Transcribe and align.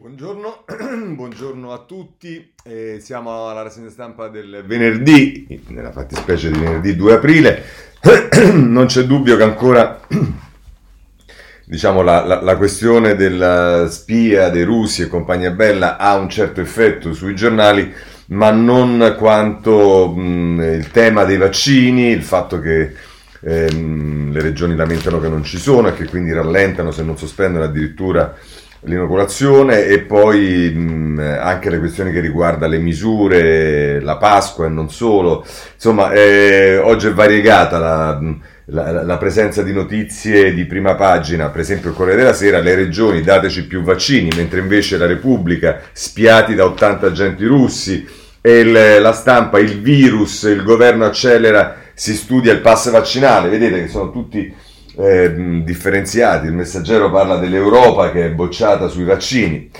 Buongiorno, 0.00 0.62
buongiorno 1.16 1.72
a 1.72 1.78
tutti, 1.78 2.52
eh, 2.62 3.00
siamo 3.00 3.48
alla 3.48 3.62
rassegna 3.62 3.90
stampa 3.90 4.28
del 4.28 4.62
venerdì, 4.64 5.60
nella 5.70 5.90
fattispecie 5.90 6.52
di 6.52 6.58
venerdì 6.60 6.94
2 6.94 7.14
aprile, 7.14 7.64
non 8.54 8.86
c'è 8.86 9.02
dubbio 9.02 9.36
che 9.36 9.42
ancora 9.42 10.00
diciamo, 11.66 12.02
la, 12.02 12.24
la, 12.24 12.40
la, 12.40 12.56
questione 12.56 13.16
della 13.16 13.88
spia 13.90 14.50
dei 14.50 14.62
russi 14.62 15.02
e 15.02 15.08
compagnia 15.08 15.50
bella 15.50 15.96
ha 15.96 16.14
un 16.14 16.28
certo 16.28 16.60
effetto 16.60 17.12
sui 17.12 17.34
giornali, 17.34 17.92
ma 18.26 18.52
non 18.52 19.16
quanto 19.18 20.14
mh, 20.14 20.60
il 20.74 20.92
tema 20.92 21.24
dei 21.24 21.38
vaccini, 21.38 22.10
il 22.10 22.22
fatto 22.22 22.60
che 22.60 22.94
ehm, 23.40 24.30
le 24.30 24.40
regioni 24.40 24.76
lamentano 24.76 25.18
che 25.18 25.28
non 25.28 25.42
ci 25.42 25.58
sono 25.58 25.88
e 25.88 25.94
che 25.94 26.04
quindi 26.06 26.32
rallentano 26.32 26.92
se 26.92 27.02
non 27.02 27.18
sospendono 27.18 27.64
addirittura 27.64 28.32
l'inoculazione 28.80 29.86
e 29.86 30.00
poi 30.00 30.72
mh, 30.72 31.38
anche 31.40 31.70
le 31.70 31.78
questioni 31.78 32.12
che 32.12 32.20
riguardano 32.20 32.72
le 32.72 32.78
misure, 32.78 34.00
la 34.00 34.16
Pasqua 34.16 34.66
e 34.66 34.68
non 34.68 34.90
solo. 34.90 35.44
Insomma, 35.74 36.12
eh, 36.12 36.78
oggi 36.78 37.08
è 37.08 37.12
variegata 37.12 37.78
la, 37.78 38.20
la, 38.66 39.02
la, 39.02 39.16
presenza 39.16 39.62
di 39.62 39.72
notizie 39.72 40.54
di 40.54 40.64
prima 40.66 40.94
pagina, 40.94 41.48
per 41.48 41.60
esempio 41.60 41.90
il 41.90 41.96
Corriere 41.96 42.22
della 42.22 42.34
Sera, 42.34 42.60
le 42.60 42.74
regioni 42.74 43.22
dateci 43.22 43.66
più 43.66 43.82
vaccini, 43.82 44.30
mentre 44.36 44.60
invece 44.60 44.96
la 44.96 45.06
Repubblica 45.06 45.80
spiati 45.92 46.54
da 46.54 46.64
80 46.64 47.06
agenti 47.06 47.44
russi 47.46 48.06
e 48.40 48.60
il, 48.60 49.00
la 49.00 49.12
stampa, 49.12 49.58
il 49.58 49.80
virus, 49.80 50.42
il 50.42 50.62
governo 50.62 51.04
accelera, 51.04 51.76
si 51.94 52.14
studia 52.14 52.52
il 52.52 52.60
pass 52.60 52.90
vaccinale, 52.90 53.48
vedete 53.48 53.82
che 53.82 53.88
sono 53.88 54.12
tutti 54.12 54.54
eh, 54.98 55.62
differenziati. 55.62 56.46
Il 56.46 56.52
messaggero 56.52 57.10
parla 57.10 57.36
dell'Europa 57.36 58.10
che 58.10 58.26
è 58.26 58.30
bocciata 58.30 58.88
sui 58.88 59.04
vaccini. 59.04 59.70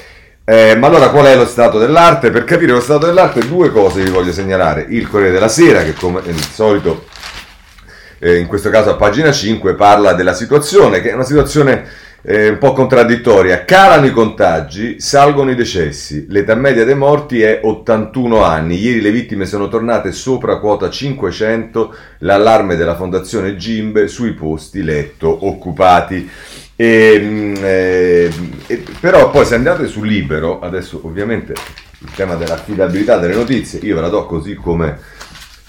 Eh, 0.44 0.76
ma 0.76 0.86
allora 0.86 1.10
qual 1.10 1.26
è 1.26 1.36
lo 1.36 1.44
stato 1.44 1.78
dell'arte? 1.78 2.30
Per 2.30 2.44
capire 2.44 2.72
lo 2.72 2.80
stato 2.80 3.06
dell'arte 3.06 3.46
due 3.46 3.70
cose 3.70 4.02
vi 4.02 4.10
voglio 4.10 4.32
segnalare. 4.32 4.86
Il 4.88 5.08
Corriere 5.08 5.32
della 5.32 5.48
Sera, 5.48 5.82
che 5.82 5.92
come 5.92 6.20
al 6.20 6.34
solito, 6.36 7.06
eh, 8.18 8.36
in 8.36 8.46
questo 8.46 8.70
caso 8.70 8.90
a 8.90 8.96
pagina 8.96 9.30
5, 9.30 9.74
parla 9.74 10.14
della 10.14 10.32
situazione, 10.32 11.02
che 11.02 11.10
è 11.10 11.14
una 11.14 11.24
situazione 11.24 11.84
eh, 12.22 12.48
un 12.48 12.58
po' 12.58 12.72
contraddittoria. 12.72 13.64
Calano 13.64 14.06
i 14.06 14.10
contagi, 14.10 15.00
salgono 15.00 15.50
i 15.50 15.54
decessi. 15.54 16.26
L'età 16.28 16.54
media 16.54 16.84
dei 16.84 16.94
morti 16.94 17.40
è 17.42 17.60
81 17.62 18.42
anni. 18.42 18.76
Ieri 18.76 19.00
le 19.00 19.10
vittime 19.10 19.46
sono 19.46 19.68
tornate 19.68 20.12
sopra 20.12 20.58
quota 20.58 20.90
500. 20.90 21.94
L'allarme 22.18 22.76
della 22.76 22.96
Fondazione 22.96 23.56
Gimbe 23.56 24.08
sui 24.08 24.32
posti 24.32 24.82
letto 24.82 25.46
occupati. 25.46 26.28
E, 26.74 27.18
mm, 27.20 27.54
eh, 27.60 28.32
e, 28.66 28.84
però 29.00 29.30
poi 29.30 29.44
se 29.44 29.54
andate 29.54 29.86
su 29.86 30.02
Libero, 30.02 30.60
adesso 30.60 31.00
ovviamente 31.04 31.52
il 32.00 32.10
tema 32.14 32.36
dell'affidabilità 32.36 33.18
delle 33.18 33.34
notizie, 33.34 33.80
io 33.80 33.96
ve 33.96 34.00
la 34.00 34.08
do 34.08 34.26
così 34.26 34.54
come 34.54 35.16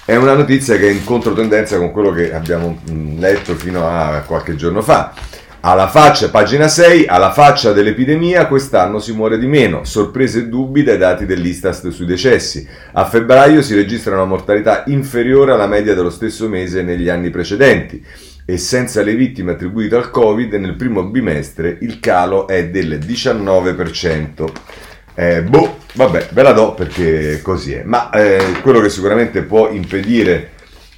è 0.06 0.16
una 0.16 0.34
notizia 0.34 0.76
che 0.78 0.88
è 0.88 0.92
in 0.92 1.04
controtendenza 1.04 1.78
con 1.78 1.92
quello 1.92 2.12
che 2.12 2.34
abbiamo 2.34 2.82
mm, 2.90 3.20
letto 3.20 3.54
fino 3.54 3.88
a 3.88 4.24
qualche 4.26 4.56
giorno 4.56 4.82
fa. 4.82 5.14
Alla 5.62 5.90
faccia, 5.90 6.30
pagina 6.30 6.70
6, 6.70 7.08
alla 7.08 7.34
faccia 7.34 7.74
dell'epidemia, 7.74 8.48
quest'anno 8.48 9.00
si 9.00 9.12
muore 9.12 9.38
di 9.38 9.46
meno. 9.46 9.84
Sorprese 9.84 10.40
e 10.40 10.48
dubbi 10.48 10.84
dai 10.84 10.98
dati 10.98 11.26
dell'Istat 11.26 11.90
sui 11.90 12.06
decessi. 12.06 12.66
A 12.94 13.04
febbraio 13.04 13.62
si 13.62 13.76
registra 13.76 14.14
una 14.14 14.24
mortalità 14.24 14.86
inferiore 14.88 15.52
alla 15.52 15.68
media 15.68 15.94
dello 15.94 16.12
stesso 16.12 16.48
mese 16.48 16.82
negli 16.82 17.10
anni 17.10 17.30
precedenti 17.30 18.02
e 18.46 18.58
senza 18.58 19.02
le 19.02 19.16
vittime 19.16 19.52
attribuite 19.52 19.98
al 19.98 20.10
Covid 20.12 20.54
nel 20.54 20.76
primo 20.76 21.04
bimestre 21.04 21.78
il 21.82 22.00
calo 22.00 22.48
è 22.48 22.70
del 22.70 22.98
19%. 22.98 24.52
Eh, 25.14 25.42
boh, 25.44 25.80
vabbè, 25.94 26.30
ve 26.32 26.42
la 26.42 26.54
do 26.54 26.74
perché 26.74 27.42
così 27.42 27.74
è. 27.74 27.84
Ma 27.84 28.10
eh, 28.12 28.62
quello 28.62 28.80
che 28.80 28.88
sicuramente 28.88 29.42
può 29.42 29.70
impedire 29.70 30.52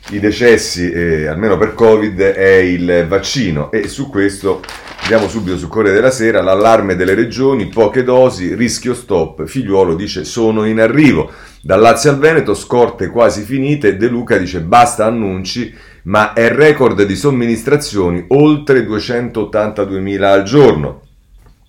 i 0.10 0.20
decessi, 0.20 0.92
eh, 0.92 1.28
almeno 1.28 1.58
per 1.58 1.74
Covid, 1.74 2.20
è 2.20 2.56
il 2.56 3.06
vaccino 3.08 3.72
e 3.72 3.88
su 3.88 4.10
questo 4.10 4.62
andiamo 5.02 5.28
subito 5.30 5.58
sul 5.58 5.70
Corriere 5.70 5.96
della 5.96 6.12
Sera, 6.12 6.42
l'allarme 6.42 6.96
delle 6.96 7.14
regioni, 7.14 7.68
poche 7.68 8.04
dosi, 8.04 8.56
rischio 8.56 8.94
stop, 8.94 9.46
figliuolo 9.46 9.96
dice 9.96 10.24
sono 10.26 10.66
in 10.66 10.80
arrivo. 10.80 11.32
Dal 11.62 11.80
Lazio 11.80 12.10
al 12.10 12.18
Veneto, 12.18 12.54
scorte 12.56 13.08
quasi 13.08 13.44
finite, 13.44 13.96
De 13.96 14.08
Luca 14.08 14.38
dice 14.38 14.62
basta 14.62 15.06
annunci, 15.06 15.74
ma 16.04 16.34
è 16.34 16.50
record 16.50 17.04
di 17.04 17.16
somministrazioni 17.16 18.26
oltre 18.30 18.86
282.000 18.86 20.24
al 20.24 20.44
giorno. 20.44 21.02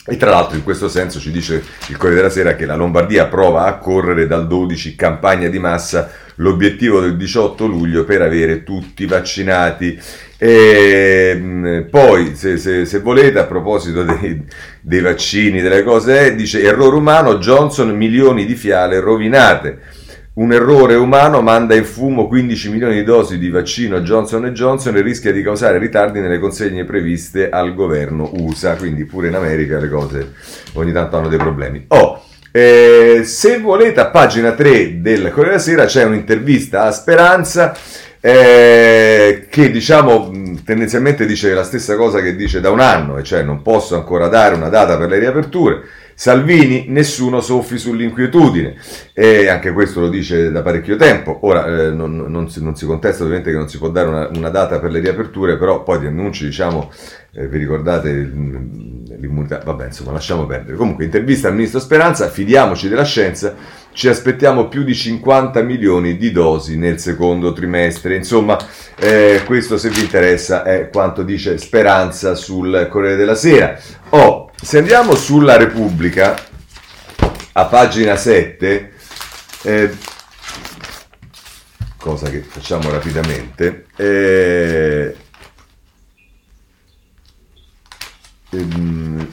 E 0.05 0.17
tra 0.17 0.31
l'altro 0.31 0.57
in 0.57 0.65
questo 0.65 0.89
senso 0.89 1.21
ci 1.21 1.31
dice 1.31 1.63
il 1.89 1.97
Corriere 1.97 2.23
della 2.23 2.33
Sera 2.33 2.57
che 2.57 2.67
la 2.67 2.75
Lombardia 2.75 3.27
prova 3.27 3.67
a 3.67 3.77
correre 3.79 4.27
dal 4.27 4.49
12 4.49 4.97
campagna 4.97 5.49
di 5.49 5.61
massa 5.61 6.11
l'obiettivo 6.37 7.01
del 7.01 7.17
18 7.17 7.67
luglio 7.67 8.05
per 8.05 8.23
avere 8.23 8.63
tutti 8.63 9.07
vaccinati. 9.07 9.99
E, 10.39 11.35
mm, 11.37 11.81
poi, 11.91 12.35
se, 12.35 12.57
se, 12.57 12.85
se, 12.85 12.99
volete, 13.01 13.39
a 13.39 13.45
proposito 13.45 14.03
dei, 14.03 14.43
dei 14.81 15.01
vaccini, 15.01 15.61
delle 15.61 15.83
cose, 15.83 16.35
dice 16.35 16.63
errore 16.63 16.97
umano, 16.97 17.39
Johnson 17.39 17.91
milioni 17.91 18.45
di 18.45 18.55
fiale 18.55 19.01
rovinate. 19.01 20.01
Un 20.35 20.51
errore 20.51 20.95
umano 20.95 21.43
manda 21.43 21.75
in 21.75 21.85
fumo 21.85 22.27
15 22.27 22.71
milioni 22.71 22.95
di 22.95 23.05
dosi 23.05 23.37
di 23.37 23.51
vaccino 23.51 24.01
Johnson 24.01 24.47
Johnson 24.55 24.97
e 24.97 25.03
rischia 25.03 25.31
di 25.31 25.43
causare 25.43 25.77
ritardi 25.77 26.21
nelle 26.21 26.39
consegne 26.39 26.87
previste 26.87 27.51
al 27.51 27.75
governo 27.75 28.31
USA. 28.33 28.75
Quindi 28.77 29.05
pure 29.05 29.29
in 29.29 29.35
America 29.35 29.79
le 29.79 29.91
cose 29.91 30.33
ogni 30.73 30.91
tanto 30.91 31.19
hanno 31.19 31.29
dei 31.29 31.37
problemi. 31.37 31.85
Oh, 31.89 32.25
eh, 32.53 33.23
se 33.25 33.59
volete, 33.59 34.01
a 34.01 34.07
pagina 34.07 34.53
3 34.53 35.01
del 35.01 35.31
Corriere 35.31 35.57
della 35.57 35.59
Sera 35.59 35.85
c'è 35.87 36.05
un'intervista 36.05 36.83
a 36.83 36.93
Speranza 36.93 37.75
eh, 38.21 39.47
che 39.51 39.71
diciamo 39.71 40.31
tendenzialmente 40.65 41.27
dice 41.27 41.55
la 41.55 41.65
stessa 41.65 41.97
cosa 41.97 42.21
che 42.21 42.37
dice 42.37 42.61
da 42.61 42.71
un 42.71 42.79
anno, 42.79 43.19
e 43.19 43.25
cioè 43.25 43.43
non 43.43 43.63
posso 43.63 43.97
ancora 43.97 44.29
dare 44.29 44.55
una 44.55 44.69
data 44.69 44.97
per 44.97 45.09
le 45.09 45.19
riaperture. 45.19 45.81
Salvini, 46.15 46.87
nessuno 46.89 47.41
soffi 47.41 47.79
sull'inquietudine, 47.79 48.77
e 49.13 49.49
anche 49.49 49.73
questo 49.73 50.01
lo 50.01 50.09
dice 50.09 50.51
da 50.51 50.63
parecchio 50.63 50.97
tempo. 50.97 51.39
Ora 51.43 51.67
eh, 51.67 51.91
non, 51.91 52.17
non, 52.17 52.51
si, 52.51 52.63
non, 52.63 52.77
si, 52.77 52.87
contesta 52.87 53.23
ovviamente 53.23 53.51
che 53.51 53.57
non 53.57 53.69
si 53.69 53.79
può 53.79 53.89
dare 53.89 54.09
una, 54.09 54.31
una 54.35 54.49
data 54.51 54.79
per 54.79 54.91
le 54.91 55.01
riaperture, 55.01 55.57
però 55.57 55.83
poi 55.83 56.01
di 56.01 56.07
annunci, 56.07 56.45
diciamo, 56.45 56.91
eh, 57.35 57.49
vi 57.49 57.59
ricordate 57.59 58.13
l'immunità, 58.13 59.63
vabbè, 59.65 59.87
insomma, 59.87 60.13
lasciamo 60.13 60.47
perdere. 60.47 60.77
Comunque, 60.77 61.05
intervista 61.05 61.49
al 61.49 61.55
ministro 61.55 61.81
Speranza, 61.81 62.29
fidiamoci 62.29 62.89
della 62.89 63.05
scienza, 63.05 63.55
ci 63.93 64.09
aspettiamo 64.09 64.69
più 64.69 64.83
di 64.83 64.95
50 64.95 65.61
milioni 65.63 66.17
di 66.17 66.31
dosi 66.31 66.77
nel 66.77 66.99
secondo 66.99 67.53
trimestre. 67.53 68.17
Insomma, 68.17 68.59
eh, 68.99 69.43
questo 69.45 69.77
se 69.77 69.91
vi 69.91 70.01
interessa 70.01 70.63
è 70.63 70.89
quanto 70.91 71.23
dice 71.23 71.59
Speranza 71.59 72.35
sul 72.35 72.89
Corriere 72.91 73.17
della 73.17 73.35
Sera. 73.35 73.79
Oh, 74.11 74.42
se 74.63 74.79
andiamo 74.79 75.17
sulla 75.17 75.57
Repubblica, 75.57 76.39
a 77.55 77.65
pagina 77.67 78.15
7, 78.15 78.93
eh, 79.65 79.97
cosa 81.99 82.31
che 82.31 82.43
facciamo 82.43 82.89
rapidamente, 82.89 83.87
eh, 83.97 85.17
ehm, 88.51 89.29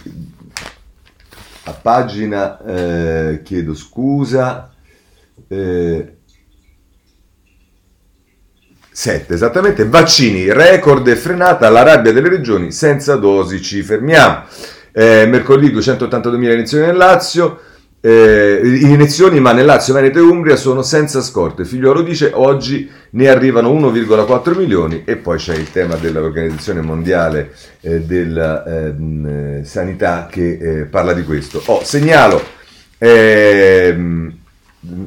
a 1.65 1.73
pagina, 1.73 2.59
eh, 2.65 3.41
chiedo 3.43 3.75
scusa, 3.75 4.73
eh, 5.47 6.13
7, 8.91 9.33
esattamente, 9.35 9.85
vaccini, 9.85 10.51
record 10.51 11.07
e 11.07 11.15
frenata 11.15 11.69
la 11.69 11.83
rabbia 11.83 12.11
delle 12.11 12.29
regioni, 12.29 12.71
senza 12.71 13.15
dosi 13.15 13.61
ci 13.61 13.83
fermiamo. 13.83 14.77
Eh, 14.91 15.25
mercoledì 15.27 15.73
282.000 15.75 16.35
iniezioni 16.35 16.85
nel 16.85 16.97
Lazio, 16.97 17.59
eh, 18.01 18.61
iniezioni 18.63 19.39
ma 19.39 19.51
nel 19.51 19.65
Lazio, 19.65 19.93
Veneto 19.93 20.19
e 20.19 20.21
Umbria 20.21 20.55
sono 20.55 20.81
senza 20.81 21.21
scorte. 21.21 21.65
Figliuolo 21.65 22.01
dice 22.01 22.31
oggi 22.33 22.89
ne 23.11 23.27
arrivano 23.27 23.71
1,4 23.71 24.55
milioni 24.55 25.03
e 25.05 25.15
poi 25.15 25.37
c'è 25.37 25.55
il 25.55 25.71
tema 25.71 25.95
dell'Organizzazione 25.95 26.81
Mondiale 26.81 27.53
eh, 27.81 28.01
della 28.01 28.65
ehm, 28.65 29.63
Sanità 29.63 30.27
che 30.29 30.57
eh, 30.59 30.83
parla 30.85 31.13
di 31.13 31.23
questo. 31.23 31.61
Oh, 31.65 31.83
segnalo 31.83 32.41
ehm, 32.97 34.37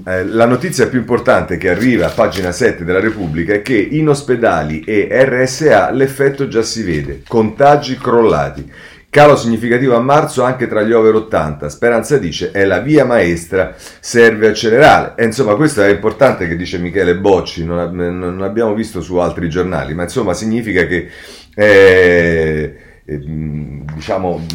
eh, 0.04 0.24
la 0.26 0.44
notizia 0.44 0.88
più 0.88 0.98
importante 0.98 1.56
che 1.56 1.70
arriva 1.70 2.06
a 2.06 2.10
pagina 2.10 2.52
7 2.52 2.84
della 2.84 3.00
Repubblica 3.00 3.54
è 3.54 3.62
che 3.62 3.76
in 3.76 4.08
ospedali 4.08 4.80
e 4.84 5.08
RSA 5.10 5.90
l'effetto 5.90 6.46
già 6.46 6.62
si 6.62 6.82
vede, 6.82 7.22
contagi 7.26 7.96
crollati. 7.96 8.70
Calo 9.12 9.36
significativo 9.36 9.94
a 9.94 10.00
marzo 10.00 10.42
anche 10.42 10.66
tra 10.66 10.80
gli 10.80 10.90
over 10.90 11.14
80. 11.16 11.68
Speranza 11.68 12.16
dice 12.16 12.50
è 12.50 12.64
la 12.64 12.78
via 12.78 13.04
maestra, 13.04 13.74
serve 13.76 14.48
accelerare. 14.48 15.12
E 15.16 15.26
insomma, 15.26 15.54
questo 15.54 15.82
è 15.82 15.90
importante 15.90 16.48
che 16.48 16.56
dice 16.56 16.78
Michele 16.78 17.18
Bocci, 17.18 17.62
non, 17.62 17.94
non 17.94 18.40
abbiamo 18.40 18.72
visto 18.72 19.02
su 19.02 19.16
altri 19.16 19.50
giornali, 19.50 19.92
ma 19.92 20.04
insomma 20.04 20.32
significa 20.32 20.86
che 20.86 21.10
eh, 21.54 22.74
diciamo, 23.04 24.46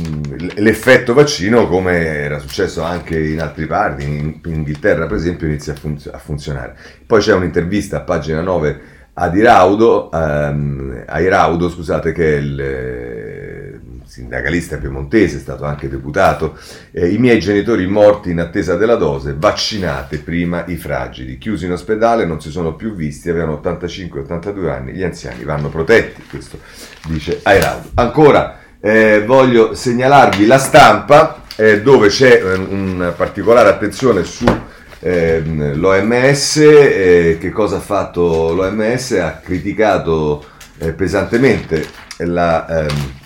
l'effetto 0.56 1.13
vaccino 1.13 1.68
come 1.68 1.94
era 1.94 2.39
successo 2.39 2.81
anche 2.81 3.15
in 3.15 3.39
altri 3.42 3.68
parti, 3.68 4.06
in, 4.06 4.39
Inghilterra 4.44 5.06
per 5.06 5.18
esempio 5.18 5.45
inizia 5.45 5.74
a, 5.74 5.75
funz- 5.75 6.10
a, 6.12 6.18
funzionare. 6.18 6.75
Poi 7.06 7.21
c'è 7.21 7.36
un'intervista 7.36 7.98
a 7.98 8.01
pagina 8.01 8.42
9 8.42 8.80
ad 9.13 9.36
Iraudo, 9.36 10.12
ehm, 10.12 11.03
a 11.06 11.19
Iraudo 11.21 11.69
scusate, 11.69 12.12
che 12.12 12.33
è 12.33 12.38
il 12.38 12.60
eh, 12.60 13.57
sindacalista 14.18 14.78
piemontese, 14.78 15.38
è 15.38 15.40
stato 15.40 15.64
anche 15.66 15.88
deputato, 15.88 16.58
eh, 16.92 17.10
i 17.10 17.19
miei 17.19 17.40
genitori 17.40 17.86
morti 17.86 18.31
in 18.31 18.40
attesa 18.40 18.75
della 18.75 18.96
dose, 18.96 19.36
vaccinate 19.38 20.18
prima 20.18 20.66
i 20.66 20.75
fragili, 20.75 21.38
chiusi 21.38 21.66
in 21.66 21.74
ospedale, 21.74 22.25
non 22.25 22.42
si 22.42 22.50
sono 22.50 22.74
più 22.74 22.96
visti, 22.96 23.30
avevano 23.30 23.62
85-82 23.64 24.69
anni, 24.69 24.94
gli 24.94 25.04
anziani 25.04 25.44
vanno 25.44 25.69
protetti, 25.69 26.24
questo 26.28 26.60
dice 27.08 27.42
Airaudo. 27.44 27.90
Ancora 27.94 28.60
eh, 28.80 29.24
voglio 29.24 29.75
segnalarvi 29.75 30.48
la 30.48 30.58
stampa 30.58 31.44
eh, 31.56 31.81
dove 31.81 32.08
c'è 32.08 32.42
eh, 32.44 32.54
una 32.56 33.12
particolare 33.12 33.70
attenzione 33.70 34.24
su 34.24 34.46
eh, 35.00 35.42
l'OMS, 35.75 36.58
eh, 36.58 37.38
che 37.40 37.50
cosa 37.52 37.78
ha 37.78 37.81
fatto 37.81 38.52
l'OMS? 38.54 39.12
Ha 39.12 39.42
criticato 39.44 40.44
eh, 40.80 40.92
pesantemente 40.94 41.86
la, 42.18 42.66
ehm, 42.68 43.25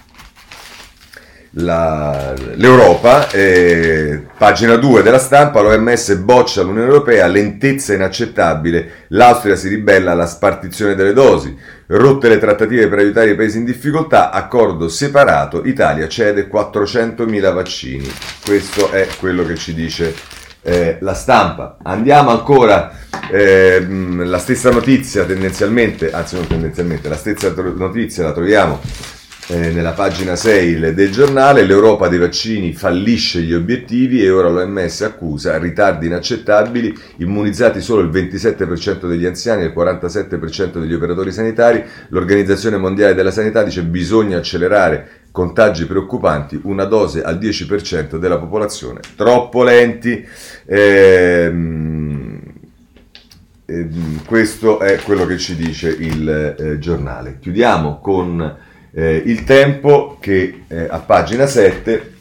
la, 1.55 2.33
l'Europa, 2.55 3.29
eh, 3.29 4.21
pagina 4.37 4.75
2 4.75 5.01
della 5.01 5.19
stampa, 5.19 5.59
l'OMS 5.59 6.15
boccia 6.15 6.61
l'Unione 6.61 6.87
Europea, 6.87 7.27
lentezza 7.27 7.93
inaccettabile, 7.93 9.05
l'Austria 9.09 9.55
si 9.55 9.67
ribella 9.67 10.11
alla 10.11 10.27
spartizione 10.27 10.95
delle 10.95 11.11
dosi, 11.11 11.57
rotte 11.87 12.29
le 12.29 12.37
trattative 12.37 12.87
per 12.87 12.99
aiutare 12.99 13.31
i 13.31 13.35
paesi 13.35 13.57
in 13.57 13.65
difficoltà, 13.65 14.31
accordo 14.31 14.87
separato, 14.87 15.65
Italia 15.65 16.07
cede 16.07 16.47
400.000 16.49 17.53
vaccini. 17.53 18.09
Questo 18.45 18.91
è 18.91 19.07
quello 19.19 19.45
che 19.45 19.55
ci 19.55 19.73
dice 19.73 20.15
eh, 20.61 20.97
la 21.01 21.13
stampa. 21.13 21.77
Andiamo 21.83 22.29
ancora, 22.29 22.93
eh, 23.29 23.85
la 23.87 24.37
stessa 24.37 24.71
notizia 24.71 25.25
tendenzialmente, 25.25 26.11
anzi 26.11 26.35
non 26.35 26.47
tendenzialmente, 26.47 27.09
la 27.09 27.17
stessa 27.17 27.53
notizia 27.53 28.23
la 28.23 28.31
troviamo 28.31 29.19
eh, 29.47 29.71
nella 29.71 29.91
pagina 29.91 30.35
6 30.35 30.93
del 30.93 31.11
giornale, 31.11 31.63
l'Europa 31.63 32.07
dei 32.07 32.19
vaccini 32.19 32.73
fallisce 32.73 33.41
gli 33.41 33.53
obiettivi 33.53 34.23
e 34.23 34.29
ora 34.29 34.49
l'OMS 34.49 35.01
accusa 35.01 35.57
ritardi 35.57 36.05
inaccettabili, 36.05 36.95
immunizzati 37.17 37.81
solo 37.81 38.01
il 38.01 38.09
27% 38.09 39.07
degli 39.07 39.25
anziani 39.25 39.63
e 39.63 39.65
il 39.65 39.73
47% 39.75 40.79
degli 40.79 40.93
operatori 40.93 41.31
sanitari, 41.31 41.83
l'Organizzazione 42.09 42.77
Mondiale 42.77 43.15
della 43.15 43.31
Sanità 43.31 43.63
dice 43.63 43.83
bisogna 43.83 44.37
accelerare 44.37 45.21
contagi 45.31 45.85
preoccupanti, 45.85 46.59
una 46.63 46.85
dose 46.85 47.23
al 47.23 47.37
10% 47.37 48.17
della 48.17 48.37
popolazione, 48.37 48.99
troppo 49.15 49.63
lenti. 49.63 50.25
Ehm, 50.65 52.39
ehm, 53.65 54.25
questo 54.25 54.79
è 54.79 54.97
quello 54.97 55.25
che 55.25 55.37
ci 55.37 55.55
dice 55.55 55.89
il 55.89 56.29
eh, 56.29 56.79
giornale. 56.79 57.37
Chiudiamo 57.39 57.99
con 57.99 58.69
eh, 58.93 59.21
il 59.25 59.43
tempo 59.43 60.17
che 60.19 60.63
eh, 60.67 60.87
a 60.89 60.99
pagina 60.99 61.45
7 61.45 62.19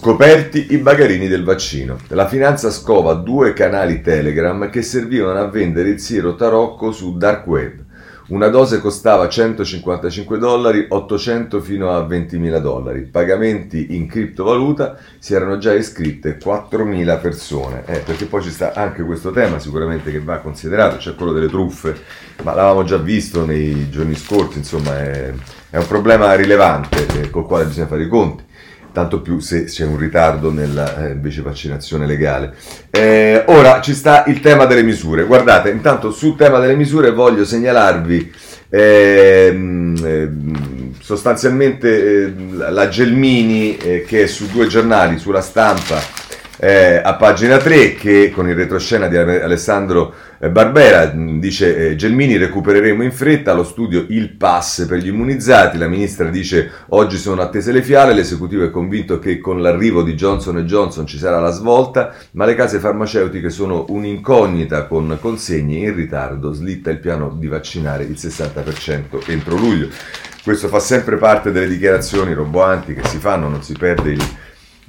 Scoperti 0.00 0.72
i 0.72 0.78
bagarini 0.78 1.28
del 1.28 1.44
vaccino. 1.44 1.98
La 2.08 2.26
finanza 2.26 2.70
scova 2.70 3.12
due 3.12 3.52
canali 3.52 4.00
Telegram 4.00 4.70
che 4.70 4.80
servivano 4.80 5.40
a 5.40 5.48
vendere 5.48 5.90
il 5.90 6.00
siero 6.00 6.36
tarocco 6.36 6.90
su 6.90 7.18
dark 7.18 7.46
web. 7.46 7.84
Una 8.30 8.46
dose 8.46 8.78
costava 8.78 9.28
155 9.28 10.38
dollari, 10.38 10.86
800 10.88 11.60
fino 11.60 11.90
a 11.90 12.06
20.000 12.06 12.58
dollari. 12.58 13.00
Pagamenti 13.02 13.96
in 13.96 14.06
criptovaluta 14.06 14.96
si 15.18 15.34
erano 15.34 15.58
già 15.58 15.74
iscritte 15.74 16.38
4.000 16.38 17.20
persone. 17.20 17.82
Eh, 17.86 17.98
perché 17.98 18.26
poi 18.26 18.42
ci 18.42 18.50
sta 18.50 18.72
anche 18.72 19.02
questo 19.02 19.32
tema 19.32 19.58
sicuramente 19.58 20.12
che 20.12 20.20
va 20.20 20.38
considerato, 20.38 20.98
cioè 20.98 21.16
quello 21.16 21.32
delle 21.32 21.48
truffe, 21.48 22.00
ma 22.44 22.54
l'avevamo 22.54 22.84
già 22.84 22.98
visto 22.98 23.44
nei 23.44 23.90
giorni 23.90 24.14
scorsi, 24.14 24.58
insomma 24.58 24.96
è, 24.96 25.32
è 25.70 25.76
un 25.78 25.86
problema 25.88 26.32
rilevante 26.34 27.06
eh, 27.20 27.30
col 27.30 27.46
quale 27.46 27.64
bisogna 27.64 27.88
fare 27.88 28.04
i 28.04 28.08
conti 28.08 28.44
tanto 28.92 29.20
più 29.20 29.38
se 29.38 29.64
c'è 29.64 29.84
un 29.84 29.98
ritardo 29.98 30.50
nella 30.50 31.06
eh, 31.06 31.12
invece 31.12 31.42
vaccinazione 31.42 32.06
legale. 32.06 32.54
Eh, 32.90 33.44
ora 33.46 33.80
ci 33.80 33.94
sta 33.94 34.24
il 34.26 34.40
tema 34.40 34.66
delle 34.66 34.82
misure. 34.82 35.24
Guardate, 35.24 35.70
intanto 35.70 36.10
sul 36.10 36.36
tema 36.36 36.58
delle 36.58 36.76
misure 36.76 37.10
voglio 37.10 37.44
segnalarvi 37.44 38.32
ehm, 38.70 39.96
ehm, 40.02 40.94
sostanzialmente 41.00 42.24
eh, 42.24 42.34
la 42.70 42.88
Gelmini 42.88 43.76
eh, 43.76 44.04
che 44.06 44.24
è 44.24 44.26
su 44.26 44.46
due 44.50 44.66
giornali, 44.66 45.18
sulla 45.18 45.40
stampa, 45.40 46.00
eh, 46.58 47.00
a 47.02 47.14
pagina 47.14 47.58
3, 47.58 47.94
che 47.94 48.30
con 48.30 48.48
il 48.48 48.54
retroscena 48.54 49.08
di 49.08 49.16
Alessandro 49.16 50.14
Barbera 50.48 51.12
mm, 51.14 51.38
dice 51.38 51.90
eh, 51.90 51.96
Gelmini 51.96 52.38
recupereremo 52.38 53.02
in 53.02 53.12
fretta 53.12 53.52
lo 53.52 53.62
studio 53.62 54.06
Il 54.08 54.36
Pass 54.36 54.86
per 54.86 54.96
gli 54.96 55.08
immunizzati, 55.08 55.76
la 55.76 55.86
ministra 55.86 56.30
dice 56.30 56.70
oggi 56.88 57.18
sono 57.18 57.42
attese 57.42 57.72
le 57.72 57.82
fiale, 57.82 58.14
l'esecutivo 58.14 58.64
è 58.64 58.70
convinto 58.70 59.18
che 59.18 59.38
con 59.38 59.60
l'arrivo 59.60 60.02
di 60.02 60.14
Johnson 60.14 60.56
Johnson 60.64 61.04
ci 61.04 61.18
sarà 61.18 61.40
la 61.40 61.50
svolta, 61.50 62.14
ma 62.32 62.46
le 62.46 62.54
case 62.54 62.78
farmaceutiche 62.78 63.50
sono 63.50 63.84
un'incognita 63.90 64.86
con 64.86 65.18
consegne 65.20 65.76
in 65.76 65.94
ritardo, 65.94 66.54
slitta 66.54 66.88
il 66.88 67.00
piano 67.00 67.36
di 67.38 67.46
vaccinare 67.46 68.04
il 68.04 68.16
60% 68.16 69.30
entro 69.30 69.56
luglio. 69.56 69.88
Questo 70.42 70.68
fa 70.68 70.78
sempre 70.78 71.18
parte 71.18 71.52
delle 71.52 71.68
dichiarazioni 71.68 72.32
roboanti 72.32 72.94
che 72.94 73.06
si 73.06 73.18
fanno, 73.18 73.50
non 73.50 73.62
si 73.62 73.74
perde 73.74 74.12
il, 74.12 74.22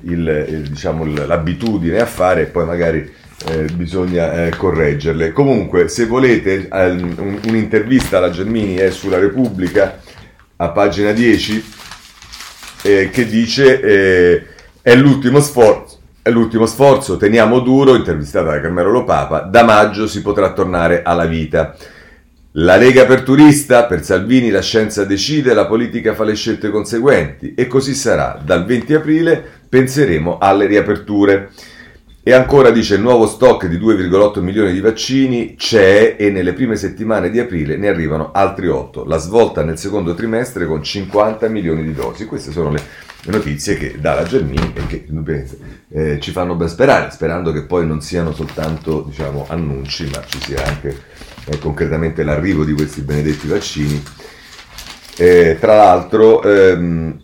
il, 0.03 0.45
il, 0.48 0.69
diciamo, 0.69 1.06
l'abitudine 1.06 2.00
a 2.00 2.06
fare 2.06 2.44
e 2.44 2.45
poi 2.45 2.65
magari 2.65 3.19
eh, 3.47 3.65
bisogna 3.73 4.45
eh, 4.45 4.55
correggerle. 4.55 5.31
Comunque, 5.31 5.88
se 5.88 6.05
volete 6.05 6.67
um, 6.71 7.39
un'intervista 7.47 8.17
alla 8.17 8.29
Germini 8.29 8.75
è 8.75 8.91
sulla 8.91 9.19
Repubblica 9.19 9.99
a 10.57 10.69
pagina 10.69 11.11
10 11.11 11.65
eh, 12.83 13.09
che 13.09 13.25
dice 13.25 13.79
eh, 13.81 14.45
è 14.81 14.95
l'ultimo 14.95 15.39
sforzo. 15.39 15.99
È 16.23 16.29
l'ultimo 16.29 16.67
sforzo, 16.67 17.17
teniamo 17.17 17.61
duro, 17.61 17.95
intervistata 17.95 18.51
da 18.51 18.61
Carmelo 18.61 19.03
Papa, 19.03 19.39
da 19.39 19.63
maggio 19.63 20.05
si 20.05 20.21
potrà 20.21 20.53
tornare 20.53 21.01
alla 21.01 21.25
vita. 21.25 21.75
La 22.55 22.75
Lega 22.75 23.05
per 23.05 23.21
turista, 23.23 23.85
per 23.85 24.03
Salvini 24.03 24.49
la 24.49 24.61
scienza 24.61 25.03
decide, 25.03 25.53
la 25.53 25.65
politica 25.65 26.13
fa 26.13 26.25
le 26.25 26.35
scelte 26.35 26.69
conseguenti 26.69 27.53
e 27.55 27.65
così 27.65 27.95
sarà. 27.95 28.39
Dal 28.43 28.65
20 28.65 28.93
aprile 28.93 29.43
penseremo 29.67 30.38
alle 30.38 30.67
riaperture. 30.67 31.50
E 32.23 32.33
ancora 32.33 32.69
dice 32.69 32.93
il 32.93 33.01
nuovo 33.01 33.25
stock 33.25 33.65
di 33.65 33.79
2,8 33.79 34.41
milioni 34.41 34.73
di 34.73 34.79
vaccini 34.79 35.55
c'è 35.55 36.17
e 36.19 36.29
nelle 36.29 36.53
prime 36.53 36.75
settimane 36.75 37.31
di 37.31 37.39
aprile 37.39 37.77
ne 37.77 37.87
arrivano 37.87 38.29
altri 38.31 38.67
8. 38.67 39.05
La 39.05 39.17
svolta 39.17 39.63
nel 39.63 39.79
secondo 39.79 40.13
trimestre 40.13 40.67
con 40.67 40.83
50 40.83 41.47
milioni 41.47 41.81
di 41.81 41.93
dosi. 41.95 42.25
Queste 42.25 42.51
sono 42.51 42.69
le 42.69 42.83
notizie 43.31 43.75
che 43.75 43.95
dà 43.99 44.13
la 44.13 44.23
Germini 44.23 44.71
e 44.71 44.85
che 44.85 45.07
eh, 45.89 46.19
ci 46.19 46.29
fanno 46.29 46.53
ben 46.53 46.69
sperare, 46.69 47.09
sperando 47.09 47.51
che 47.51 47.63
poi 47.63 47.87
non 47.87 48.01
siano 48.01 48.33
soltanto 48.33 49.01
diciamo, 49.01 49.47
annunci, 49.49 50.07
ma 50.13 50.23
ci 50.23 50.39
sia 50.41 50.63
anche 50.63 50.95
eh, 51.45 51.57
concretamente 51.57 52.21
l'arrivo 52.21 52.63
di 52.63 52.73
questi 52.73 53.01
benedetti 53.01 53.47
vaccini. 53.47 53.99
Eh, 55.17 55.57
tra 55.59 55.75
l'altro... 55.75 56.43
Ehm, 56.43 57.19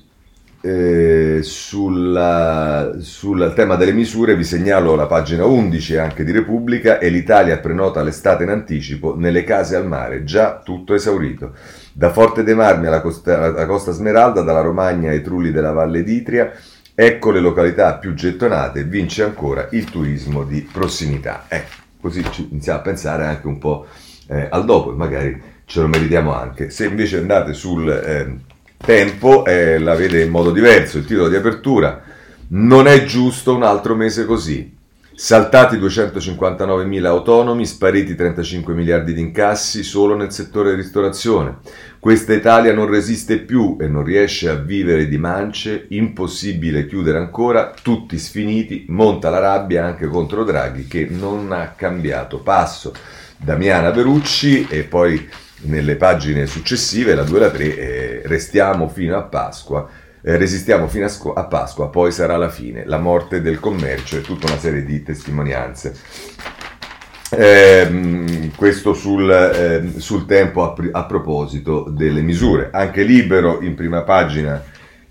eh, 0.68 1.44
sulla, 1.44 2.98
sul 3.00 3.54
tema 3.56 3.76
delle 3.76 3.94
misure 3.94 4.36
vi 4.36 4.44
segnalo 4.44 4.96
la 4.96 5.06
pagina 5.06 5.46
11 5.46 5.96
anche 5.96 6.26
di 6.26 6.34
Repubblica 6.34 7.00
e 7.00 7.08
l'Italia 7.08 7.58
prenota 7.60 8.04
l'estate 8.04 8.44
in 8.44 8.50
anticipo 8.50 9.16
nelle 9.18 9.46
case 9.46 9.78
al 9.78 9.88
mare, 9.88 10.26
già 10.26 10.62
tutto 10.64 10.94
esaurito. 10.94 11.54
Da 11.94 12.12
Forte 12.12 12.44
dei 12.44 12.54
Marmi 12.54 12.88
alla 12.88 13.00
Costa, 13.00 13.44
alla 13.44 13.66
Costa 13.66 13.92
Smeralda, 13.92 14.42
dalla 14.42 14.62
Romagna 14.62 15.12
ai 15.12 15.22
Trulli 15.22 15.52
della 15.52 15.72
Valle 15.72 16.04
d'Itria, 16.04 16.52
ecco 16.94 17.32
le 17.32 17.40
località 17.40 17.96
più 17.96 18.14
gettonate, 18.14 18.84
vince 18.84 19.24
ancora 19.24 19.70
il 19.72 19.86
turismo 19.86 20.44
di 20.44 20.68
prossimità. 20.70 21.46
Eh, 21.48 21.64
così 22.02 22.24
ci 22.30 22.48
iniziamo 22.52 22.80
a 22.80 22.82
pensare 22.82 23.26
anche 23.26 23.48
un 23.48 23.58
po' 23.58 23.88
eh, 24.28 24.48
al 24.52 24.66
dopo 24.66 24.92
e 24.92 24.96
magari 24.96 25.42
ce 25.64 25.80
lo 25.80 25.88
meritiamo 25.88 26.34
anche. 26.34 26.70
Se 26.70 26.86
invece 26.86 27.20
andate 27.20 27.54
sul... 27.54 28.46
Tempo 28.78 29.44
eh, 29.46 29.80
la 29.80 29.96
vede 29.96 30.22
in 30.24 30.30
modo 30.30 30.52
diverso, 30.52 30.98
il 30.98 31.06
titolo 31.06 31.28
di 31.28 31.36
apertura. 31.36 32.02
Non 32.50 32.88
è 32.88 33.04
giusto 33.04 33.54
un 33.54 33.64
altro 33.64 33.96
mese 33.96 34.26
così. 34.26 34.76
Saltati 35.20 35.78
259.000 35.78 37.06
autonomi, 37.06 37.66
spariti 37.66 38.14
35 38.14 38.76
miliardi 38.76 39.16
di 39.16 39.22
incassi 39.22 39.82
solo 39.82 40.16
nel 40.16 40.32
settore 40.32 40.76
ristorazione. 40.76 41.58
Questa 42.00 42.34
Italia 42.34 42.72
non 42.72 42.88
resiste 42.88 43.40
più 43.40 43.78
e 43.80 43.88
non 43.88 44.04
riesce 44.04 44.48
a 44.48 44.54
vivere 44.54 45.08
di 45.08 45.18
mance, 45.18 45.88
impossibile 45.90 46.86
chiudere 46.86 47.18
ancora, 47.18 47.74
tutti 47.82 48.20
sfiniti, 48.20 48.86
monta 48.90 49.32
la 49.32 49.40
rabbia 49.40 49.86
anche 49.86 50.06
contro 50.06 50.44
Draghi 50.44 50.86
che 50.86 51.08
non 51.10 51.52
ha 51.52 51.74
cambiato 51.76 52.38
passo. 52.38 52.94
Damiana 53.36 53.90
Perucci 53.90 54.68
e 54.70 54.84
poi 54.84 55.28
nelle 55.62 55.96
pagine 55.96 56.46
successive, 56.46 57.16
la 57.16 57.24
2 57.24 57.38
e 57.38 57.40
la 57.40 57.50
3, 57.50 57.78
eh, 57.78 58.22
restiamo 58.26 58.88
fino 58.88 59.18
a 59.18 59.24
Pasqua, 59.24 59.88
eh, 60.22 60.38
resistiamo 60.38 60.88
fino 60.88 61.06
a, 61.06 61.10
sco- 61.10 61.34
a, 61.34 61.46
Pasqua, 61.46 61.90
poi 61.90 62.12
sarà 62.12 62.38
la 62.38 62.50
fine, 62.50 62.86
la 62.86 62.98
morte 62.98 63.42
del 63.42 63.60
commercio 63.60 64.18
e 64.18 64.22
tutta 64.22 64.48
una 64.48 64.60
serie 64.60 64.84
di 64.84 65.04
testimonianze. 65.04 65.96
Eh, 67.30 68.50
questo 68.56 68.94
sul, 68.94 69.30
eh, 69.30 70.00
sul 70.00 70.26
tempo 70.26 70.64
a, 70.64 70.76
a, 70.92 71.06
proposito 71.06 71.86
delle 71.90 72.22
misure. 72.22 72.70
Anche 72.72 73.04
Libero 73.04 73.62
in 73.62 73.76
prima 73.76 74.04
pagina 74.04 74.64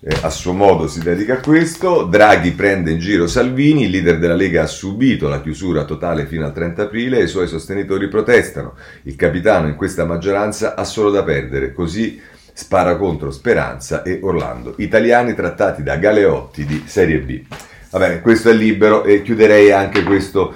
eh, 0.08 0.18
a 0.22 0.30
suo 0.30 0.52
modo 0.52 0.86
si 0.86 1.00
dedica 1.00 1.34
a 1.34 1.40
questo. 1.40 2.04
Draghi 2.04 2.52
prende 2.52 2.92
in 2.92 3.00
giro 3.00 3.26
Salvini, 3.26 3.84
il 3.84 3.90
leader 3.90 4.18
della 4.18 4.36
Lega 4.36 4.62
ha 4.62 4.66
subito 4.66 5.28
la 5.28 5.42
chiusura 5.42 5.84
totale 5.84 6.26
fino 6.26 6.44
al 6.44 6.52
30 6.52 6.82
aprile 6.82 7.18
e 7.18 7.25
i 7.25 7.28
suoi 7.28 7.48
sostenitori 7.48 8.06
protestano. 8.06 8.75
Il 9.02 9.16
capitano 9.16 9.66
in 9.66 9.75
questa 9.75 10.04
maggioranza 10.04 10.76
ha 10.76 10.84
solo 10.84 11.10
da 11.10 11.25
perdere, 11.25 11.72
così 11.72 12.20
spara 12.52 12.96
contro 12.96 13.32
Speranza 13.32 14.04
e 14.04 14.20
Orlando, 14.22 14.75
italiani 14.78 15.34
trattati 15.34 15.82
da 15.82 15.96
Galeotti 15.96 16.64
di 16.64 16.84
Serie 16.86 17.18
B. 17.18 17.42
Va 17.90 17.98
bene, 17.98 18.20
questo 18.20 18.50
è 18.50 18.52
libero 18.52 19.02
e 19.02 19.22
chiuderei 19.22 19.72
anche 19.72 20.04
questo 20.04 20.54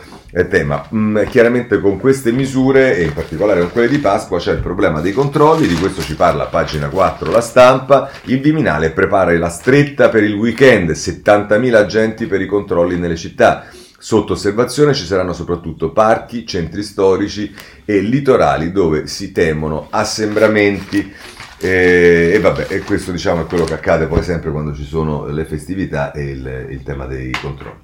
tema. 0.48 0.88
Mm, 0.94 1.24
chiaramente 1.24 1.80
con 1.80 1.98
queste 1.98 2.32
misure, 2.32 2.96
e 2.96 3.04
in 3.04 3.12
particolare 3.12 3.60
con 3.60 3.70
quelle 3.70 3.88
di 3.88 3.98
Pasqua, 3.98 4.38
c'è 4.38 4.52
il 4.52 4.60
problema 4.60 5.00
dei 5.00 5.12
controlli, 5.12 5.66
di 5.66 5.74
questo 5.74 6.02
ci 6.02 6.14
parla 6.14 6.46
pagina 6.46 6.88
4 6.88 7.30
la 7.30 7.40
stampa. 7.40 8.10
Il 8.24 8.40
Viminale 8.40 8.90
prepara 8.90 9.36
la 9.36 9.48
stretta 9.48 10.08
per 10.08 10.22
il 10.22 10.34
weekend, 10.34 10.90
70.000 10.90 11.74
agenti 11.74 12.26
per 12.26 12.40
i 12.40 12.46
controlli 12.46 12.96
nelle 12.96 13.16
città. 13.16 13.66
Sotto 14.02 14.32
osservazione 14.32 14.94
ci 14.94 15.04
saranno 15.04 15.34
soprattutto 15.34 15.92
parchi, 15.92 16.46
centri 16.46 16.82
storici 16.82 17.54
e 17.84 18.00
litorali 18.00 18.72
dove 18.72 19.06
si 19.06 19.30
temono 19.30 19.88
assembramenti. 19.90 21.12
E, 21.58 22.30
e, 22.32 22.40
vabbè, 22.40 22.68
e 22.70 22.78
questo 22.78 23.12
diciamo 23.12 23.42
è 23.42 23.46
quello 23.46 23.64
che 23.64 23.74
accade 23.74 24.06
poi 24.06 24.22
sempre 24.22 24.50
quando 24.50 24.74
ci 24.74 24.84
sono 24.84 25.26
le 25.26 25.44
festività 25.44 26.12
e 26.12 26.22
il, 26.22 26.66
il 26.70 26.82
tema 26.82 27.04
dei 27.04 27.30
controlli. 27.32 27.80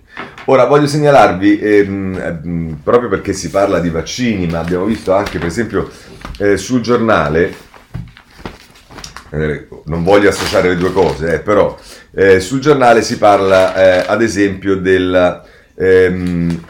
Ora 0.49 0.67
voglio 0.67 0.87
segnalarvi, 0.87 1.59
ehm, 1.59 2.21
ehm, 2.23 2.79
proprio 2.85 3.09
perché 3.09 3.33
si 3.33 3.51
parla 3.51 3.81
di 3.81 3.91
vaccini, 3.91 4.47
ma 4.47 4.61
abbiamo 4.61 4.85
visto 4.85 5.13
anche 5.13 5.39
per 5.39 5.49
esempio 5.49 5.91
eh, 6.39 6.57
sul 6.57 6.83
giornale, 6.83 7.53
eh, 9.31 9.67
non 9.87 10.05
voglio 10.05 10.29
associare 10.29 10.69
le 10.69 10.77
due 10.77 10.93
cose, 10.93 11.35
eh, 11.35 11.39
però 11.41 11.77
eh, 12.15 12.39
sul 12.39 12.61
giornale 12.61 13.03
si 13.03 13.19
parla 13.19 13.75
eh, 13.75 14.05
ad 14.07 14.23
esempio 14.23 14.77
del... 14.77 15.43
Ehm, 15.75 16.63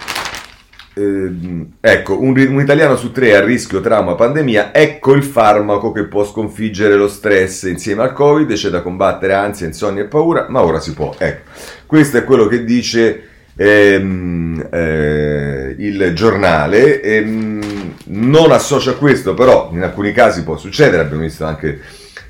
eh, 0.95 1.35
ecco, 1.79 2.19
un, 2.19 2.35
un, 2.35 2.61
italiano 2.63 2.97
su 2.97 3.13
tre 3.13 3.37
a 3.37 3.45
rischio 3.45 3.83
trauma 3.83 4.15
pandemia, 4.15 4.73
ecco 4.73 5.13
il 5.13 5.23
farmaco 5.23 5.93
che 5.93 6.05
può 6.05 6.25
sconfiggere 6.25 6.95
lo 6.95 7.09
stress 7.09 7.65
insieme 7.65 8.05
al 8.05 8.15
Covid, 8.15 8.51
c'è 8.55 8.71
da 8.71 8.81
combattere 8.81 9.35
ansia, 9.35 9.67
insonnia 9.67 10.05
e 10.05 10.07
paura, 10.07 10.47
ma 10.49 10.63
ora 10.63 10.81
si 10.81 10.95
può. 10.95 11.15
Ecco, 11.19 11.51
questo 11.85 12.17
è 12.17 12.25
quello 12.25 12.47
che 12.47 12.65
dice 12.65 13.35
ehm, 13.57 14.69
eh, 14.71 15.75
il 15.79 16.13
giornale. 16.15 17.01
Ehm, 17.01 17.95
non 18.09 18.53
associa 18.53 18.93
a 18.93 18.95
questo, 18.95 19.35
però 19.35 19.71
in 19.73 19.83
alcuni 19.83 20.13
casi 20.13 20.45
può 20.45 20.57
succedere, 20.57 21.03
abbiamo 21.03 21.23
visto 21.23 21.45
anche 21.45 21.81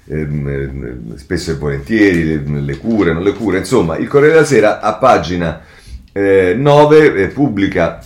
ehm, 0.08 1.16
spesso 1.16 1.50
e 1.50 1.54
volentieri 1.54 2.24
le, 2.24 2.60
le, 2.60 2.76
cure, 2.78 3.12
non 3.12 3.22
le 3.22 3.32
cure, 3.32 3.58
insomma, 3.58 3.96
il 3.96 4.08
Corriere 4.08 4.34
della 4.34 4.46
Sera 4.46 4.80
a 4.80 4.94
pagina 4.94 5.62
eh, 6.12 6.54
9 6.56 7.14
eh, 7.14 7.26
pubblica 7.28 8.00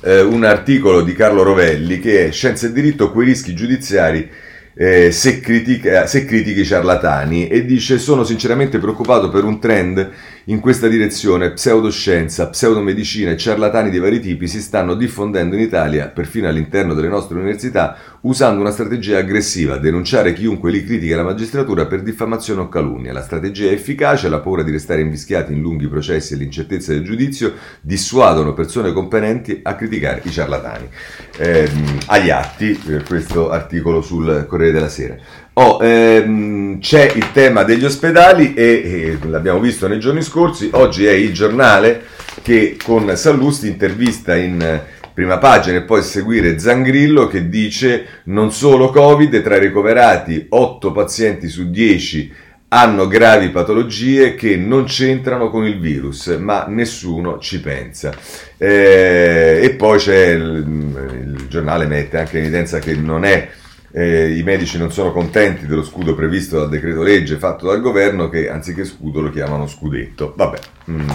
eh, 0.00 0.20
un 0.20 0.44
articolo 0.44 1.02
di 1.02 1.12
Carlo 1.12 1.42
Rovelli 1.42 2.00
che 2.00 2.26
è 2.26 2.32
Scienza 2.32 2.66
e 2.66 2.72
diritto, 2.72 3.12
quei 3.12 3.26
rischi 3.26 3.54
giudiziari 3.54 4.28
eh, 4.74 5.10
se, 5.10 5.40
critica, 5.40 6.06
se 6.06 6.24
critichi 6.24 6.60
i 6.60 6.64
ciarlatani 6.64 7.48
e 7.48 7.64
dice 7.64 7.98
sono 7.98 8.22
sinceramente 8.22 8.78
preoccupato 8.78 9.28
per 9.28 9.44
un 9.44 9.58
trend 9.60 10.10
in 10.48 10.60
questa 10.60 10.88
direzione, 10.88 11.50
pseudoscienza, 11.50 12.48
pseudomedicina 12.48 13.32
e 13.32 13.36
ciarlatani 13.36 13.90
di 13.90 13.98
vari 13.98 14.18
tipi 14.18 14.48
si 14.48 14.62
stanno 14.62 14.94
diffondendo 14.94 15.54
in 15.54 15.60
Italia, 15.60 16.08
perfino 16.08 16.48
all'interno 16.48 16.94
delle 16.94 17.08
nostre 17.08 17.36
università, 17.36 17.98
usando 18.22 18.62
una 18.62 18.70
strategia 18.70 19.18
aggressiva, 19.18 19.76
denunciare 19.76 20.32
chiunque 20.32 20.70
li 20.70 20.84
critica 20.84 21.16
la 21.16 21.22
magistratura 21.22 21.84
per 21.84 22.00
diffamazione 22.00 22.62
o 22.62 22.68
calunnia. 22.70 23.12
La 23.12 23.22
strategia 23.22 23.68
è 23.68 23.74
efficace, 23.74 24.30
la 24.30 24.40
paura 24.40 24.62
di 24.62 24.70
restare 24.70 25.02
invischiati 25.02 25.52
in 25.52 25.60
lunghi 25.60 25.86
processi 25.86 26.32
e 26.32 26.38
l'incertezza 26.38 26.92
del 26.92 27.04
giudizio 27.04 27.52
dissuadono 27.82 28.54
persone 28.54 28.94
competenti 28.94 29.60
a 29.62 29.74
criticare 29.74 30.22
i 30.24 30.30
ciarlatani. 30.30 30.88
Eh, 31.36 31.70
agli 32.06 32.30
atti, 32.30 32.80
eh, 32.88 33.02
questo 33.02 33.50
articolo 33.50 34.00
sul 34.00 34.46
Corriere 34.48 34.72
della 34.72 34.88
Sera. 34.88 35.16
Oh, 35.60 35.78
ehm, 35.82 36.78
c'è 36.78 37.10
il 37.16 37.32
tema 37.32 37.64
degli 37.64 37.84
ospedali 37.84 38.54
e, 38.54 39.18
e, 39.20 39.26
l'abbiamo 39.26 39.58
visto 39.58 39.88
nei 39.88 39.98
giorni 39.98 40.22
scorsi, 40.22 40.70
oggi 40.74 41.04
è 41.04 41.10
il 41.10 41.32
giornale 41.32 42.04
che 42.42 42.76
con 42.80 43.16
Sallusti 43.16 43.66
intervista 43.66 44.36
in 44.36 44.80
prima 45.12 45.38
pagina 45.38 45.78
e 45.78 45.82
poi 45.82 46.04
seguire 46.04 46.60
Zangrillo 46.60 47.26
che 47.26 47.48
dice 47.48 48.20
non 48.26 48.52
solo 48.52 48.90
Covid, 48.90 49.42
tra 49.42 49.56
i 49.56 49.60
ricoverati 49.60 50.46
8 50.48 50.92
pazienti 50.92 51.48
su 51.48 51.70
10 51.70 52.32
hanno 52.68 53.08
gravi 53.08 53.48
patologie 53.48 54.36
che 54.36 54.56
non 54.56 54.84
c'entrano 54.84 55.50
con 55.50 55.66
il 55.66 55.80
virus, 55.80 56.28
ma 56.38 56.66
nessuno 56.68 57.40
ci 57.40 57.60
pensa. 57.60 58.12
Eh, 58.56 59.58
e 59.60 59.70
poi 59.70 59.98
c'è 59.98 60.26
il, 60.26 61.34
il 61.34 61.46
giornale 61.48 61.86
mette 61.86 62.16
anche 62.18 62.38
in 62.38 62.44
evidenza 62.44 62.78
che 62.78 62.94
non 62.94 63.24
è 63.24 63.48
eh, 63.92 64.36
i 64.36 64.42
medici 64.42 64.78
non 64.78 64.92
sono 64.92 65.12
contenti 65.12 65.66
dello 65.66 65.82
scudo 65.82 66.14
previsto 66.14 66.58
dal 66.58 66.68
decreto 66.68 67.02
legge 67.02 67.36
fatto 67.36 67.66
dal 67.66 67.80
governo 67.80 68.28
che 68.28 68.48
anziché 68.48 68.84
scudo 68.84 69.20
lo 69.20 69.30
chiamano 69.30 69.66
scudetto. 69.66 70.34
Vabbè, 70.36 70.58
mm, 70.90 71.08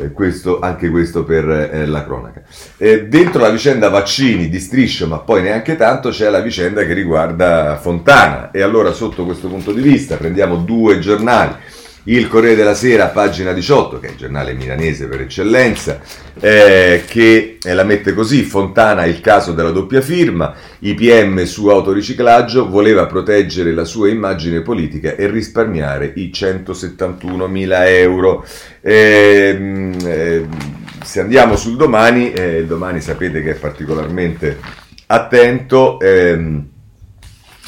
eh, 0.00 0.12
questo, 0.12 0.58
anche 0.60 0.88
questo 0.90 1.24
per 1.24 1.48
eh, 1.48 1.86
la 1.86 2.04
cronaca. 2.04 2.42
dentro 2.76 3.40
la 3.40 3.50
vicenda 3.50 3.88
vaccini 3.88 4.48
di 4.48 4.58
striscio, 4.58 5.06
ma 5.06 5.18
poi 5.18 5.42
neanche 5.42 5.76
tanto, 5.76 6.10
c'è 6.10 6.28
la 6.28 6.40
vicenda 6.40 6.84
che 6.84 6.92
riguarda 6.92 7.78
Fontana. 7.80 8.50
E 8.50 8.62
allora 8.62 8.92
sotto 8.92 9.24
questo 9.24 9.48
punto 9.48 9.72
di 9.72 9.82
vista 9.82 10.16
prendiamo 10.16 10.56
due 10.56 10.98
giornali 10.98 11.54
il 12.04 12.26
Corriere 12.26 12.56
della 12.56 12.74
Sera, 12.74 13.08
pagina 13.08 13.52
18, 13.52 14.00
che 14.00 14.08
è 14.08 14.10
il 14.10 14.16
giornale 14.16 14.54
milanese 14.54 15.06
per 15.06 15.20
eccellenza, 15.20 16.00
eh, 16.40 17.04
che 17.06 17.58
eh, 17.62 17.74
la 17.74 17.84
mette 17.84 18.12
così, 18.12 18.42
Fontana 18.42 19.04
il 19.04 19.20
caso 19.20 19.52
della 19.52 19.70
doppia 19.70 20.00
firma, 20.00 20.54
IPM 20.80 21.44
su 21.44 21.68
autoriciclaggio, 21.68 22.68
voleva 22.68 23.06
proteggere 23.06 23.72
la 23.72 23.84
sua 23.84 24.08
immagine 24.08 24.62
politica 24.62 25.14
e 25.14 25.28
risparmiare 25.28 26.12
i 26.16 26.32
171 26.32 27.46
mila 27.46 27.88
euro. 27.88 28.44
Eh, 28.80 29.92
eh, 30.04 30.46
se 31.04 31.20
andiamo 31.20 31.56
sul 31.56 31.76
domani, 31.76 32.32
eh, 32.32 32.64
domani 32.66 33.00
sapete 33.00 33.42
che 33.42 33.52
è 33.52 33.54
particolarmente 33.54 34.58
attento 35.06 36.00
ehm, 36.00 36.66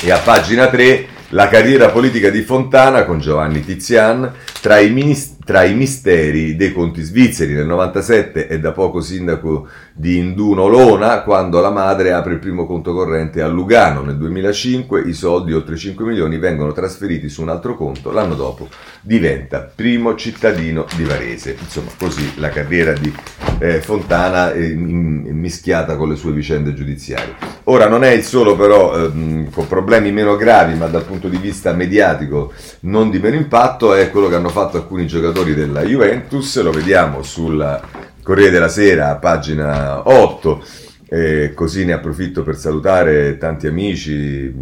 e 0.03 0.11
a 0.11 0.19
pagina 0.19 0.69
3 0.69 1.14
la 1.31 1.49
carriera 1.49 1.91
politica 1.91 2.31
di 2.31 2.43
Fontana 2.43 3.05
con 3.05 3.19
Giovanni 3.19 3.65
Tizian 3.65 4.33
tra 4.61 4.79
i, 4.79 4.91
ministri, 4.91 5.34
tra 5.45 5.65
i 5.65 5.75
misteri 5.75 6.57
dei 6.57 6.73
conti 6.73 7.03
svizzeri. 7.03 7.53
Nel 7.53 7.67
97 7.67 8.47
è 8.47 8.59
da 8.59 8.73
poco 8.73 9.01
sindaco 9.01 9.69
di 9.93 10.17
Induno 10.17 10.67
Lona 10.67 11.23
quando 11.23 11.61
la 11.61 11.71
madre 11.71 12.13
apre 12.13 12.33
il 12.33 12.39
primo 12.39 12.67
conto 12.67 12.95
corrente 12.95 13.43
a 13.43 13.47
Lugano. 13.47 14.01
Nel 14.01 14.17
2005 14.17 15.03
i 15.03 15.13
soldi, 15.13 15.53
oltre 15.53 15.77
5 15.77 16.05
milioni, 16.05 16.39
vengono 16.39 16.73
trasferiti 16.73 17.29
su 17.29 17.43
un 17.43 17.51
altro 17.51 17.77
conto. 17.77 18.11
L'anno 18.11 18.35
dopo 18.35 18.69
diventa 19.03 19.71
primo 19.73 20.15
cittadino 20.15 20.87
di 20.97 21.05
Varese. 21.05 21.57
Insomma, 21.61 21.91
così 21.99 22.33
la 22.37 22.49
carriera 22.49 22.93
di 22.93 23.13
eh, 23.59 23.81
Fontana 23.81 24.55
in, 24.55 25.29
mischiata 25.31 25.97
con 25.97 26.09
le 26.09 26.17
sue 26.17 26.33
vicende 26.33 26.73
giudiziarie. 26.73 27.53
Ora 27.65 27.89
non 27.89 28.05
è 28.05 28.11
il 28.11 28.25
solo 28.25 28.57
però 28.57 28.97
ehm, 28.97 29.51
con 29.51 29.67
problemi 29.67 30.11
meno 30.11 30.37
gravi, 30.37 30.75
ma 30.75 30.87
dal 30.87 31.05
punto 31.05 31.29
di 31.29 31.37
vista 31.37 31.73
mediatico 31.73 32.53
non 32.81 33.11
di 33.11 33.19
meno 33.19 33.37
impatto, 33.37 33.95
è 33.95 34.11
quello 34.11 34.29
che 34.29 34.35
hanno 34.35 34.51
fatto 34.51 34.77
alcuni 34.77 35.07
giocatori 35.07 35.34
della 35.43 35.83
Juventus. 35.83 36.61
Lo 36.63 36.71
vediamo 36.71 37.23
sul 37.23 37.81
Corriere 38.23 38.53
della 38.53 38.69
Sera, 38.69 39.17
pagina 39.17 40.09
8. 40.09 40.65
E 41.07 41.53
così 41.55 41.85
ne 41.85 41.93
approfitto 41.93 42.43
per 42.43 42.57
salutare 42.57 43.37
tanti 43.37 43.67
amici, 43.67 44.53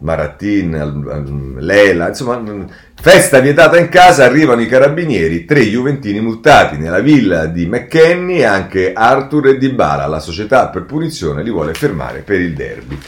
Marattin, 0.00 1.56
Lela, 1.60 2.08
insomma, 2.08 2.66
festa 3.00 3.38
vietata 3.38 3.78
in 3.78 3.88
casa, 3.88 4.24
arrivano 4.24 4.60
i 4.60 4.66
carabinieri, 4.66 5.44
tre 5.46 5.60
Juventini 5.60 6.20
multati 6.20 6.76
nella 6.76 7.00
villa 7.00 7.46
di 7.46 7.66
McKenny, 7.66 8.42
anche 8.42 8.92
Arthur 8.92 9.46
e 9.46 9.56
Dybala, 9.56 10.06
la 10.06 10.20
società 10.20 10.68
per 10.68 10.84
punizione 10.84 11.42
li 11.42 11.50
vuole 11.50 11.72
fermare 11.72 12.20
per 12.20 12.40
il 12.40 12.52
derby. 12.52 12.98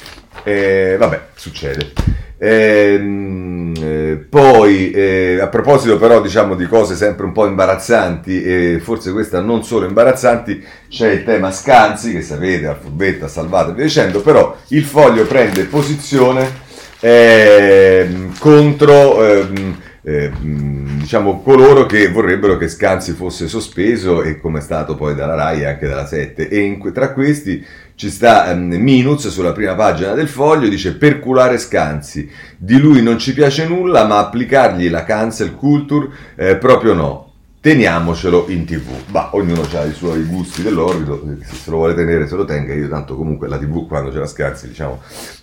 E 0.43 0.97
vabbè, 0.99 1.27
succede. 1.35 1.93
Ehm, 2.39 3.73
eh, 3.81 4.27
poi, 4.29 4.91
eh, 4.91 5.39
a 5.41 5.47
proposito 5.49 5.99
però 5.99 6.21
diciamo 6.21 6.55
di 6.55 6.67
cose 6.67 6.95
sempre 6.95 7.25
un 7.25 7.33
po' 7.33 7.47
imbarazzanti, 7.47 8.43
e 8.43 8.81
forse 8.83 9.13
questa 9.13 9.41
non 9.41 9.65
solo 9.65 9.87
imbarazzanti, 9.87 10.63
c'è 10.89 11.11
il 11.13 11.25
tema 11.25 11.51
Scanzi, 11.51 12.13
che 12.13 12.23
sapete, 12.23 12.67
Alfabetta, 12.67 13.29
Salvato 13.29 13.71
e 13.71 13.75
via 13.75 13.85
dicendo, 13.85 14.21
però 14.21 14.57
il 14.69 14.85
foglio 14.85 15.25
prende 15.25 15.65
posizione 15.65 16.65
eh, 17.01 18.31
contro 18.39 19.25
ehm, 19.25 19.77
eh, 20.03 20.31
diciamo 20.41 21.43
coloro 21.43 21.85
che 21.85 22.09
vorrebbero 22.09 22.57
che 22.57 22.69
Scanzi 22.69 23.13
fosse 23.13 23.49
sospeso 23.49 24.23
e 24.23 24.39
come 24.39 24.61
è 24.61 24.63
stato 24.63 24.95
poi 24.95 25.17
dalla 25.17 25.35
RAI 25.35 25.63
e 25.63 25.67
anche 25.67 25.89
dalla 25.89 26.07
7 26.07 26.49
e 26.49 26.61
in, 26.61 26.93
tra 26.93 27.13
questi 27.13 27.65
ci 27.97 28.11
sta 28.11 28.53
um, 28.53 28.75
Minuz 28.75 29.27
sulla 29.29 29.53
prima 29.53 29.75
pagina 29.75 30.13
del 30.13 30.29
foglio, 30.29 30.69
dice 30.69 30.95
perculare 30.95 31.59
Scanzi, 31.59 32.31
di 32.59 32.79
lui 32.79 33.03
non 33.03 33.19
ci 33.19 33.33
piace 33.33 33.67
nulla, 33.67 34.05
ma 34.05 34.19
applicargli 34.19 34.91
la 34.91 35.03
cancel 35.03 35.55
culture 35.55 36.09
eh, 36.37 36.57
proprio 36.57 36.93
no. 36.93 37.25
Teniamocelo 37.59 38.47
in 38.51 38.65
tv. 38.65 38.91
Ma 39.07 39.35
ognuno 39.35 39.63
ha 39.75 39.85
i 39.85 39.93
suoi 39.93 40.23
gusti 40.25 40.63
dell'orbido, 40.63 41.21
se 41.43 41.57
se 41.57 41.71
lo 41.71 41.79
vuole 41.79 41.95
tenere 41.95 42.29
se 42.29 42.37
lo 42.37 42.45
tenga, 42.45 42.75
io 42.75 42.87
tanto 42.87 43.17
comunque 43.17 43.49
la 43.49 43.59
tv 43.59 43.89
quando 43.89 44.11
c'era 44.11 44.27
Scanzi 44.27 44.69
diciamo 44.69 45.01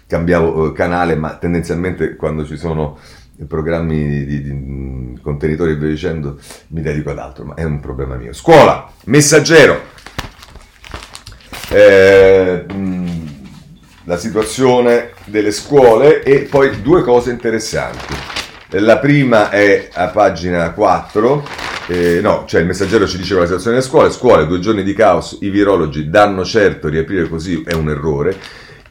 cambiavo 0.08 0.68
eh, 0.68 0.74
canale, 0.74 1.16
ma 1.16 1.36
tendenzialmente 1.36 2.16
quando 2.16 2.46
ci 2.46 2.56
sono 2.56 2.98
programmi 3.48 4.26
di, 4.26 4.42
di 4.44 5.20
contenitori 5.22 5.72
e 5.72 5.76
via 5.76 5.90
dicendo 5.90 6.38
mi 6.68 6.82
dedico 6.82 7.10
ad 7.10 7.18
altro, 7.18 7.46
ma 7.46 7.56
è 7.56 7.64
un 7.64 7.80
problema 7.80 8.16
mio. 8.16 8.32
Scuola, 8.32 8.90
messaggero 9.06 9.92
eh, 11.74 12.66
la 14.06 14.18
situazione 14.18 15.12
delle 15.26 15.52
scuole 15.52 16.22
e 16.24 16.42
poi 16.42 16.82
due 16.82 17.02
cose 17.02 17.32
interessanti. 17.32 18.14
La 18.70 18.98
prima 18.98 19.50
è 19.50 19.90
a 19.94 20.08
pagina 20.08 20.72
4, 20.72 21.48
eh, 21.88 22.20
no, 22.22 22.46
cioè 22.48 22.62
il 22.62 22.68
messaggero 22.68 23.08
ci 23.08 23.18
diceva 23.18 23.42
la 23.42 23.46
situazione 23.46 23.78
delle 23.78 23.88
scuole, 23.88 24.12
scuole, 24.12 24.48
due 24.48 24.60
giorni 24.60 24.84
di 24.84 24.94
caos, 24.94 25.38
i 25.42 25.50
virologi 25.50 26.10
danno 26.10 26.44
certo, 26.44 26.88
riaprire 26.88 27.28
così 27.28 27.64
è 27.66 27.74
un 27.74 27.90
errore. 27.90 28.36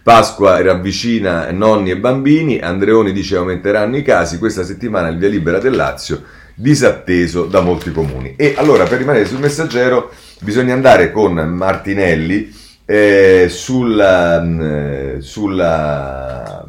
Pasqua 0.02 0.60
ravvicina 0.60 1.50
nonni 1.52 1.90
e 1.90 1.96
bambini, 1.96 2.58
Andreoni 2.58 3.12
dice 3.12 3.36
aumenteranno 3.36 3.96
i 3.96 4.02
casi, 4.02 4.38
questa 4.38 4.64
settimana 4.64 5.08
il 5.08 5.18
via 5.18 5.28
libera 5.28 5.58
del 5.58 5.76
Lazio 5.76 6.22
disatteso 6.54 7.44
da 7.44 7.60
molti 7.60 7.92
comuni. 7.92 8.34
E 8.36 8.54
allora 8.56 8.84
per 8.84 8.98
rimanere 8.98 9.26
sul 9.26 9.38
messaggero 9.38 10.10
bisogna 10.40 10.74
andare 10.74 11.10
con 11.10 11.34
Martinelli 11.34 12.60
eh, 12.84 13.46
sulla, 13.48 15.18
sulla 15.20 16.64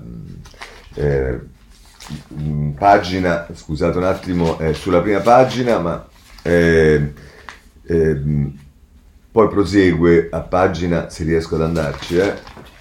eh, 0.96 1.40
mm, 2.34 2.72
pagina, 2.72 3.48
scusate 3.54 3.98
un 3.98 4.04
attimo, 4.04 4.60
eh, 4.60 4.74
sulla 4.74 5.02
prima 5.02 5.20
pagina, 5.20 5.80
ma 5.80 6.08
eh, 6.42 7.14
ehm, 7.88 8.60
poi 9.32 9.48
prosegue 9.48 10.28
a 10.32 10.42
pagina, 10.42 11.10
se 11.10 11.24
riesco 11.24 11.56
ad 11.56 11.62
andarci, 11.62 12.18
eh, 12.18 12.34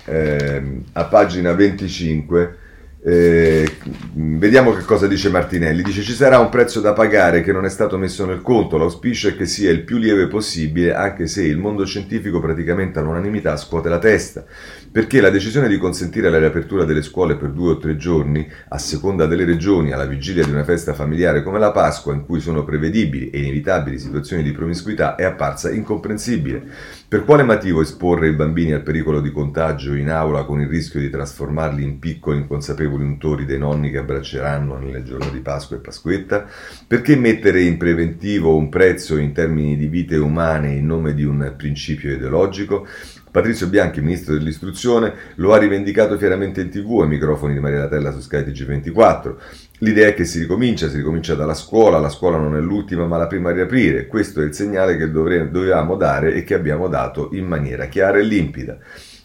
ehm, 0.05 0.85
a 0.93 1.05
pagina 1.05 1.53
25 1.53 2.59
eh, 3.05 3.67
vediamo 4.15 4.73
che 4.73 4.85
cosa 4.85 5.09
dice 5.09 5.29
Martinelli. 5.29 5.83
Dice 5.83 6.03
ci 6.03 6.13
sarà 6.13 6.39
un 6.39 6.51
prezzo 6.51 6.81
da 6.81 6.93
pagare 6.93 7.43
che 7.43 7.51
non 7.51 7.65
è 7.65 7.69
stato 7.69 7.99
messo 7.99 8.25
nel 8.25 8.43
conto. 8.43 8.79
L'auspicio 8.79 9.29
è 9.29 9.37
che 9.37 9.47
sia 9.47 9.71
il 9.71 9.83
più 9.83 9.99
lieve 9.99 10.29
possibile, 10.29 10.95
anche 10.95 11.27
se 11.27 11.43
il 11.43 11.59
mondo 11.59 11.85
scientifico 11.85 12.41
praticamente 12.41 13.01
all'unanimità 13.01 13.57
scuote 13.57 13.89
la 13.89 13.99
testa. 13.99 14.45
Perché 14.93 15.21
la 15.21 15.31
decisione 15.31 15.69
di 15.69 15.79
consentire 15.79 16.31
la 16.31 16.39
riapertura 16.39 16.85
delle 16.85 17.03
scuole 17.03 17.37
per 17.37 17.51
due 17.51 17.73
o 17.73 17.79
tre 17.79 17.97
giorni, 17.97 18.49
a 18.69 18.79
seconda 18.79 19.27
delle 19.27 19.47
regioni, 19.47 19.91
alla 19.91 20.07
vigilia 20.07 20.45
di 20.45 20.51
una 20.51 20.65
festa 20.65 20.95
familiare 20.95 21.43
come 21.43 21.59
la 21.59 21.73
Pasqua, 21.73 22.15
in 22.15 22.25
cui 22.25 22.41
sono 22.41 22.63
prevedibili 22.63 23.31
e 23.31 23.41
inevitabili 23.41 23.99
situazioni 23.99 24.45
di 24.45 24.53
promiscuità, 24.53 25.17
è 25.17 25.25
apparsa 25.25 25.71
incomprensibile. 25.71 27.01
Per 27.13 27.27
quale 27.27 27.43
motivo 27.43 27.83
esporre 27.83 28.29
i 28.29 28.33
bambini 28.33 28.73
al 28.73 28.81
pericolo 28.81 29.21
di 29.21 29.31
contagio 29.33 29.93
in 29.93 30.09
aula 30.09 30.45
con 30.45 30.63
il 30.63 30.67
rischio 30.67 30.99
di 30.99 31.11
trasformarli 31.11 31.83
in 31.83 31.99
piccoli 31.99 32.39
inconsapevoli 32.39 33.05
untori 33.05 33.45
dei 33.45 33.59
nonni 33.59 33.91
che 33.91 33.99
abbracceranno 33.99 34.79
nelle 34.79 35.03
giorni 35.03 35.31
di 35.31 35.41
Pasqua 35.41 35.77
e 35.77 35.81
Pasquetta? 35.81 36.47
Perché 36.87 37.15
mettere 37.17 37.61
in 37.61 37.77
preventivo 37.77 38.57
un 38.57 38.71
prezzo 38.71 39.19
in 39.19 39.33
termini 39.33 39.77
di 39.77 39.89
vite 39.89 40.17
umane 40.17 40.73
in 40.73 40.87
nome 40.87 41.13
di 41.13 41.23
un 41.23 41.53
principio 41.55 42.15
ideologico? 42.15 42.87
Patrizio 43.31 43.69
Bianchi, 43.69 44.01
ministro 44.01 44.33
dell'istruzione, 44.33 45.13
lo 45.35 45.53
ha 45.53 45.59
rivendicato 45.59 46.17
fieramente 46.17 46.63
in 46.63 46.71
tv 46.71 47.01
ai 47.01 47.09
microfoni 47.09 47.53
di 47.53 47.61
Maria 47.61 47.81
Latella 47.81 48.11
su 48.11 48.21
Sky 48.21 48.41
TG24. 48.41 49.35
L'idea 49.83 50.07
è 50.07 50.15
che 50.15 50.25
si 50.25 50.39
ricomincia, 50.39 50.89
si 50.89 50.99
ricomincia 50.99 51.35
dalla 51.35 51.55
scuola, 51.55 51.99
la 51.99 52.09
scuola 52.09 52.39
non 52.39 52.55
è 52.55 52.61
l'ultima 52.61 53.07
ma 53.07 53.17
la 53.17 53.27
prima 53.27 53.51
a 53.51 53.53
riaprire. 53.53 54.07
Questo 54.07 54.41
è 54.41 54.45
il 54.45 54.55
segnale 54.55 54.97
che 54.97 55.11
dovre- 55.11 55.51
dovevamo 55.51 55.97
dare 55.97 56.35
e 56.35 56.45
che 56.45 56.55
abbiamo 56.55 56.87
dato 56.87 57.31
in 57.33 57.47
maniera 57.47 57.87
chiara 57.87 58.19
e 58.19 58.23
limpida 58.23 58.79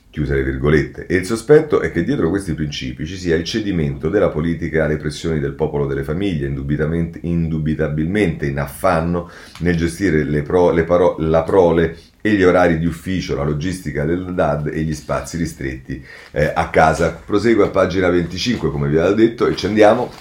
chiuse 0.10 0.34
le 0.34 0.43
virgolette, 0.43 1.06
e 1.06 1.17
il 1.17 1.26
sospetto 1.26 1.80
è 1.80 1.91
che 1.91 2.04
dietro 2.04 2.30
questi 2.30 2.56
principi 2.56 3.06
ci 3.06 3.17
sia 3.17 3.36
il 3.36 3.43
cedimento 3.43 4.10
della 4.10 4.30
politica 4.30 4.86
alle 4.86 4.98
pressioni 4.98 5.39
del 5.39 5.54
popolo 5.54 5.86
delle 5.86 6.04
famiglie, 6.04 6.48
indubitabilmente 6.48 8.48
in 8.48 8.58
affanno 8.58 9.30
nel 9.60 9.78
gestire 9.78 10.41
pro, 10.41 10.74
paro, 10.86 11.17
la 11.20 11.43
prole 11.43 11.96
e 12.21 12.34
gli 12.34 12.43
orari 12.43 12.80
di 12.80 12.86
ufficio, 12.86 13.36
la 13.36 13.43
logistica 13.43 14.03
del 14.03 14.34
DAD 14.34 14.67
e 14.73 14.82
gli 14.82 14.93
spazi 14.93 15.38
ristretti 15.38 16.03
eh, 16.32 16.51
a 16.53 16.69
casa. 16.69 17.12
Prosegue 17.12 17.65
a 17.65 17.69
pagina 17.69 18.10
25, 18.10 18.71
come 18.71 18.89
vi 18.89 18.97
avevo 18.97 19.15
detto, 19.15 19.47
e 19.47 19.56
ci 19.56 19.65
andiamo. 19.65 20.12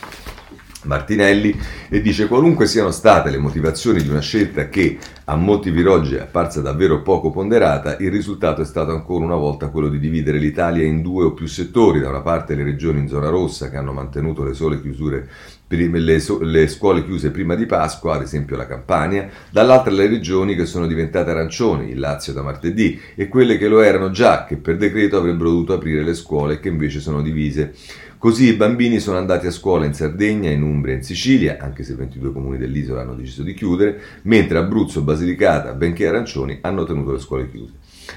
Martinelli 0.87 1.59
e 1.88 2.00
dice 2.00 2.28
qualunque 2.28 2.66
siano 2.66 2.90
state 2.90 3.30
le 3.30 3.38
motivazioni 3.38 4.02
di 4.02 4.09
una 4.09 4.20
scelta 4.20 4.68
che 4.68 4.98
a 5.24 5.35
molti 5.35 5.70
viroggi 5.70 6.14
è 6.14 6.20
apparsa 6.20 6.61
davvero 6.61 7.02
poco 7.02 7.30
ponderata, 7.30 7.96
il 7.98 8.11
risultato 8.11 8.62
è 8.62 8.64
stato 8.64 8.92
ancora 8.92 9.24
una 9.24 9.35
volta 9.35 9.68
quello 9.68 9.88
di 9.88 9.98
dividere 9.98 10.38
l'Italia 10.38 10.85
in 10.85 11.02
due 11.02 11.24
o 11.24 11.32
più 11.32 11.46
settori, 11.46 12.00
da 12.00 12.09
una 12.09 12.20
parte 12.20 12.54
le 12.54 12.62
regioni 12.62 13.00
in 13.00 13.09
zona 13.09 13.28
rossa 13.28 13.68
che 13.68 13.76
hanno 13.76 13.92
mantenuto 13.92 14.44
le 14.44 14.54
sole 14.54 14.80
chiusure 14.80 15.28
le, 15.68 16.22
le, 16.40 16.68
scuole 16.68 17.05
chiuse 17.05 17.31
prima 17.31 17.57
di 17.57 17.66
Pasqua, 17.66 18.14
ad 18.14 18.22
esempio 18.22 18.57
la 18.57 18.66
Campania, 18.66 19.29
dall'altra 19.50 19.92
le 19.92 20.07
regioni 20.07 20.55
che 20.55 20.64
sono 20.64 20.87
diventate 20.87 21.31
arancioni, 21.31 21.90
il 21.90 21.98
Lazio 21.98 22.33
da 22.33 22.42
martedì, 22.42 23.00
e 23.16 23.26
quelle 23.26 23.59
che 23.59 23.66
lo 23.66 23.81
erano 23.81 24.11
già, 24.11 24.44
che 24.44 24.57
per 24.57 24.76
decreto 24.76 25.16
avrebbero 25.16 25.50
dovuto 25.50 25.72
aprire 25.72 26.05
le 26.05 26.14
scuole 26.14 26.55
e 26.55 26.61
che 26.61 26.68
invece 26.68 27.00
sono 27.00 27.20
divise. 27.20 27.74
Così 28.18 28.46
i 28.46 28.55
bambini 28.55 28.98
sono 28.98 29.18
andati 29.18 29.46
a 29.46 29.50
scuola 29.50 29.85
in 29.85 29.92
Sardegna, 29.92 30.50
in 30.50 30.62
Umbria 30.62 30.94
e 30.94 30.98
in 30.98 31.02
Sicilia, 31.02 31.59
anche 31.61 31.83
se 31.83 31.94
22 31.94 32.33
comuni 32.33 32.59
dell'isola 32.59 33.02
hanno 33.02 33.14
deciso 33.14 33.42
di 33.42 33.52
chiudere, 33.52 34.00
mentre 34.22 34.59
Abruzzo, 34.59 35.02
Basilicata, 35.02 35.72
benché 35.74 36.07
arancioni, 36.07 36.59
hanno 36.62 36.85
tenuto 36.85 37.12
le 37.12 37.18
scuole 37.18 37.50
chiuse. 37.50 37.72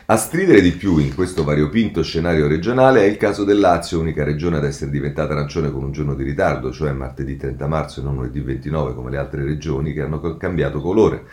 A 0.06 0.18
stridere 0.18 0.62
di 0.62 0.72
più 0.72 0.98
in 0.98 1.16
questo 1.16 1.44
variopinto 1.44 2.04
scenario 2.04 2.48
regionale 2.48 3.02
è 3.02 3.06
il 3.06 3.18
caso 3.18 3.44
del 3.44 3.60
Lazio, 3.60 4.00
unica 4.00 4.24
regione 4.24 4.58
ad 4.58 4.64
essere 4.64 4.92
diventata 4.92 5.34
arancione 5.34 5.72
con 5.72 5.84
un 5.84 5.92
giorno 5.92 6.14
di 6.14 6.24
ritardo, 6.24 6.72
cioè 6.72 6.92
martedì 6.92 7.36
30 7.36 7.68
marzo 7.68 8.00
e 8.00 8.04
non 8.04 8.16
lunedì 8.16 8.40
29 8.40 8.94
come 8.94 9.10
le 9.10 9.18
altre 9.18 9.44
regioni 9.44 9.94
che 9.94 10.02
hanno 10.02 10.38
cambiato 10.38 10.80
colore. 10.80 11.26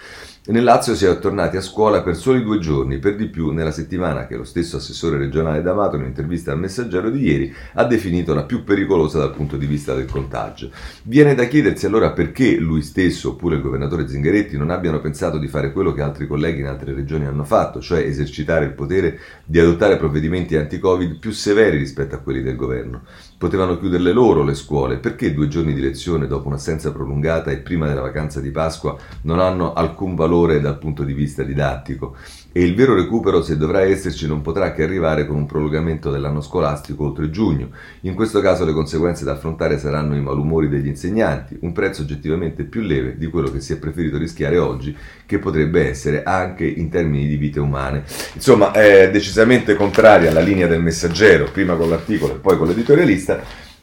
Nel 0.49 0.63
Lazio 0.63 0.95
si 0.95 1.05
è 1.05 1.19
tornati 1.19 1.57
a 1.57 1.61
scuola 1.61 2.03
per 2.03 2.15
soli 2.15 2.41
due 2.45 2.61
giorni, 2.61 3.01
per 3.01 3.17
di 3.17 3.27
più 3.27 3.51
nella 3.51 3.73
settimana 3.73 4.29
che 4.29 4.37
lo 4.37 4.45
stesso 4.45 4.77
assessore 4.77 5.19
regionale 5.19 5.61
D'Amato, 5.61 5.97
in 5.97 6.03
un'intervista 6.03 6.53
al 6.53 6.61
Messaggero 6.61 7.11
di 7.11 7.21
ieri, 7.21 7.53
ha 7.75 7.85
definito 7.85 8.33
la 8.33 8.45
più 8.45 8.63
pericolosa 8.63 9.19
dal 9.19 9.35
punto 9.35 9.57
di 9.57 9.67
vista 9.67 9.93
del 9.93 10.07
contagio. 10.07 10.71
Viene 11.03 11.35
da 11.35 11.47
chiedersi 11.47 11.87
allora 11.87 12.13
perché 12.13 12.59
lui 12.59 12.83
stesso, 12.83 13.31
oppure 13.31 13.57
il 13.57 13.63
governatore 13.63 14.07
Zingaretti, 14.07 14.57
non 14.57 14.71
abbiano 14.71 15.01
pensato 15.01 15.39
di 15.39 15.49
fare 15.49 15.73
quello 15.73 15.93
che 15.93 16.03
altri 16.03 16.29
colleghi 16.29 16.61
in 16.61 16.67
altre 16.67 16.95
regioni 16.95 17.27
hanno 17.27 17.43
fatto, 17.43 17.81
cioè 17.81 18.03
esercitare 18.03 18.67
il 18.67 18.75
potere 18.75 19.19
di 19.45 19.59
adottare 19.59 19.97
provvedimenti 19.97 20.55
anti-Covid 20.55 21.19
più 21.19 21.33
severi 21.33 21.77
rispetto 21.77 22.15
a 22.15 22.19
quelli 22.19 22.43
del 22.43 22.55
governo. 22.55 23.03
Potevano 23.39 23.79
chiuderle 23.79 24.13
loro 24.13 24.43
le 24.43 24.55
scuole, 24.55 24.97
perché 24.97 25.35
due 25.35 25.49
giorni 25.49 25.75
di 25.75 25.81
lezione 25.81 26.27
dopo 26.27 26.49
un'assenza 26.49 26.91
prolungata 26.91 27.51
e 27.51 27.59
prima 27.59 27.87
della 27.87 28.01
vacanza 28.01 28.41
di 28.41 28.51
Pasqua 28.51 28.97
non 29.23 29.41
hanno 29.41 29.75
alcun 29.75 30.15
valore 30.15 30.61
dal 30.61 30.79
punto 30.79 31.05
di 31.05 31.13
vista 31.13 31.43
didattico? 31.43 32.17
E 32.57 32.63
il 32.63 32.75
vero 32.75 32.95
recupero, 32.95 33.43
se 33.43 33.59
dovrà 33.59 33.83
esserci, 33.83 34.27
non 34.27 34.41
potrà 34.41 34.73
che 34.73 34.83
arrivare 34.83 35.27
con 35.27 35.37
un 35.37 35.45
prolungamento 35.45 36.11
dell'anno 36.11 36.41
scolastico 36.41 37.05
oltre 37.05 37.29
giugno. 37.29 37.69
In 38.01 38.15
questo 38.15 38.41
caso 38.41 38.65
le 38.65 38.73
conseguenze 38.73 39.27
da 39.27 39.33
affrontare 39.33 39.79
saranno 39.79 40.17
i 40.17 40.23
malumori 40.23 40.71
degli 40.71 40.87
insegnanti, 40.87 41.59
un 41.61 41.73
prezzo 41.73 42.01
oggettivamente 42.01 42.65
più 42.65 42.81
leve 42.81 43.19
di 43.19 43.27
quello 43.27 43.51
che 43.51 43.61
si 43.61 43.75
è 43.75 43.77
preferito 43.77 44.17
rischiare 44.17 44.57
oggi, 44.57 44.97
che 45.27 45.39
potrebbe 45.39 45.87
essere 45.87 46.23
anche 46.23 46.65
in 46.65 46.89
termini 46.89 47.27
di 47.27 47.37
vite 47.37 47.61
umane. 47.61 48.05
Insomma, 48.33 48.73
è 48.73 49.11
decisamente 49.11 49.75
contraria 49.75 50.31
alla 50.31 50.41
linea 50.41 50.67
del 50.67 50.81
messaggero, 50.81 51.51
prima 51.53 51.75
con 51.75 51.91
l'articolo 51.91 52.37
e 52.37 52.39
poi 52.39 52.57
con 52.57 52.69
l'editorialista, 52.69 53.39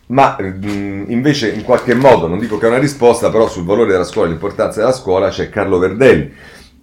ma 0.08 0.36
invece 0.40 1.52
in 1.52 1.62
qualche 1.62 1.94
modo, 1.94 2.26
non 2.26 2.40
dico 2.40 2.58
che 2.58 2.66
è 2.66 2.70
una 2.70 2.80
risposta, 2.80 3.30
però 3.30 3.48
sul 3.48 3.66
valore 3.66 3.92
della 3.92 4.04
scuola 4.04 4.30
e 4.30 4.32
l'importanza 4.32 4.80
della 4.80 4.94
scuola 4.94 5.30
c'è 5.30 5.50
Carlo 5.50 5.78
Verdelli 5.78 6.32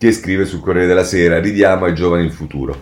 che 0.00 0.12
scrive 0.12 0.46
sul 0.46 0.60
Corriere 0.60 0.86
della 0.86 1.04
Sera, 1.04 1.40
ridiamo 1.40 1.84
ai 1.84 1.94
giovani 1.94 2.24
il 2.24 2.32
futuro. 2.32 2.80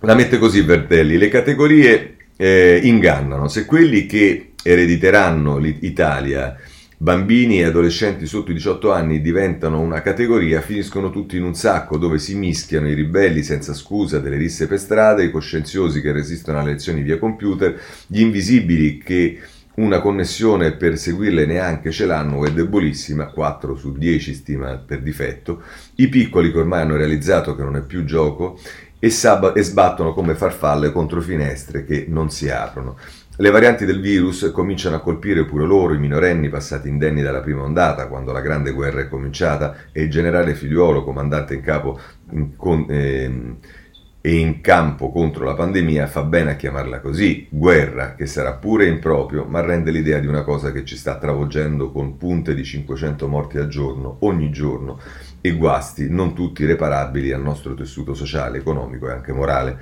La 0.00 0.14
mette 0.14 0.38
così 0.38 0.62
Verdelli, 0.62 1.18
le 1.18 1.28
categorie 1.28 2.16
eh, 2.34 2.80
ingannano, 2.82 3.46
se 3.46 3.66
quelli 3.66 4.06
che 4.06 4.52
erediteranno 4.62 5.58
l'Italia 5.58 6.56
Bambini 6.96 7.60
e 7.60 7.64
adolescenti 7.64 8.24
sotto 8.24 8.52
i 8.52 8.54
18 8.54 8.90
anni 8.90 9.20
diventano 9.20 9.80
una 9.80 10.00
categoria, 10.00 10.62
finiscono 10.62 11.10
tutti 11.10 11.36
in 11.36 11.42
un 11.42 11.54
sacco 11.54 11.98
dove 11.98 12.18
si 12.18 12.36
mischiano 12.36 12.88
i 12.88 12.94
ribelli 12.94 13.42
senza 13.42 13.74
scusa 13.74 14.18
delle 14.18 14.38
risse 14.38 14.66
per 14.66 14.78
strada, 14.78 15.22
i 15.22 15.30
coscienziosi 15.30 16.00
che 16.00 16.10
resistono 16.10 16.58
alle 16.60 16.72
lezioni 16.72 17.02
via 17.02 17.18
computer, 17.18 17.78
gli 18.06 18.20
invisibili 18.20 18.96
che 18.96 19.38
una 19.74 20.00
connessione 20.00 20.72
per 20.72 20.98
seguirle 20.98 21.46
neanche 21.46 21.90
ce 21.90 22.04
l'hanno 22.04 22.44
è 22.44 22.52
debolissima, 22.52 23.28
4 23.28 23.74
su 23.76 23.92
10 23.92 24.34
stima 24.34 24.76
per 24.76 25.00
difetto, 25.00 25.62
i 25.96 26.08
piccoli 26.08 26.52
che 26.52 26.58
ormai 26.58 26.82
hanno 26.82 26.96
realizzato 26.96 27.54
che 27.54 27.62
non 27.62 27.76
è 27.76 27.82
più 27.82 28.04
gioco 28.04 28.58
e, 28.98 29.08
sab- 29.08 29.56
e 29.56 29.62
sbattono 29.62 30.12
come 30.12 30.34
farfalle 30.34 30.92
contro 30.92 31.20
finestre 31.20 31.84
che 31.84 32.04
non 32.08 32.30
si 32.30 32.50
aprono. 32.50 32.96
Le 33.36 33.50
varianti 33.50 33.86
del 33.86 34.00
virus 34.00 34.50
cominciano 34.52 34.96
a 34.96 35.00
colpire 35.00 35.46
pure 35.46 35.64
loro, 35.64 35.94
i 35.94 35.98
minorenni 35.98 36.50
passati 36.50 36.88
indenni 36.88 37.22
dalla 37.22 37.40
prima 37.40 37.62
ondata, 37.62 38.06
quando 38.06 38.30
la 38.30 38.42
grande 38.42 38.72
guerra 38.72 39.00
è 39.00 39.08
cominciata, 39.08 39.74
e 39.90 40.02
il 40.02 40.10
generale 40.10 40.54
figliuolo, 40.54 41.02
comandante 41.02 41.54
in 41.54 41.62
capo 41.62 41.98
con, 42.56 42.84
eh, 42.90 43.56
e 44.24 44.36
in 44.36 44.60
campo 44.60 45.10
contro 45.10 45.44
la 45.44 45.54
pandemia, 45.54 46.06
fa 46.06 46.22
bene 46.22 46.52
a 46.52 46.54
chiamarla 46.54 47.00
così, 47.00 47.48
guerra, 47.50 48.14
che 48.14 48.26
sarà 48.26 48.52
pure 48.52 48.86
improprio, 48.86 49.44
ma 49.46 49.60
rende 49.60 49.90
l'idea 49.90 50.20
di 50.20 50.28
una 50.28 50.44
cosa 50.44 50.70
che 50.70 50.84
ci 50.84 50.96
sta 50.96 51.18
travolgendo 51.18 51.90
con 51.90 52.16
punte 52.16 52.54
di 52.54 52.62
500 52.62 53.26
morti 53.26 53.58
al 53.58 53.66
giorno, 53.66 54.18
ogni 54.20 54.52
giorno, 54.52 55.00
e 55.40 55.50
guasti 55.50 56.08
non 56.08 56.34
tutti 56.34 56.64
reparabili 56.64 57.32
al 57.32 57.42
nostro 57.42 57.74
tessuto 57.74 58.14
sociale, 58.14 58.58
economico 58.58 59.08
e 59.08 59.12
anche 59.12 59.32
morale. 59.32 59.78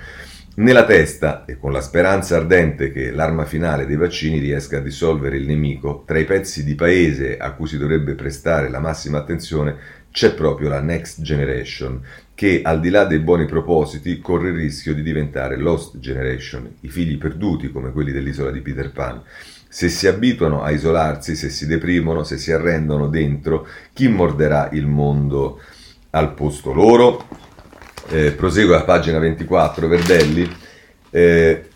Nella 0.52 0.84
testa 0.84 1.44
e 1.44 1.58
con 1.58 1.70
la 1.70 1.82
speranza 1.82 2.36
ardente 2.36 2.90
che 2.90 3.12
l'arma 3.12 3.44
finale 3.44 3.86
dei 3.86 3.96
vaccini 3.96 4.38
riesca 4.38 4.78
a 4.78 4.80
dissolvere 4.80 5.36
il 5.36 5.46
nemico, 5.46 6.02
tra 6.06 6.18
i 6.18 6.24
pezzi 6.24 6.64
di 6.64 6.74
paese 6.74 7.36
a 7.36 7.52
cui 7.52 7.68
si 7.68 7.76
dovrebbe 7.76 8.14
prestare 8.14 8.70
la 8.70 8.80
massima 8.80 9.18
attenzione 9.18 9.98
c'è 10.10 10.34
proprio 10.34 10.68
la 10.68 10.80
Next 10.80 11.22
Generation, 11.22 12.02
che 12.40 12.62
al 12.64 12.80
di 12.80 12.88
là 12.88 13.04
dei 13.04 13.18
buoni 13.18 13.44
propositi 13.44 14.18
corre 14.18 14.48
il 14.48 14.54
rischio 14.54 14.94
di 14.94 15.02
diventare 15.02 15.58
Lost 15.58 15.98
Generation, 15.98 16.76
i 16.80 16.88
figli 16.88 17.18
perduti 17.18 17.70
come 17.70 17.92
quelli 17.92 18.12
dell'isola 18.12 18.50
di 18.50 18.62
Peter 18.62 18.90
Pan. 18.92 19.20
Se 19.68 19.90
si 19.90 20.06
abituano 20.06 20.62
a 20.62 20.70
isolarsi, 20.70 21.36
se 21.36 21.50
si 21.50 21.66
deprimono, 21.66 22.22
se 22.22 22.38
si 22.38 22.50
arrendono 22.50 23.08
dentro, 23.08 23.68
chi 23.92 24.08
morderà 24.08 24.70
il 24.72 24.86
mondo 24.86 25.60
al 26.12 26.32
posto 26.32 26.72
loro? 26.72 27.26
eh, 28.08 28.32
prosegue 28.32 28.74
a 28.74 28.84
pagina 28.84 29.18
24, 29.18 29.86
Verdelli, 29.86 30.50
eh, 31.10 31.68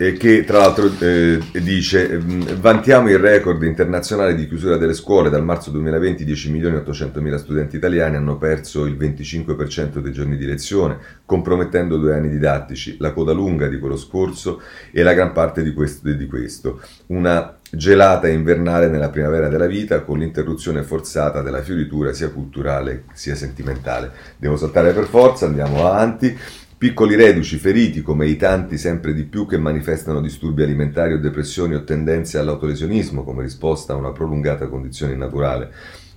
eh, 0.00 0.14
che 0.14 0.44
tra 0.44 0.60
l'altro 0.60 0.90
eh, 1.00 1.38
dice 1.62 2.18
vantiamo 2.58 3.10
il 3.10 3.18
record 3.18 3.62
internazionale 3.64 4.34
di 4.34 4.48
chiusura 4.48 4.78
delle 4.78 4.94
scuole. 4.94 5.28
Dal 5.28 5.44
marzo 5.44 5.70
2020 5.70 6.24
10 6.24 6.50
milioni 6.50 6.76
800 6.76 7.20
mila 7.20 7.36
studenti 7.36 7.76
italiani 7.76 8.16
hanno 8.16 8.38
perso 8.38 8.86
il 8.86 8.96
25% 8.96 9.98
dei 9.98 10.12
giorni 10.12 10.38
di 10.38 10.46
lezione 10.46 10.96
compromettendo 11.26 11.98
due 11.98 12.14
anni 12.14 12.30
didattici. 12.30 12.96
La 12.98 13.12
coda 13.12 13.32
lunga 13.32 13.68
di 13.68 13.78
quello 13.78 13.98
scorso 13.98 14.62
e 14.90 15.02
la 15.02 15.12
gran 15.12 15.32
parte 15.32 15.62
di 15.62 15.74
questo, 15.74 16.10
di 16.10 16.26
questo. 16.26 16.80
una 17.08 17.58
gelata 17.70 18.26
invernale 18.26 18.88
nella 18.88 19.10
primavera 19.10 19.48
della 19.48 19.66
vita 19.66 20.00
con 20.00 20.18
l'interruzione 20.18 20.82
forzata 20.82 21.40
della 21.40 21.62
fioritura 21.62 22.12
sia 22.12 22.30
culturale 22.30 23.04
sia 23.12 23.34
sentimentale. 23.34 24.10
Devo 24.38 24.56
saltare 24.56 24.92
per 24.92 25.04
forza 25.04 25.46
andiamo 25.46 25.86
avanti 25.86 26.36
Piccoli 26.80 27.14
reduci 27.14 27.58
feriti 27.58 28.00
come 28.00 28.26
i 28.26 28.36
tanti 28.36 28.78
sempre 28.78 29.12
di 29.12 29.24
più 29.24 29.46
che 29.46 29.58
manifestano 29.58 30.18
disturbi 30.18 30.62
alimentari 30.62 31.12
o 31.12 31.18
depressioni 31.18 31.74
o 31.74 31.84
tendenze 31.84 32.38
all'autolesionismo 32.38 33.22
come 33.22 33.42
risposta 33.42 33.92
a 33.92 33.96
una 33.96 34.12
prolungata 34.12 34.66
condizione 34.66 35.14
naturale, 35.14 35.70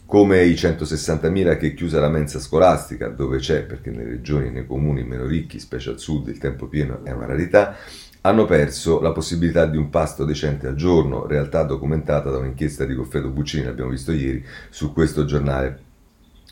come 0.05 0.41
i 0.45 0.53
160.000 0.53 1.57
che 1.57 1.73
chiusa 1.73 1.99
la 1.99 2.07
mensa 2.07 2.39
scolastica, 2.39 3.09
dove 3.09 3.39
c'è, 3.39 3.63
perché 3.63 3.91
nelle 3.91 4.11
regioni 4.11 4.47
e 4.47 4.51
nei 4.51 4.65
comuni 4.65 5.03
meno 5.03 5.25
ricchi, 5.25 5.59
specie 5.59 5.89
al 5.89 5.99
sud, 5.99 6.29
il 6.29 6.37
tempo 6.37 6.67
pieno 6.67 7.03
è 7.03 7.11
una 7.11 7.25
rarità, 7.25 7.75
hanno 8.21 8.45
perso 8.45 9.01
la 9.01 9.11
possibilità 9.11 9.65
di 9.65 9.75
un 9.75 9.89
pasto 9.89 10.23
decente 10.23 10.67
al 10.67 10.75
giorno, 10.75 11.27
realtà 11.27 11.63
documentata 11.63 12.29
da 12.29 12.37
un'inchiesta 12.37 12.85
di 12.85 12.95
Goffredo 12.95 13.31
Buccini, 13.31 13.65
l'abbiamo 13.65 13.89
visto 13.89 14.13
ieri, 14.13 14.41
su 14.69 14.93
questo 14.93 15.25
giornale 15.25 15.91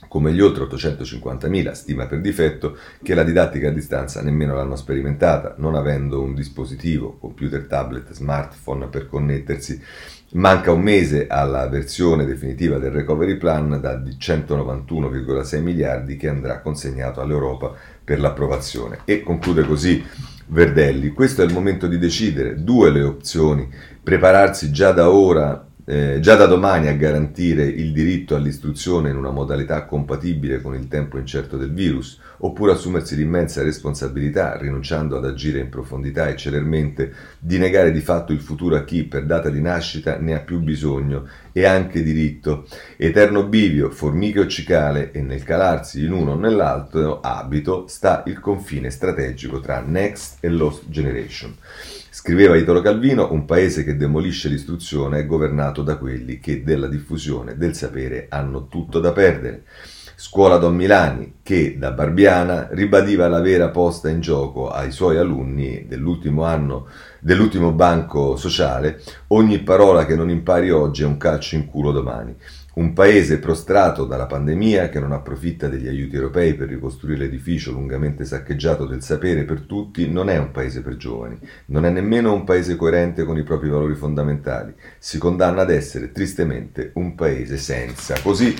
come 0.07 0.33
gli 0.33 0.41
oltre 0.41 0.65
850.000, 0.65 1.71
stima 1.71 2.05
per 2.05 2.21
difetto, 2.21 2.77
che 3.01 3.13
la 3.13 3.23
didattica 3.23 3.69
a 3.69 3.71
distanza 3.71 4.21
nemmeno 4.21 4.55
l'hanno 4.55 4.75
sperimentata, 4.75 5.55
non 5.57 5.75
avendo 5.75 6.21
un 6.21 6.33
dispositivo, 6.33 7.17
computer, 7.19 7.65
tablet, 7.65 8.11
smartphone 8.11 8.87
per 8.87 9.07
connettersi. 9.07 9.81
Manca 10.33 10.71
un 10.71 10.81
mese 10.81 11.27
alla 11.27 11.67
versione 11.67 12.25
definitiva 12.25 12.77
del 12.77 12.91
recovery 12.91 13.35
plan 13.35 13.79
da 13.81 14.01
191,6 14.01 15.61
miliardi 15.61 16.15
che 16.15 16.29
andrà 16.29 16.61
consegnato 16.61 17.19
all'Europa 17.19 17.73
per 18.03 18.19
l'approvazione. 18.19 18.99
E 19.05 19.23
conclude 19.23 19.63
così 19.63 20.03
Verdelli, 20.47 21.11
questo 21.11 21.41
è 21.41 21.45
il 21.45 21.53
momento 21.53 21.87
di 21.87 21.97
decidere, 21.97 22.61
due 22.61 22.91
le 22.91 23.03
opzioni, 23.03 23.69
prepararsi 24.03 24.71
già 24.71 24.91
da 24.91 25.09
ora 25.09 25.65
eh, 25.91 26.21
già 26.21 26.35
da 26.35 26.45
domani 26.45 26.87
a 26.87 26.93
garantire 26.93 27.65
il 27.65 27.91
diritto 27.91 28.33
all'istruzione 28.33 29.09
in 29.09 29.17
una 29.17 29.31
modalità 29.31 29.83
compatibile 29.83 30.61
con 30.61 30.73
il 30.73 30.87
tempo 30.87 31.17
incerto 31.17 31.57
del 31.57 31.73
virus, 31.73 32.17
oppure 32.37 32.71
assumersi 32.71 33.17
l'immensa 33.17 33.61
responsabilità, 33.61 34.55
rinunciando 34.55 35.17
ad 35.17 35.25
agire 35.25 35.59
in 35.59 35.67
profondità 35.67 36.29
e 36.29 36.37
celermente, 36.37 37.13
di 37.37 37.57
negare 37.57 37.91
di 37.91 37.99
fatto 37.99 38.31
il 38.31 38.39
futuro 38.39 38.77
a 38.77 38.85
chi 38.85 39.03
per 39.03 39.25
data 39.25 39.49
di 39.49 39.59
nascita 39.59 40.17
ne 40.17 40.33
ha 40.33 40.39
più 40.39 40.59
bisogno 40.59 41.27
e 41.51 41.65
anche 41.65 42.01
diritto. 42.01 42.67
Eterno 42.95 43.43
bivio, 43.43 43.89
formiche 43.89 44.39
o 44.39 44.47
cicale, 44.47 45.11
e 45.11 45.21
nel 45.21 45.43
calarsi 45.43 46.05
in 46.05 46.13
uno 46.13 46.31
o 46.31 46.35
nell'altro 46.35 47.19
abito 47.19 47.87
sta 47.87 48.23
il 48.27 48.39
confine 48.39 48.91
strategico 48.91 49.59
tra 49.59 49.83
Next 49.85 50.37
e 50.39 50.47
Lost 50.47 50.83
Generation. 50.87 51.53
Scriveva 52.23 52.55
Italo 52.55 52.81
Calvino, 52.81 53.31
un 53.31 53.45
paese 53.45 53.83
che 53.83 53.97
demolisce 53.97 54.47
l'istruzione 54.47 55.17
è 55.17 55.25
governato 55.25 55.81
da 55.81 55.97
quelli 55.97 56.39
che 56.39 56.61
della 56.63 56.85
diffusione 56.85 57.57
del 57.57 57.73
sapere 57.73 58.27
hanno 58.29 58.67
tutto 58.67 58.99
da 58.99 59.11
perdere. 59.11 59.63
Scuola 60.15 60.57
Don 60.57 60.75
Milani, 60.75 61.37
che 61.41 61.79
da 61.79 61.89
Barbiana 61.89 62.67
ribadiva 62.73 63.27
la 63.27 63.41
vera 63.41 63.69
posta 63.69 64.07
in 64.07 64.19
gioco 64.21 64.69
ai 64.69 64.91
suoi 64.91 65.17
alunni 65.17 65.87
dell'ultimo 65.87 66.43
anno 66.43 66.85
dell'ultimo 67.19 67.71
banco 67.71 68.35
sociale, 68.35 69.01
ogni 69.29 69.57
parola 69.63 70.05
che 70.05 70.15
non 70.15 70.29
impari 70.29 70.69
oggi 70.69 71.01
è 71.01 71.07
un 71.07 71.17
calcio 71.17 71.55
in 71.55 71.65
culo 71.65 71.91
domani. 71.91 72.35
Un 72.73 72.93
paese 72.93 73.39
prostrato 73.39 74.05
dalla 74.05 74.27
pandemia 74.27 74.87
che 74.87 75.01
non 75.01 75.11
approfitta 75.11 75.67
degli 75.67 75.89
aiuti 75.89 76.15
europei 76.15 76.53
per 76.53 76.69
ricostruire 76.69 77.19
l'edificio 77.19 77.73
lungamente 77.73 78.23
saccheggiato 78.23 78.85
del 78.85 79.01
sapere 79.03 79.43
per 79.43 79.61
tutti 79.61 80.09
non 80.09 80.29
è 80.29 80.37
un 80.37 80.51
paese 80.51 80.81
per 80.81 80.95
giovani, 80.95 81.37
non 81.65 81.85
è 81.85 81.89
nemmeno 81.89 82.31
un 82.33 82.45
paese 82.45 82.77
coerente 82.77 83.25
con 83.25 83.37
i 83.37 83.43
propri 83.43 83.67
valori 83.67 83.95
fondamentali. 83.95 84.73
Si 84.97 85.17
condanna 85.17 85.63
ad 85.63 85.69
essere 85.69 86.13
tristemente 86.13 86.91
un 86.93 87.13
paese 87.13 87.57
senza. 87.57 88.15
Così 88.21 88.55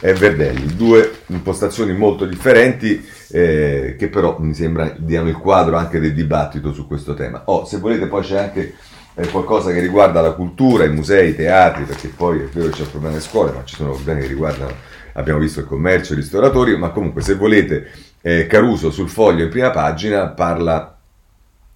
è 0.00 0.12
Verdelli. 0.12 0.76
Due 0.76 1.10
impostazioni 1.26 1.92
molto 1.92 2.24
differenti 2.24 3.04
eh, 3.32 3.96
che 3.98 4.08
però 4.08 4.38
mi 4.38 4.54
sembra 4.54 4.94
diano 4.96 5.28
il 5.28 5.36
quadro 5.36 5.76
anche 5.76 5.98
del 5.98 6.14
dibattito 6.14 6.72
su 6.72 6.86
questo 6.86 7.14
tema. 7.14 7.42
Oh, 7.46 7.64
se 7.64 7.78
volete 7.78 8.06
poi 8.06 8.22
c'è 8.22 8.38
anche 8.38 8.74
è 9.16 9.26
qualcosa 9.30 9.72
che 9.72 9.80
riguarda 9.80 10.20
la 10.20 10.32
cultura, 10.32 10.84
i 10.84 10.90
musei, 10.90 11.30
i 11.30 11.34
teatri, 11.34 11.84
perché 11.84 12.08
poi 12.08 12.40
è 12.40 12.44
vero 12.44 12.66
che 12.66 12.74
c'è 12.74 12.82
un 12.82 12.90
problema 12.90 13.14
nelle 13.14 13.26
scuole, 13.26 13.50
ma 13.50 13.64
ci 13.64 13.74
sono 13.74 13.92
problemi 13.92 14.20
che 14.20 14.26
riguardano, 14.26 14.74
abbiamo 15.14 15.38
visto 15.38 15.60
il 15.60 15.66
commercio, 15.66 16.12
i 16.12 16.16
ristoratori, 16.16 16.76
ma 16.76 16.90
comunque 16.90 17.22
se 17.22 17.34
volete, 17.34 17.90
eh, 18.20 18.46
Caruso 18.46 18.90
sul 18.90 19.08
foglio 19.08 19.44
in 19.44 19.50
prima 19.50 19.70
pagina 19.70 20.28
parla 20.28 20.98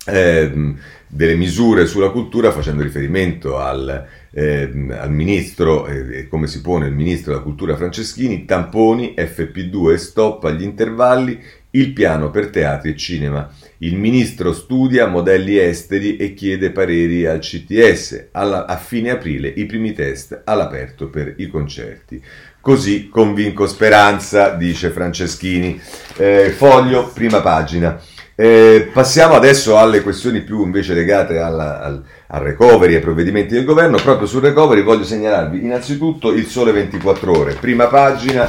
eh, 0.05 0.74
delle 1.07 1.35
misure 1.35 1.87
sulla 1.87 2.11
cultura 2.11 2.53
facendo 2.53 2.83
riferimento 2.83 3.57
al, 3.59 4.07
eh, 4.33 4.70
al 4.90 5.11
ministro 5.11 5.87
eh, 5.87 6.29
come 6.29 6.46
si 6.46 6.61
pone 6.61 6.87
il 6.87 6.94
ministro 6.94 7.33
della 7.33 7.42
cultura 7.42 7.74
Franceschini, 7.74 8.44
tamponi, 8.44 9.14
FP2 9.16 9.94
stop 9.94 10.44
agli 10.44 10.62
intervalli, 10.62 11.42
il 11.71 11.93
piano 11.93 12.31
per 12.31 12.49
teatri 12.51 12.91
e 12.91 12.97
cinema. 12.97 13.49
Il 13.79 13.97
ministro 13.97 14.53
studia 14.53 15.07
modelli 15.07 15.59
esteri 15.59 16.17
e 16.17 16.35
chiede 16.35 16.71
pareri 16.71 17.27
al 17.27 17.39
CTS. 17.39 18.29
Alla, 18.33 18.67
a 18.67 18.77
fine 18.77 19.11
aprile 19.11 19.49
i 19.49 19.67
primi 19.67 19.93
test 19.93 20.43
all'aperto 20.45 21.09
per 21.09 21.35
i 21.39 21.47
concerti. 21.49 22.23
Così 22.61 23.09
convinco 23.09 23.67
speranza, 23.67 24.51
dice 24.51 24.91
Franceschini. 24.91 25.81
Eh, 26.17 26.51
foglio, 26.51 27.09
prima 27.09 27.41
pagina. 27.41 27.99
Eh, 28.35 28.89
passiamo 28.91 29.35
adesso 29.35 29.77
alle 29.77 30.01
questioni 30.01 30.41
più 30.41 30.65
invece 30.65 30.95
legate 30.95 31.37
alla, 31.37 31.83
al, 31.83 32.03
al, 32.29 32.41
recovery, 32.41 32.95
ai 32.95 33.01
provvedimenti 33.01 33.53
del 33.53 33.65
governo. 33.65 33.99
Proprio 33.99 34.27
sul 34.27 34.41
recovery 34.41 34.83
voglio 34.83 35.05
segnalarvi 35.05 35.63
innanzitutto 35.63 36.33
il 36.33 36.47
sole 36.47 36.73
24 36.73 37.33
ore. 37.39 37.55
Prima 37.55 37.87
pagina, 37.87 38.49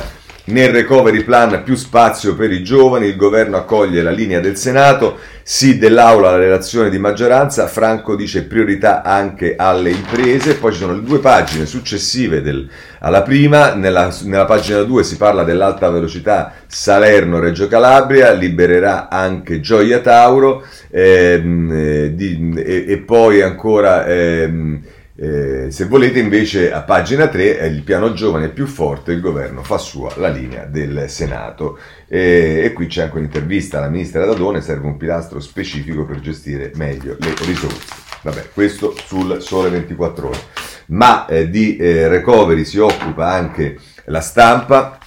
Nel 0.51 0.73
recovery 0.73 1.23
plan 1.23 1.61
più 1.63 1.75
spazio 1.75 2.35
per 2.35 2.51
i 2.51 2.61
giovani, 2.61 3.07
il 3.07 3.15
governo 3.15 3.55
accoglie 3.55 4.01
la 4.01 4.11
linea 4.11 4.41
del 4.41 4.57
Senato, 4.57 5.17
sì 5.43 5.77
dell'Aula 5.77 6.27
alla 6.27 6.39
relazione 6.39 6.89
di 6.89 6.99
maggioranza, 6.99 7.67
Franco 7.67 8.17
dice 8.17 8.43
priorità 8.43 9.01
anche 9.01 9.55
alle 9.55 9.91
imprese, 9.91 10.55
poi 10.55 10.73
ci 10.73 10.79
sono 10.79 10.95
le 10.95 11.03
due 11.03 11.19
pagine 11.19 11.65
successive 11.65 12.41
del, 12.41 12.67
alla 12.99 13.21
prima, 13.21 13.75
nella, 13.75 14.13
nella 14.23 14.43
pagina 14.43 14.81
2 14.81 15.03
si 15.05 15.15
parla 15.15 15.45
dell'alta 15.45 15.89
velocità 15.89 16.51
Salerno-Reggio 16.67 17.69
Calabria, 17.69 18.33
libererà 18.33 19.07
anche 19.07 19.61
Gioia 19.61 20.01
Tauro 20.01 20.65
ehm, 20.89 21.71
eh, 21.71 22.13
di, 22.13 22.53
e, 22.57 22.85
e, 22.89 22.97
poi 22.97 23.41
ancora... 23.41 24.05
Ehm, 24.05 24.81
eh, 25.23 25.69
se 25.69 25.85
volete 25.85 26.17
invece 26.17 26.73
a 26.73 26.81
pagina 26.81 27.27
3 27.27 27.59
è 27.59 27.65
il 27.65 27.83
piano 27.83 28.11
giovane 28.13 28.49
più 28.49 28.65
forte, 28.65 29.11
il 29.11 29.21
governo 29.21 29.61
fa 29.61 29.77
sua 29.77 30.11
la 30.15 30.29
linea 30.29 30.65
del 30.65 31.05
Senato 31.09 31.77
e, 32.07 32.61
e 32.63 32.73
qui 32.73 32.87
c'è 32.87 33.03
anche 33.03 33.17
un'intervista 33.17 33.77
alla 33.77 33.89
ministra 33.89 34.25
Dadone, 34.25 34.61
serve 34.61 34.87
un 34.87 34.97
pilastro 34.97 35.39
specifico 35.39 36.05
per 36.05 36.21
gestire 36.21 36.71
meglio 36.73 37.17
le 37.19 37.35
risorse. 37.45 37.93
Vabbè, 38.23 38.49
questo 38.51 38.95
sul 38.97 39.39
sole 39.43 39.69
24 39.69 40.27
ore. 40.27 40.39
Ma 40.87 41.27
eh, 41.27 41.51
di 41.51 41.77
eh, 41.77 42.07
recovery 42.07 42.65
si 42.65 42.79
occupa 42.79 43.31
anche 43.31 43.77
la 44.05 44.21
stampa 44.21 44.97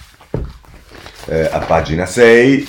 eh, 1.25 1.49
a 1.51 1.59
pagina 1.59 2.05
6 2.05 2.67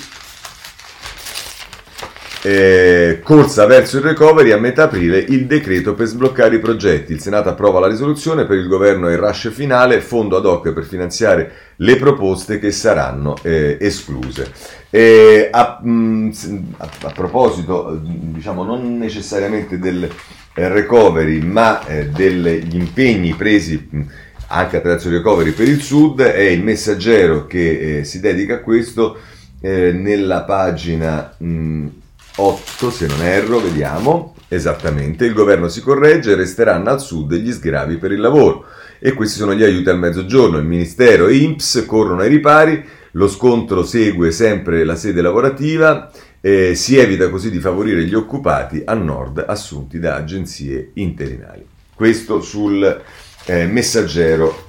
eh, 2.48 3.18
corsa 3.24 3.66
verso 3.66 3.96
il 3.96 4.04
recovery 4.04 4.52
a 4.52 4.56
metà 4.56 4.84
aprile 4.84 5.18
il 5.18 5.46
decreto 5.46 5.94
per 5.94 6.06
sbloccare 6.06 6.54
i 6.54 6.60
progetti. 6.60 7.12
Il 7.12 7.20
Senato 7.20 7.48
approva 7.48 7.80
la 7.80 7.88
risoluzione 7.88 8.44
per 8.44 8.56
il 8.56 8.68
governo 8.68 9.08
e 9.08 9.16
rush 9.16 9.50
finale, 9.50 10.00
fondo 10.00 10.36
ad 10.36 10.46
hoc 10.46 10.72
per 10.72 10.84
finanziare 10.84 11.50
le 11.78 11.96
proposte 11.96 12.60
che 12.60 12.70
saranno 12.70 13.34
eh, 13.42 13.78
escluse. 13.80 14.52
Eh, 14.90 15.48
a, 15.50 15.80
mh, 15.82 16.30
a, 16.76 16.88
a, 17.02 17.10
proposito, 17.10 18.00
diciamo 18.00 18.62
non 18.62 18.96
necessariamente 18.96 19.80
del 19.80 20.08
recovery, 20.54 21.40
ma 21.40 21.84
eh, 21.84 22.06
degli 22.10 22.76
impegni 22.76 23.34
presi 23.34 23.88
mh, 23.90 24.00
anche 24.46 24.76
attraverso 24.76 25.08
il 25.08 25.14
recovery 25.14 25.50
per 25.50 25.66
il 25.66 25.82
Sud, 25.82 26.20
è 26.20 26.42
il 26.42 26.62
messaggero 26.62 27.44
che 27.48 27.98
eh, 27.98 28.04
si 28.04 28.20
dedica 28.20 28.54
a 28.54 28.60
questo 28.60 29.16
eh, 29.60 29.90
nella 29.90 30.42
pagina... 30.42 31.34
Mh, 31.38 32.04
8, 32.36 32.90
se 32.90 33.06
non 33.06 33.22
erro, 33.22 33.60
vediamo 33.60 34.34
esattamente, 34.48 35.24
il 35.24 35.32
governo 35.32 35.68
si 35.68 35.80
corregge 35.80 36.32
e 36.32 36.36
resteranno 36.36 36.90
al 36.90 37.00
sud 37.00 37.34
gli 37.34 37.50
sgravi 37.50 37.96
per 37.96 38.12
il 38.12 38.20
lavoro. 38.20 38.66
E 38.98 39.12
questi 39.12 39.38
sono 39.38 39.54
gli 39.54 39.62
aiuti 39.62 39.88
al 39.88 39.98
mezzogiorno. 39.98 40.58
Il 40.58 40.66
Ministero 40.66 41.26
e 41.26 41.36
INPS 41.36 41.84
corrono 41.86 42.20
ai 42.20 42.28
ripari, 42.28 42.84
lo 43.12 43.28
scontro 43.28 43.84
segue 43.84 44.30
sempre 44.30 44.84
la 44.84 44.96
sede 44.96 45.22
lavorativa, 45.22 46.10
eh, 46.40 46.74
si 46.74 46.96
evita 46.96 47.28
così 47.30 47.50
di 47.50 47.58
favorire 47.58 48.04
gli 48.04 48.14
occupati 48.14 48.82
a 48.84 48.94
nord 48.94 49.44
assunti 49.46 49.98
da 49.98 50.16
agenzie 50.16 50.90
interinali. 50.94 51.66
Questo 51.94 52.42
sul 52.42 53.02
eh, 53.46 53.66
messaggero. 53.66 54.64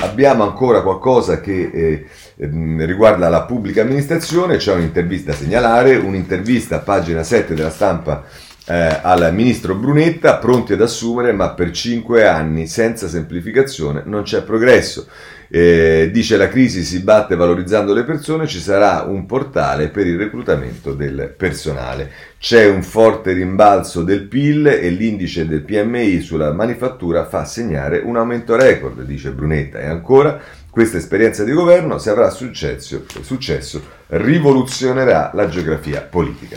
Abbiamo 0.00 0.44
ancora 0.44 0.82
qualcosa 0.82 1.40
che 1.40 1.70
eh, 1.72 2.06
riguarda 2.38 3.28
la 3.28 3.42
pubblica 3.42 3.82
amministrazione, 3.82 4.58
c'è 4.58 4.72
un'intervista 4.72 5.32
da 5.32 5.36
segnalare, 5.36 5.96
un'intervista 5.96 6.76
a 6.76 6.80
pagina 6.80 7.22
7 7.24 7.54
della 7.54 7.70
stampa 7.70 8.24
eh, 8.68 9.00
al 9.02 9.34
ministro 9.34 9.74
Brunetta, 9.74 10.36
pronti 10.36 10.74
ad 10.74 10.82
assumere, 10.82 11.32
ma 11.32 11.50
per 11.50 11.70
5 11.70 12.26
anni 12.26 12.66
senza 12.66 13.08
semplificazione 13.08 14.02
non 14.04 14.22
c'è 14.22 14.42
progresso. 14.42 15.08
Eh, 15.50 16.10
dice 16.12 16.36
la 16.36 16.48
crisi 16.48 16.84
si 16.84 17.00
batte 17.00 17.34
valorizzando 17.34 17.94
le 17.94 18.04
persone, 18.04 18.46
ci 18.46 18.60
sarà 18.60 19.04
un 19.08 19.24
portale 19.24 19.88
per 19.88 20.06
il 20.06 20.18
reclutamento 20.18 20.92
del 20.92 21.32
personale. 21.34 22.10
C'è 22.38 22.68
un 22.68 22.82
forte 22.82 23.32
rimbalzo 23.32 24.02
del 24.02 24.24
PIL 24.24 24.66
e 24.66 24.90
l'indice 24.90 25.46
del 25.48 25.62
PMI 25.62 26.20
sulla 26.20 26.52
manifattura 26.52 27.24
fa 27.24 27.46
segnare 27.46 28.02
un 28.04 28.18
aumento 28.18 28.54
record, 28.54 29.02
dice 29.02 29.30
Brunetta. 29.30 29.78
E 29.78 29.86
ancora 29.86 30.38
questa 30.70 30.96
esperienza 30.96 31.44
di 31.44 31.52
governo, 31.52 31.98
se 31.98 32.10
avrà 32.10 32.30
successo, 32.30 33.04
successo 33.22 33.82
rivoluzionerà 34.08 35.30
la 35.34 35.48
geografia 35.48 36.02
politica. 36.02 36.56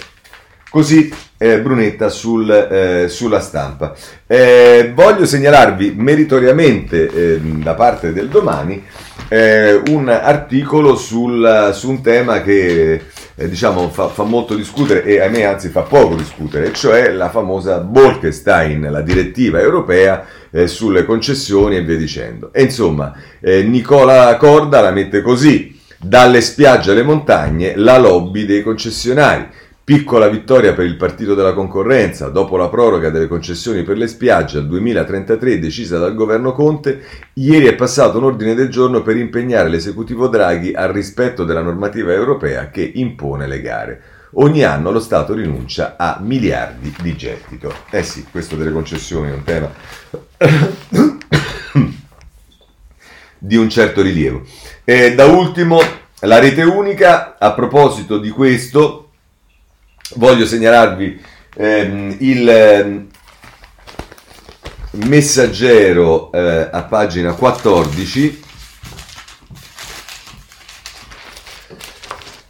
Così 0.72 1.14
eh, 1.38 1.60
Brunetta 1.60 2.08
sul, 2.08 2.50
eh, 2.50 3.10
sulla 3.10 3.42
stampa. 3.42 3.94
Eh, 4.26 4.94
voglio 4.96 5.26
segnalarvi 5.26 5.96
meritoriamente 5.98 7.10
ehm, 7.10 7.62
da 7.62 7.74
parte 7.74 8.14
del 8.14 8.30
domani 8.30 8.82
eh, 9.28 9.82
un 9.90 10.08
articolo 10.08 10.96
sul, 10.96 11.72
su 11.74 11.90
un 11.90 12.02
tema 12.02 12.42
che 12.42 13.02
eh, 13.36 13.50
diciamo, 13.50 13.90
fa, 13.90 14.08
fa, 14.08 14.24
molto 14.24 14.56
discutere 14.56 15.04
e 15.04 15.20
ahimè 15.20 15.42
anzi 15.42 15.68
fa 15.68 15.82
poco 15.82 16.16
discutere, 16.16 16.72
cioè 16.72 17.12
la 17.12 17.30
famosa 17.30 17.80
Bolkestein, 17.80 18.88
la 18.90 19.02
direttiva 19.02 19.60
europea 19.60 20.26
eh, 20.52 20.68
sulle 20.68 21.04
concessioni 21.04 21.76
e 21.76 21.84
via 21.84 21.98
dicendo. 21.98 22.54
E 22.54 22.64
insomma, 22.64 23.14
Nicola 23.42 24.38
Corda 24.38 24.80
la 24.80 24.92
mette 24.92 25.22
così, 25.22 25.78
dalle 25.98 26.40
spiagge 26.40 26.92
alle 26.92 27.04
montagne, 27.04 27.76
la 27.76 27.98
lobby 27.98 28.46
dei 28.46 28.64
concessionari. 28.64 29.60
Piccola 29.84 30.28
vittoria 30.28 30.74
per 30.74 30.86
il 30.86 30.96
partito 30.96 31.34
della 31.34 31.54
concorrenza, 31.54 32.30
dopo 32.30 32.56
la 32.56 32.70
proroga 32.70 33.10
delle 33.10 33.28
concessioni 33.28 33.82
per 33.82 33.98
le 33.98 34.08
spiagge 34.08 34.60
al 34.60 34.68
2033 34.68 35.58
decisa 35.58 35.98
dal 35.98 36.14
governo 36.14 36.54
Conte, 36.54 37.04
ieri 37.34 37.66
è 37.66 37.74
passato 37.74 38.20
un 38.20 38.26
ordine 38.26 38.54
del 38.54 38.70
giorno 38.70 39.02
per 39.02 39.18
impegnare 39.18 39.70
l'esecutivo 39.70 40.28
Draghi 40.28 40.72
al 40.74 40.90
rispetto 40.90 41.46
della 41.46 41.64
normativa 41.64 42.14
europea 42.14 42.70
che 42.70 42.92
impone 42.94 43.48
le 43.48 43.62
gare. 43.62 44.02
Ogni 44.34 44.64
anno 44.64 44.92
lo 44.92 45.00
Stato 45.00 45.34
rinuncia 45.34 45.96
a 45.98 46.20
miliardi 46.22 46.96
di 47.02 47.16
gettito. 47.16 47.74
Eh 47.90 48.04
sì, 48.04 48.24
questo 48.30 48.56
delle 48.56 48.72
concessioni 48.72 49.32
è 49.32 49.34
un 49.34 49.44
tema 49.44 49.72
di 53.40 53.56
un 53.58 53.68
certo 53.68 54.04
rilievo. 54.04 54.44
E 54.84 55.16
da 55.16 55.26
ultimo, 55.26 55.82
la 56.20 56.38
rete 56.38 56.62
unica, 56.62 57.38
a 57.40 57.52
proposito 57.54 58.20
di 58.20 58.30
questo, 58.30 59.11
voglio 60.16 60.46
segnalarvi 60.46 61.22
ehm, 61.56 62.16
il 62.20 62.50
ehm, 62.50 63.08
messaggero 65.08 66.32
eh, 66.32 66.70
a 66.72 66.84
pagina 66.84 67.34
14 67.34 68.42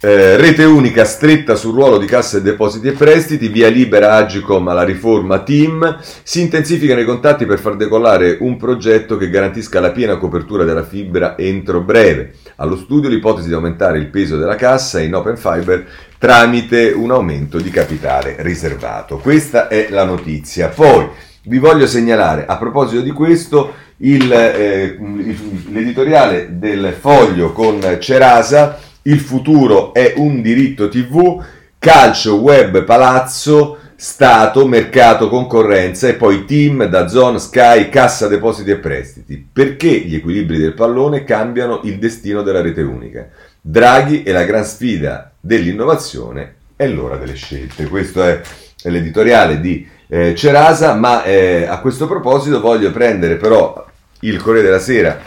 Eh, 0.04 0.36
rete 0.36 0.64
unica 0.64 1.04
stretta 1.04 1.54
sul 1.54 1.74
ruolo 1.74 1.96
di 1.96 2.06
cassa 2.06 2.38
e 2.38 2.42
depositi 2.42 2.88
e 2.88 2.92
prestiti, 2.92 3.46
via 3.46 3.68
libera 3.68 4.14
Agicom 4.14 4.66
alla 4.66 4.82
riforma 4.82 5.44
Team, 5.44 5.96
si 6.24 6.40
intensificano 6.40 6.98
i 6.98 7.04
contatti 7.04 7.46
per 7.46 7.60
far 7.60 7.76
decollare 7.76 8.38
un 8.40 8.56
progetto 8.56 9.16
che 9.16 9.30
garantisca 9.30 9.78
la 9.78 9.92
piena 9.92 10.16
copertura 10.16 10.64
della 10.64 10.82
fibra 10.82 11.38
entro 11.38 11.82
breve. 11.82 12.32
Allo 12.56 12.74
studio 12.74 13.08
l'ipotesi 13.08 13.46
di 13.46 13.54
aumentare 13.54 13.98
il 13.98 14.08
peso 14.08 14.36
della 14.36 14.56
cassa 14.56 14.98
in 15.00 15.14
Open 15.14 15.36
Fiber 15.36 15.86
tramite 16.18 16.90
un 16.90 17.12
aumento 17.12 17.58
di 17.58 17.70
capitale 17.70 18.34
riservato. 18.40 19.18
Questa 19.18 19.68
è 19.68 19.86
la 19.88 20.02
notizia. 20.02 20.66
Poi 20.66 21.06
vi 21.44 21.58
voglio 21.58 21.86
segnalare 21.86 22.44
a 22.44 22.56
proposito 22.56 23.02
di 23.02 23.12
questo 23.12 23.72
il, 23.98 24.32
eh, 24.32 24.98
l'editoriale 25.70 26.58
del 26.58 26.92
foglio 26.98 27.52
con 27.52 27.98
Cerasa 28.00 28.90
il 29.02 29.18
futuro 29.18 29.92
è 29.92 30.14
un 30.16 30.42
diritto 30.42 30.88
TV, 30.88 31.42
calcio, 31.78 32.36
web, 32.36 32.84
palazzo, 32.84 33.78
Stato, 34.02 34.66
mercato, 34.66 35.28
concorrenza 35.28 36.08
e 36.08 36.14
poi 36.14 36.44
team, 36.44 36.86
da 36.86 37.06
zone, 37.06 37.38
Sky, 37.38 37.88
cassa 37.88 38.26
depositi 38.26 38.72
e 38.72 38.78
prestiti. 38.78 39.46
Perché 39.52 39.86
gli 39.86 40.16
equilibri 40.16 40.58
del 40.58 40.74
pallone 40.74 41.22
cambiano 41.22 41.82
il 41.84 41.98
destino 41.98 42.42
della 42.42 42.60
rete 42.60 42.82
unica? 42.82 43.28
Draghi 43.60 44.24
e 44.24 44.32
la 44.32 44.42
gran 44.42 44.64
sfida 44.64 45.30
dell'innovazione 45.38 46.54
è 46.74 46.88
l'ora 46.88 47.16
delle 47.16 47.34
scelte. 47.34 47.86
Questo 47.86 48.24
è 48.24 48.40
l'editoriale 48.82 49.60
di 49.60 49.86
eh, 50.08 50.34
Cerasa, 50.34 50.94
ma 50.94 51.22
eh, 51.22 51.66
a 51.68 51.78
questo 51.78 52.08
proposito 52.08 52.60
voglio 52.60 52.90
prendere 52.90 53.36
però 53.36 53.86
il 54.20 54.42
Corriere 54.42 54.66
della 54.66 54.80
Sera 54.80 55.22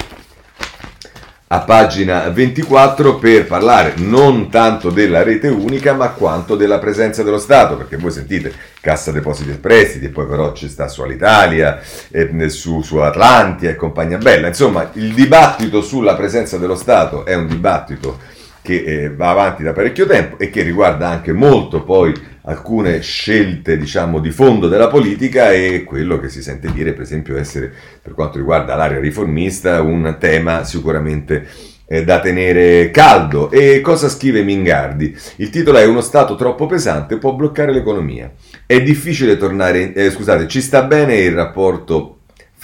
a 1.47 1.59
pagina 1.59 2.27
24 2.29 3.19
per 3.19 3.45
parlare 3.45 3.93
non 3.97 4.49
tanto 4.49 4.89
della 4.89 5.21
rete 5.21 5.47
unica 5.47 5.93
ma 5.93 6.09
quanto 6.09 6.55
della 6.55 6.79
presenza 6.79 7.21
dello 7.21 7.37
Stato, 7.37 7.77
perché 7.77 7.97
voi 7.97 8.09
sentite 8.09 8.51
Cassa 8.81 9.11
Depositi 9.11 9.51
e 9.51 9.57
Prestiti 9.57 10.05
e 10.05 10.09
poi 10.09 10.25
però 10.25 10.53
ci 10.53 10.67
sta 10.67 10.87
su 10.87 11.03
Alitalia, 11.03 11.79
eh, 12.09 12.49
su, 12.49 12.81
su 12.81 12.97
Atlantia 12.97 13.69
e 13.69 13.75
compagnia 13.75 14.17
bella, 14.17 14.47
insomma 14.47 14.89
il 14.93 15.13
dibattito 15.13 15.81
sulla 15.81 16.15
presenza 16.15 16.57
dello 16.57 16.75
Stato 16.75 17.25
è 17.25 17.35
un 17.35 17.45
dibattito 17.45 18.17
che 18.63 18.83
eh, 18.83 19.13
va 19.13 19.29
avanti 19.29 19.61
da 19.61 19.73
parecchio 19.73 20.07
tempo 20.07 20.39
e 20.39 20.49
che 20.49 20.63
riguarda 20.63 21.07
anche 21.07 21.31
molto 21.31 21.83
poi 21.83 22.33
alcune 22.45 23.01
scelte 23.01 23.77
diciamo 23.77 24.19
di 24.19 24.31
fondo 24.31 24.67
della 24.67 24.87
politica 24.87 25.51
e 25.51 25.83
quello 25.83 26.19
che 26.19 26.29
si 26.29 26.41
sente 26.41 26.71
dire 26.71 26.93
per 26.93 27.01
esempio 27.01 27.37
essere 27.37 27.71
per 28.01 28.13
quanto 28.13 28.37
riguarda 28.37 28.75
l'area 28.75 28.99
riformista 28.99 29.81
un 29.81 30.15
tema 30.19 30.63
sicuramente 30.63 31.47
eh, 31.87 32.03
da 32.03 32.19
tenere 32.19 32.89
caldo. 32.91 33.51
E 33.51 33.81
cosa 33.81 34.09
scrive 34.09 34.43
Mingardi? 34.43 35.15
Il 35.37 35.49
titolo 35.49 35.77
è 35.77 35.85
Uno 35.85 36.01
Stato 36.01 36.35
troppo 36.35 36.65
pesante 36.65 37.17
può 37.17 37.33
bloccare 37.33 37.71
l'economia. 37.71 38.31
È 38.65 38.81
difficile 38.81 39.37
tornare, 39.37 39.93
eh, 39.93 40.09
scusate, 40.09 40.47
ci 40.47 40.61
sta 40.61 40.83
bene 40.83 41.15
il 41.17 41.33
rapporto 41.33 42.14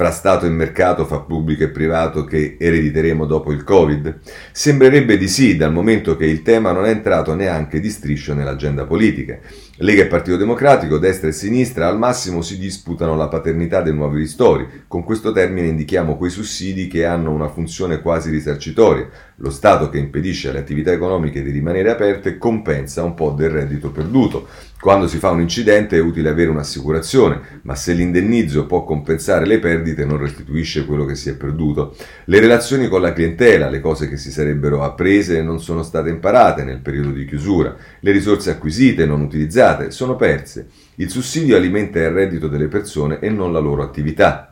fra 0.01 0.09
Stato 0.09 0.47
e 0.47 0.49
mercato, 0.49 1.05
fra 1.05 1.19
pubblico 1.19 1.61
e 1.61 1.69
privato 1.69 2.23
che 2.23 2.57
erediteremo 2.59 3.27
dopo 3.27 3.51
il 3.51 3.63
Covid? 3.63 4.17
Sembrerebbe 4.51 5.15
di 5.15 5.27
sì, 5.27 5.55
dal 5.55 5.71
momento 5.71 6.15
che 6.15 6.25
il 6.25 6.41
tema 6.41 6.71
non 6.71 6.85
è 6.85 6.89
entrato 6.89 7.35
neanche 7.35 7.79
di 7.79 7.91
striscio 7.91 8.33
nell'agenda 8.33 8.87
politica. 8.87 9.37
Lega 9.77 10.01
e 10.01 10.07
Partito 10.07 10.37
Democratico, 10.37 10.97
destra 10.97 11.29
e 11.29 11.31
sinistra, 11.31 11.87
al 11.87 11.99
massimo 11.99 12.41
si 12.41 12.57
disputano 12.57 13.15
la 13.15 13.27
paternità 13.27 13.81
dei 13.81 13.93
nuovi 13.93 14.17
ristori. 14.17 14.67
Con 14.87 15.03
questo 15.03 15.31
termine 15.31 15.67
indichiamo 15.67 16.17
quei 16.17 16.31
sussidi 16.31 16.87
che 16.87 17.05
hanno 17.05 17.31
una 17.31 17.49
funzione 17.49 18.01
quasi 18.01 18.31
risarcitoria. 18.31 19.07
Lo 19.35 19.51
Stato 19.51 19.89
che 19.89 19.99
impedisce 19.99 20.49
alle 20.49 20.59
attività 20.59 20.91
economiche 20.91 21.43
di 21.43 21.51
rimanere 21.51 21.91
aperte 21.91 22.39
compensa 22.39 23.03
un 23.03 23.13
po' 23.13 23.31
del 23.31 23.51
reddito 23.51 23.91
perduto. 23.91 24.47
Quando 24.81 25.05
si 25.05 25.19
fa 25.19 25.29
un 25.29 25.41
incidente 25.41 25.95
è 25.95 26.01
utile 26.01 26.29
avere 26.29 26.49
un'assicurazione, 26.49 27.61
ma 27.61 27.75
se 27.75 27.93
l'indennizzo 27.93 28.65
può 28.65 28.83
compensare 28.83 29.45
le 29.45 29.59
perdite 29.59 30.05
non 30.05 30.17
restituisce 30.17 30.87
quello 30.87 31.05
che 31.05 31.13
si 31.13 31.29
è 31.29 31.35
perduto. 31.35 31.95
Le 32.25 32.39
relazioni 32.39 32.87
con 32.87 32.99
la 32.99 33.13
clientela, 33.13 33.69
le 33.69 33.79
cose 33.79 34.09
che 34.09 34.17
si 34.17 34.31
sarebbero 34.31 34.81
apprese 34.81 35.43
non 35.43 35.61
sono 35.61 35.83
state 35.83 36.09
imparate 36.09 36.63
nel 36.63 36.79
periodo 36.79 37.11
di 37.11 37.25
chiusura, 37.25 37.75
le 37.99 38.11
risorse 38.11 38.49
acquisite 38.49 39.05
non 39.05 39.21
utilizzate 39.21 39.91
sono 39.91 40.15
perse. 40.15 40.69
Il 40.95 41.11
sussidio 41.11 41.55
alimenta 41.55 41.99
il 41.99 42.09
reddito 42.09 42.47
delle 42.47 42.67
persone 42.67 43.19
e 43.19 43.29
non 43.29 43.53
la 43.53 43.59
loro 43.59 43.83
attività. 43.83 44.50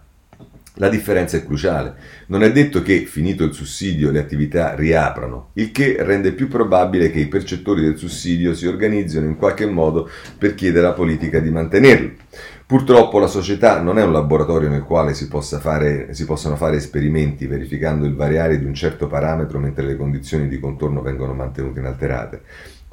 La 0.79 0.87
differenza 0.87 1.35
è 1.35 1.43
cruciale. 1.43 1.93
Non 2.27 2.41
è 2.41 2.53
detto 2.53 2.81
che, 2.81 2.99
finito 2.99 3.43
il 3.43 3.53
sussidio, 3.53 4.11
le 4.11 4.19
attività 4.19 4.75
riaprano, 4.75 5.49
il 5.55 5.71
che 5.71 5.97
rende 5.99 6.31
più 6.31 6.47
probabile 6.47 7.11
che 7.11 7.19
i 7.19 7.27
percettori 7.27 7.81
del 7.81 7.97
sussidio 7.97 8.53
si 8.53 8.65
organizzino 8.65 9.25
in 9.25 9.35
qualche 9.35 9.65
modo 9.65 10.09
per 10.37 10.55
chiedere 10.55 10.85
alla 10.85 10.95
politica 10.95 11.39
di 11.39 11.49
mantenerlo. 11.49 12.11
Purtroppo 12.65 13.19
la 13.19 13.27
società 13.27 13.81
non 13.81 13.99
è 13.99 14.03
un 14.03 14.13
laboratorio 14.13 14.69
nel 14.69 14.83
quale 14.83 15.13
si, 15.13 15.27
fare, 15.59 16.13
si 16.13 16.23
possano 16.23 16.55
fare 16.55 16.77
esperimenti 16.77 17.45
verificando 17.45 18.05
il 18.05 18.15
variare 18.15 18.57
di 18.57 18.65
un 18.65 18.73
certo 18.73 19.07
parametro 19.07 19.59
mentre 19.59 19.85
le 19.85 19.97
condizioni 19.97 20.47
di 20.47 20.61
contorno 20.61 21.01
vengono 21.01 21.33
mantenute 21.33 21.79
inalterate. 21.79 22.41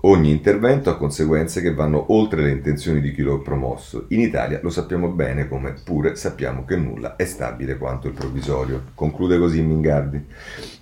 Ogni 0.01 0.31
intervento 0.31 0.91
ha 0.91 0.99
conseguenze 0.99 1.63
che 1.63 1.73
vanno 1.73 2.13
oltre 2.13 2.43
le 2.43 2.51
intenzioni 2.51 3.01
di 3.01 3.13
chi 3.13 3.23
lo 3.23 3.37
ha 3.37 3.41
promosso. 3.41 4.05
In 4.09 4.21
Italia 4.21 4.61
lo 4.63 4.69
sappiamo 4.69 5.09
bene, 5.09 5.49
come 5.49 5.75
pure 5.83 6.17
sappiamo 6.17 6.67
che 6.67 6.77
nulla 6.77 7.17
è 7.17 7.25
stabile 7.25 7.79
quanto 7.79 8.07
il 8.07 8.13
provvisorio. 8.13 8.83
Conclude 8.95 9.39
così 9.39 9.63
Mingardi. 9.63 10.23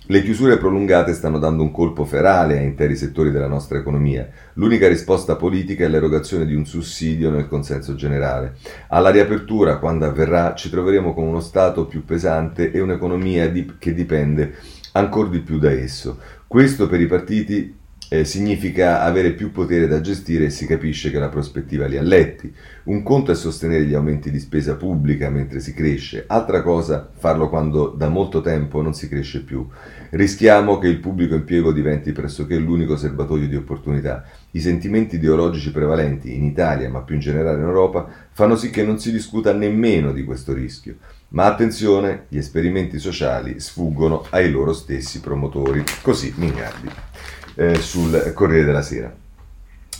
Le 0.07 0.21
chiusure 0.21 0.57
prolungate 0.57 1.13
stanno 1.13 1.39
dando 1.39 1.63
un 1.63 1.71
colpo 1.71 2.03
ferale 2.03 2.57
a 2.57 2.61
interi 2.61 2.97
settori 2.97 3.31
della 3.31 3.47
nostra 3.47 3.79
economia. 3.79 4.29
L'unica 4.53 4.89
risposta 4.89 5.37
politica 5.37 5.85
è 5.85 5.87
l'erogazione 5.87 6.45
di 6.45 6.53
un 6.53 6.65
sussidio 6.65 7.31
nel 7.31 7.47
consenso 7.47 7.95
generale. 7.95 8.57
Alla 8.89 9.11
riapertura, 9.11 9.77
quando 9.77 10.05
avverrà, 10.05 10.53
ci 10.55 10.69
troveremo 10.69 11.13
con 11.13 11.25
uno 11.25 11.39
Stato 11.39 11.85
più 11.85 12.03
pesante 12.03 12.69
e 12.69 12.81
un'economia 12.81 13.49
di- 13.49 13.75
che 13.79 13.93
dipende 13.93 14.55
ancora 14.91 15.29
di 15.29 15.39
più 15.39 15.57
da 15.57 15.71
esso. 15.71 16.19
Questo 16.47 16.87
per 16.87 16.99
i 16.99 17.07
partiti 17.07 17.83
eh, 18.09 18.23
significa 18.23 19.01
avere 19.01 19.31
più 19.31 19.51
potere 19.51 19.87
da 19.87 20.01
gestire 20.01 20.45
e 20.45 20.49
si 20.49 20.65
capisce 20.65 21.09
che 21.09 21.19
la 21.19 21.29
prospettiva 21.29 21.87
li 21.87 21.97
ha 21.97 22.01
letti. 22.01 22.53
Un 22.83 23.01
conto 23.01 23.31
è 23.31 23.35
sostenere 23.35 23.85
gli 23.85 23.93
aumenti 23.93 24.29
di 24.29 24.39
spesa 24.39 24.75
pubblica 24.75 25.29
mentre 25.29 25.59
si 25.59 25.73
cresce, 25.73 26.25
altra 26.27 26.61
cosa 26.61 27.09
farlo 27.17 27.49
quando 27.49 27.87
da 27.87 28.07
molto 28.07 28.41
tempo 28.41 28.81
non 28.81 28.93
si 28.93 29.07
cresce 29.07 29.41
più. 29.43 29.67
Rischiamo 30.11 30.77
che 30.77 30.87
il 30.87 30.99
pubblico 30.99 31.35
impiego 31.35 31.71
diventi 31.71 32.11
pressoché 32.11 32.57
l'unico 32.57 32.95
serbatoio 32.95 33.47
di 33.47 33.55
opportunità. 33.55 34.23
I 34.51 34.61
sentimenti 34.61 35.15
ideologici 35.15 35.71
prevalenti 35.71 36.35
in 36.35 36.45
Italia, 36.45 36.89
ma 36.89 37.01
più 37.01 37.15
in 37.15 37.21
generale 37.21 37.57
in 37.57 37.65
Europa, 37.65 38.07
fanno 38.31 38.55
sì 38.55 38.69
che 38.69 38.83
non 38.83 38.99
si 38.99 39.11
discuta 39.11 39.51
nemmeno 39.51 40.13
di 40.13 40.23
questo 40.23 40.53
rischio. 40.53 40.97
Ma 41.29 41.45
attenzione, 41.45 42.25
gli 42.29 42.37
esperimenti 42.37 42.99
sociali 42.99 43.59
sfuggono 43.59 44.25
ai 44.29 44.51
loro 44.51 44.71
stessi 44.73 45.19
promotori. 45.19 45.83
Così 46.01 46.33
Mingardi 46.37 47.14
eh, 47.55 47.79
sul 47.79 48.31
Corriere 48.33 48.65
della 48.65 48.81
Sera. 48.81 49.11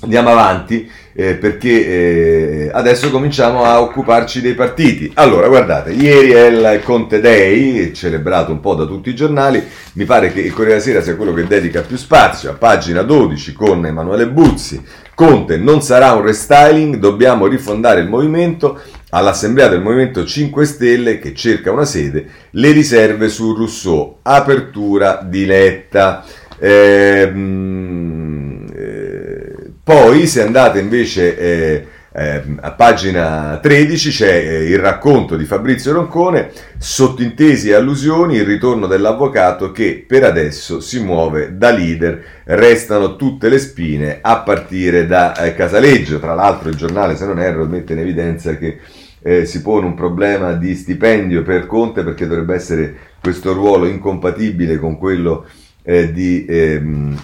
Andiamo 0.02 0.30
avanti 0.30 0.90
eh, 1.14 1.36
perché 1.36 1.88
eh, 1.88 2.70
adesso 2.72 3.10
cominciamo 3.10 3.64
a 3.64 3.82
occuparci 3.82 4.42
dei 4.42 4.54
partiti. 4.54 5.10
Allora, 5.16 5.48
guardate, 5.48 5.92
ieri 5.94 6.32
è 6.32 6.48
il 6.48 6.82
Conte 6.84 7.22
Day, 7.22 7.94
celebrato 7.94 8.52
un 8.52 8.60
po' 8.60 8.76
da 8.76 8.86
tutti 8.86 9.10
i 9.10 9.16
giornali, 9.16 9.64
mi 9.94 10.04
pare 10.04 10.34
che 10.34 10.42
il 10.42 10.52
Corriere 10.52 10.80
della 10.80 10.84
Sera 10.84 11.02
sia 11.02 11.16
quello 11.16 11.34
che 11.34 11.48
dedica 11.48 11.82
più 11.82 11.96
spazio, 11.96 12.52
a 12.52 12.54
pagina 12.54 13.04
12 13.04 13.54
con 13.54 13.86
Emanuele 13.86 14.28
Buzzi. 14.28 14.84
Conte 15.16 15.56
non 15.56 15.82
sarà 15.82 16.12
un 16.12 16.24
restyling, 16.24 16.98
dobbiamo 16.98 17.48
rifondare 17.48 18.02
il 18.02 18.10
movimento. 18.10 18.80
All'assemblea 19.12 19.70
del 19.70 19.82
Movimento 19.82 20.26
5 20.26 20.66
Stelle, 20.66 21.20
che 21.20 21.34
cerca 21.34 21.72
una 21.72 21.86
sede, 21.86 22.26
le 22.50 22.72
riserve 22.72 23.30
su 23.30 23.54
Rousseau, 23.54 24.18
apertura 24.24 25.22
di 25.24 25.46
Letta. 25.46 26.26
Ehm, 26.60 28.26
eh, 28.74 29.56
poi, 29.84 30.28
se 30.28 30.42
andate 30.42 30.80
invece 30.80 31.38
eh, 31.38 31.86
eh, 32.18 32.42
a 32.62 32.72
pagina 32.72 33.60
13, 33.62 34.10
c'è 34.10 34.32
eh, 34.32 34.70
il 34.70 34.80
racconto 34.80 35.36
di 35.36 35.44
Fabrizio 35.44 35.92
Roncone, 35.92 36.50
sottintesi 36.78 37.70
e 37.70 37.74
allusioni, 37.74 38.38
il 38.38 38.46
ritorno 38.46 38.88
dell'avvocato 38.88 39.72
che 39.72 40.06
per 40.08 40.24
adesso 40.24 40.80
si 40.80 41.02
muove 41.02 41.58
da 41.58 41.72
leader, 41.72 42.24
restano 42.46 43.18
tutte 43.18 43.50
le 43.50 43.60
spine 43.60 44.20
a 44.22 44.40
partire 44.40 45.06
da 45.06 45.36
eh, 45.36 45.54
Casaleggio. 45.56 46.20
Tra 46.20 46.34
l'altro 46.36 46.70
il 46.70 46.76
giornale, 46.76 47.18
se 47.18 47.26
non 47.26 47.40
erro, 47.40 47.66
mette 47.66 47.92
in 47.92 48.00
evidenza 48.00 48.56
che 48.58 48.80
eh, 49.22 49.46
si 49.46 49.62
pone 49.62 49.86
un 49.86 49.96
problema 49.96 50.54
di 50.54 50.74
stipendio 50.74 51.44
per 51.44 51.66
Conte 51.66 52.04
perché 52.04 52.28
dovrebbe 52.28 52.56
essere 52.56 52.96
questo 53.20 53.52
ruolo 53.52 53.88
incompatibile 53.88 54.78
con 54.78 54.98
quello 54.98 55.46
eh, 55.86 56.12
di 56.12 56.46
ehm, 56.48 57.18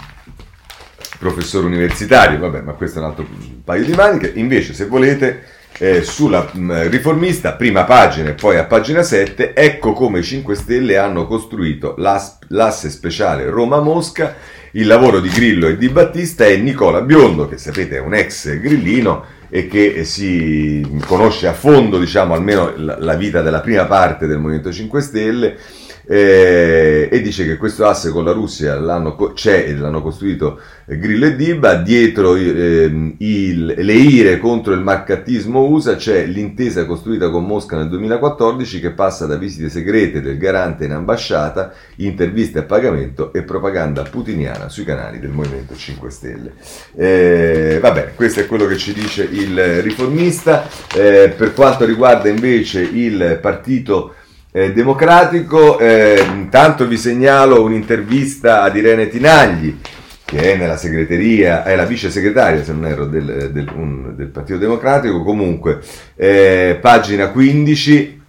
professore 1.19 1.65
universitario, 1.65 2.39
vabbè, 2.39 2.61
ma 2.61 2.73
questo 2.73 2.99
è 2.99 3.01
un 3.01 3.07
altro 3.09 3.27
paio 3.63 3.83
di 3.83 3.93
maniche. 3.93 4.31
Invece, 4.35 4.73
se 4.73 4.85
volete, 4.85 5.43
eh, 5.77 6.03
sulla 6.03 6.49
mh, 6.51 6.89
riformista, 6.89 7.53
prima 7.53 7.83
pagina 7.83 8.29
e 8.29 8.33
poi 8.33 8.57
a 8.57 8.65
pagina 8.65 9.01
7, 9.03 9.53
ecco 9.53 9.93
come 9.93 10.19
i 10.19 10.23
5 10.23 10.55
Stelle 10.55 10.97
hanno 10.97 11.25
costruito 11.25 11.95
l'as- 11.97 12.37
l'asse 12.49 12.89
speciale 12.89 13.49
Roma-Mosca. 13.49 14.35
Il 14.73 14.87
lavoro 14.87 15.19
di 15.19 15.27
Grillo 15.27 15.67
e 15.67 15.77
di 15.77 15.89
Battista 15.89 16.45
è 16.45 16.55
Nicola 16.55 17.01
Biondo, 17.01 17.47
che 17.49 17.57
sapete 17.57 17.97
è 17.97 17.99
un 17.99 18.13
ex 18.13 18.57
grillino 18.57 19.25
e 19.49 19.67
che 19.67 20.05
si 20.05 20.81
conosce 21.05 21.47
a 21.47 21.53
fondo, 21.53 21.99
diciamo, 21.99 22.33
almeno 22.33 22.73
la 22.77 23.15
vita 23.15 23.41
della 23.41 23.59
prima 23.59 23.85
parte 23.85 24.27
del 24.27 24.37
Movimento 24.37 24.71
5 24.71 25.01
Stelle 25.01 25.57
eh, 26.05 27.09
e 27.11 27.21
dice 27.21 27.45
che 27.45 27.57
questo 27.57 27.85
asse 27.85 28.11
con 28.11 28.23
la 28.23 28.31
Russia 28.31 28.79
l'hanno, 28.79 29.15
c'è 29.33 29.65
e 29.67 29.75
l'hanno 29.75 30.01
costruito 30.01 30.59
Grillo 30.85 31.25
e 31.27 31.35
Diba, 31.35 31.75
dietro 31.75 32.35
eh, 32.35 33.15
il, 33.17 33.65
le 33.77 33.93
ire 33.93 34.37
contro 34.37 34.73
il 34.73 34.81
marcattismo 34.81 35.61
USA 35.61 35.95
c'è 35.95 36.25
l'intesa 36.25 36.85
costruita 36.85 37.29
con 37.29 37.45
Mosca 37.45 37.77
nel 37.77 37.89
2014 37.89 38.79
che 38.79 38.91
passa 38.91 39.25
da 39.25 39.37
visite 39.37 39.69
segrete 39.69 40.21
del 40.21 40.37
garante 40.37 40.85
in 40.85 40.91
ambasciata, 40.91 41.73
interviste 41.97 42.59
a 42.59 42.63
pagamento 42.63 43.31
e 43.33 43.43
propaganda 43.43 44.03
putiniana 44.03 44.69
sui 44.69 44.83
canali 44.83 45.19
del 45.19 45.31
Movimento 45.31 45.75
5 45.75 46.09
Stelle. 46.09 46.53
Eh, 46.95 47.79
vabbè, 47.81 48.13
questo 48.15 48.41
è 48.41 48.45
quello 48.45 48.65
che 48.65 48.77
ci 48.77 48.93
dice 48.93 49.23
il 49.23 49.81
riformista. 49.81 50.67
Eh, 50.95 51.33
per 51.35 51.53
quanto 51.53 51.85
riguarda 51.85 52.29
invece 52.29 52.81
il 52.81 53.39
partito 53.41 54.15
eh, 54.51 54.73
democratico. 54.73 55.79
Eh, 55.79 56.23
intanto 56.33 56.87
vi 56.87 56.97
segnalo 56.97 57.63
un'intervista 57.63 58.61
ad 58.61 58.75
Irene 58.75 59.07
Tinagli, 59.07 59.77
che 60.25 60.53
è 60.53 60.57
nella 60.57 60.77
segreteria, 60.77 61.63
è 61.63 61.75
la 61.75 61.85
vice 61.85 62.09
segretaria, 62.09 62.63
se 62.63 62.73
non 62.73 62.85
erro, 62.85 63.05
del, 63.05 63.49
del, 63.51 63.69
un, 63.75 64.15
del 64.15 64.27
Partito 64.27 64.57
Democratico. 64.57 65.23
Comunque, 65.23 65.79
eh, 66.15 66.77
pagina 66.79 67.29
15 67.29 68.19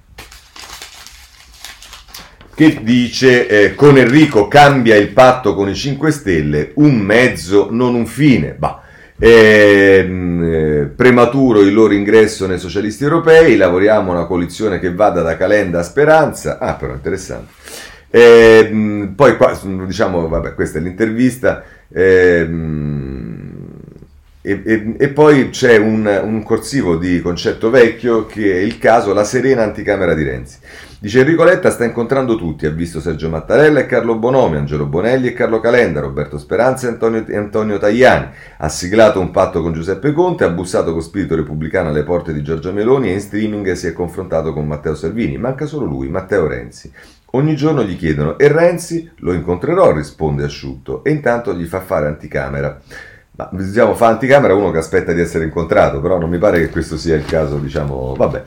che 2.54 2.80
dice 2.82 3.46
eh, 3.48 3.74
con 3.74 3.96
Enrico 3.96 4.46
cambia 4.46 4.94
il 4.96 5.08
patto 5.08 5.54
con 5.54 5.68
i 5.68 5.74
5 5.74 6.11
Stelle, 6.11 6.72
un 6.74 6.96
mezzo, 6.96 7.68
non 7.70 7.94
un 7.94 8.06
fine. 8.06 8.54
Bah, 8.58 8.82
eh, 9.24 10.90
prematuro 10.96 11.61
il 11.61 11.72
loro 11.72 11.92
ingresso 11.94 12.49
nei 12.49 12.59
socialisti 12.59 13.05
europei, 13.05 13.55
lavoriamo 13.57 14.11
una 14.11 14.24
coalizione 14.24 14.80
che 14.80 14.92
vada 14.92 15.22
da 15.22 15.36
Calenda 15.36 15.78
a 15.78 15.82
Speranza. 15.84 16.59
Ah, 16.59 16.74
però 16.74 16.92
interessante. 16.94 17.53
Eh, 18.11 19.12
poi 19.14 19.36
qua, 19.36 19.57
diciamo, 19.86 20.26
vabbè, 20.26 20.55
questa 20.55 20.78
è 20.78 20.82
l'intervista. 20.82 21.62
Eh, 21.88 22.49
E, 24.45 24.61
e, 24.64 24.95
e, 24.99 25.09
poi 25.11 25.51
c'è 25.51 25.76
un, 25.76 26.05
un, 26.05 26.43
corsivo 26.43 26.97
di 26.97 27.20
concetto 27.20 27.70
vecchio 27.70 28.26
che 28.26 28.53
è 28.53 28.59
il 28.59 28.76
caso 28.76 29.14
La 29.14 29.22
Serena 29.22 29.62
Anticamera 29.62 30.14
di 30.14 30.24
Renzi. 30.24 30.59
Dice 30.99 31.20
Enrico 31.20 31.45
Letta 31.45 31.70
sta 31.70 31.84
incontrando 31.84 32.36
tutti, 32.36 32.66
ha 32.66 32.70
visto 32.70 33.01
Sergio 33.01 33.28
Mattarella 33.28 33.78
e 33.78 33.86
Carlo 33.86 34.16
Bonomi, 34.16 34.57
Angelo 34.57 34.86
Bonelli 34.86 35.28
e 35.28 35.32
Carlo 35.32 35.61
Calenda, 35.61 36.01
Roberto 36.01 36.38
Speranza 36.38 36.88
e 36.88 36.90
Antonio, 36.90 37.24
Antonio 37.34 37.78
Tajani, 37.78 38.30
ha 38.59 38.68
siglato 38.68 39.20
un 39.20 39.30
patto 39.30 39.62
con 39.62 39.72
Giuseppe 39.72 40.12
Conte, 40.12 40.43
ha 40.43 40.51
bussato 40.51 40.93
con 40.93 41.03
spirito 41.03 41.36
repubblicano 41.36 41.90
alle 41.90 42.03
porte 42.03 42.32
di 42.32 42.43
Giorgia 42.43 42.72
Meloni 42.72 43.11
e 43.11 43.12
in 43.12 43.20
streaming 43.20 43.70
si 43.72 43.86
è 43.86 43.93
confrontato 43.93 44.53
con 44.53 44.66
Matteo 44.66 44.97
Salvini. 44.97 45.38
Manca 45.38 45.66
solo 45.66 45.86
lui, 45.86 46.09
Matteo 46.09 46.49
Renzi. 46.49 46.93
Ogni 47.34 47.55
giorno 47.55 47.84
gli 47.84 47.97
chiedono 47.97 48.36
e 48.38 48.49
Renzi 48.49 49.09
lo 49.18 49.32
incontrerò, 49.32 49.93
risponde 49.93 50.43
asciutto, 50.43 51.05
e 51.05 51.12
intanto 51.12 51.55
gli 51.55 51.64
fa 51.64 51.80
fare 51.80 52.07
anticamera. 52.09 52.80
Ma 53.35 53.49
diciamo, 53.53 53.95
fa 53.95 54.09
anticamera 54.09 54.55
uno 54.55 54.70
che 54.70 54.78
aspetta 54.78 55.12
di 55.12 55.20
essere 55.20 55.45
incontrato, 55.45 56.01
però 56.01 56.18
non 56.18 56.28
mi 56.28 56.39
pare 56.39 56.61
che 56.61 56.68
questo 56.68 56.99
sia 56.99 57.16
il 57.16 57.24
caso, 57.24 57.59
diciamo, 57.59 58.14
vabbè. 58.14 58.43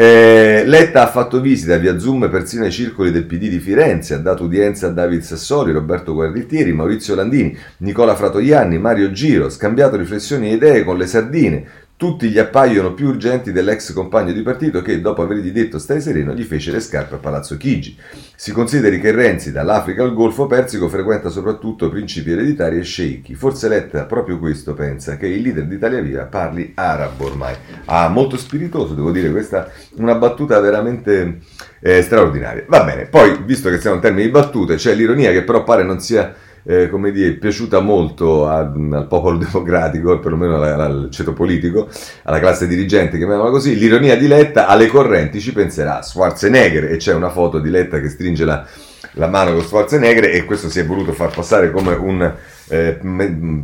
Eh, 0.00 0.62
Letta 0.64 1.02
ha 1.02 1.08
fatto 1.08 1.40
visita 1.40 1.76
via 1.76 1.98
Zoom 1.98 2.28
persino 2.30 2.64
ai 2.64 2.70
circoli 2.70 3.10
del 3.10 3.26
PD 3.26 3.48
di 3.48 3.58
Firenze, 3.58 4.14
ha 4.14 4.18
dato 4.18 4.44
udienza 4.44 4.88
a 4.88 4.90
David 4.90 5.22
Sassoli, 5.22 5.72
Roberto 5.72 6.14
Guarditieri, 6.14 6.72
Maurizio 6.72 7.14
Landini, 7.14 7.56
Nicola 7.78 8.14
Fratoianni, 8.14 8.78
Mario 8.78 9.10
Giro, 9.10 9.50
scambiato 9.50 9.96
riflessioni 9.96 10.50
e 10.50 10.54
idee 10.54 10.84
con 10.84 10.98
le 10.98 11.06
sardine, 11.06 11.66
tutti 11.98 12.28
gli 12.28 12.38
appaiono 12.38 12.94
più 12.94 13.08
urgenti 13.08 13.50
dell'ex 13.50 13.92
compagno 13.92 14.30
di 14.30 14.42
partito 14.42 14.82
che, 14.82 15.00
dopo 15.00 15.22
avergli 15.22 15.50
detto 15.50 15.80
stai 15.80 16.00
sereno, 16.00 16.32
gli 16.32 16.44
fece 16.44 16.70
le 16.70 16.78
scarpe 16.78 17.16
a 17.16 17.18
Palazzo 17.18 17.56
Chigi. 17.56 17.98
Si 18.36 18.52
consideri 18.52 19.00
che 19.00 19.10
Renzi, 19.10 19.50
dall'Africa 19.50 20.04
al 20.04 20.14
Golfo 20.14 20.46
Persico, 20.46 20.88
frequenta 20.88 21.28
soprattutto 21.28 21.88
principi 21.88 22.30
ereditari 22.30 22.78
e 22.78 22.84
sceicchi. 22.84 23.34
Forse 23.34 23.66
Letta 23.68 24.04
proprio 24.04 24.38
questo 24.38 24.74
pensa, 24.74 25.16
che 25.16 25.26
il 25.26 25.42
leader 25.42 25.64
d'Italia 25.64 26.00
Viva 26.00 26.22
parli 26.22 26.70
arabo 26.76 27.26
ormai. 27.26 27.56
Ah, 27.86 28.08
molto 28.08 28.36
spiritoso, 28.36 28.94
devo 28.94 29.10
dire, 29.10 29.32
questa 29.32 29.66
è 29.66 29.70
una 29.96 30.14
battuta 30.14 30.60
veramente 30.60 31.40
eh, 31.80 32.00
straordinaria. 32.02 32.64
Va 32.68 32.84
bene, 32.84 33.06
poi, 33.06 33.42
visto 33.44 33.70
che 33.70 33.80
siamo 33.80 33.96
in 33.96 34.02
termini 34.02 34.26
di 34.26 34.30
battute, 34.30 34.76
c'è 34.76 34.94
l'ironia 34.94 35.32
che 35.32 35.42
però 35.42 35.64
pare 35.64 35.82
non 35.82 35.98
sia 35.98 36.32
eh, 36.68 36.90
come 36.90 37.12
dire, 37.12 37.32
piaciuta 37.32 37.80
molto 37.80 38.46
a, 38.46 38.58
al 38.58 39.06
popolo 39.08 39.38
democratico, 39.42 40.18
perlomeno 40.18 40.56
al, 40.56 40.78
al 40.78 41.08
ceto 41.10 41.32
politico, 41.32 41.88
alla 42.24 42.38
classe 42.40 42.66
dirigente, 42.66 43.16
chiamiamola 43.16 43.48
così, 43.48 43.78
l'ironia 43.78 44.16
di 44.18 44.26
Letta 44.26 44.66
alle 44.66 44.86
correnti 44.86 45.40
ci 45.40 45.52
penserà 45.52 46.02
Schwarzenegger 46.02 46.92
e 46.92 46.98
c'è 46.98 47.14
una 47.14 47.30
foto 47.30 47.58
di 47.58 47.70
Letta 47.70 48.00
che 48.00 48.10
stringe 48.10 48.44
la, 48.44 48.66
la 49.12 49.28
mano 49.28 49.52
con 49.54 49.62
Schwarzenegger 49.62 50.26
e 50.26 50.44
questo 50.44 50.68
si 50.68 50.80
è 50.80 50.84
voluto 50.84 51.12
far 51.12 51.34
passare 51.34 51.70
come 51.70 51.94
un 51.94 52.34
eh, 52.68 53.00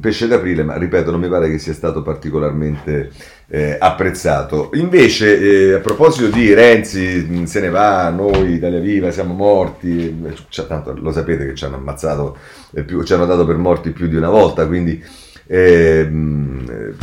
pesce 0.01 0.27
d'aprile, 0.27 0.63
ma 0.63 0.79
ripeto, 0.79 1.11
non 1.11 1.21
mi 1.21 1.29
pare 1.29 1.51
che 1.51 1.59
sia 1.59 1.75
stato 1.75 2.01
particolarmente 2.01 3.11
eh, 3.49 3.77
apprezzato. 3.79 4.71
Invece, 4.75 5.39
eh, 5.71 5.75
a 5.75 5.79
proposito 5.81 6.29
di 6.29 6.53
Renzi, 6.55 7.47
se 7.47 7.61
ne 7.61 7.71
va, 7.71 8.09
noi 8.11 8.55
Italia 8.55 8.81
Viva 8.81 9.11
siamo 9.11 9.35
morti, 9.35 10.23
cioè, 10.49 10.67
tanto 10.67 10.95
lo 10.97 11.13
sapete 11.13 11.47
che 11.47 11.55
ci 11.55 11.65
hanno 11.65 11.77
ammazzato, 11.77 12.37
eh, 12.73 12.83
più, 12.83 13.03
ci 13.03 13.13
hanno 13.13 13.27
dato 13.27 13.45
per 13.45 13.57
morti 13.57 13.91
più 13.91 14.09
di 14.09 14.17
una 14.17 14.31
volta, 14.31 14.67
quindi 14.67 15.03
ehm, 15.47 16.67
eh, 16.69 16.95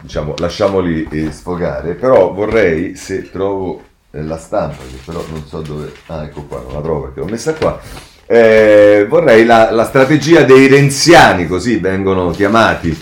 diciamo, 0.00 0.34
lasciamoli 0.38 1.06
eh, 1.10 1.30
sfogare, 1.30 1.94
però 1.94 2.32
vorrei, 2.32 2.96
se 2.96 3.30
trovo 3.30 3.90
la 4.12 4.36
stampa, 4.36 4.82
che 4.90 4.98
però 5.04 5.24
non 5.30 5.44
so 5.46 5.62
dove, 5.62 5.92
ah 6.06 6.24
ecco 6.24 6.42
qua, 6.42 6.62
non 6.62 6.74
la 6.74 6.80
trovo 6.82 7.02
perché 7.02 7.20
l'ho 7.20 7.26
messa 7.26 7.54
qua, 7.54 7.80
eh, 8.26 9.06
vorrei 9.08 9.44
la, 9.44 9.70
la, 9.70 9.84
strategia 9.84 10.42
dei 10.42 10.66
renziani, 10.66 11.46
così 11.46 11.78
vengono 11.78 12.30
chiamati 12.30 12.96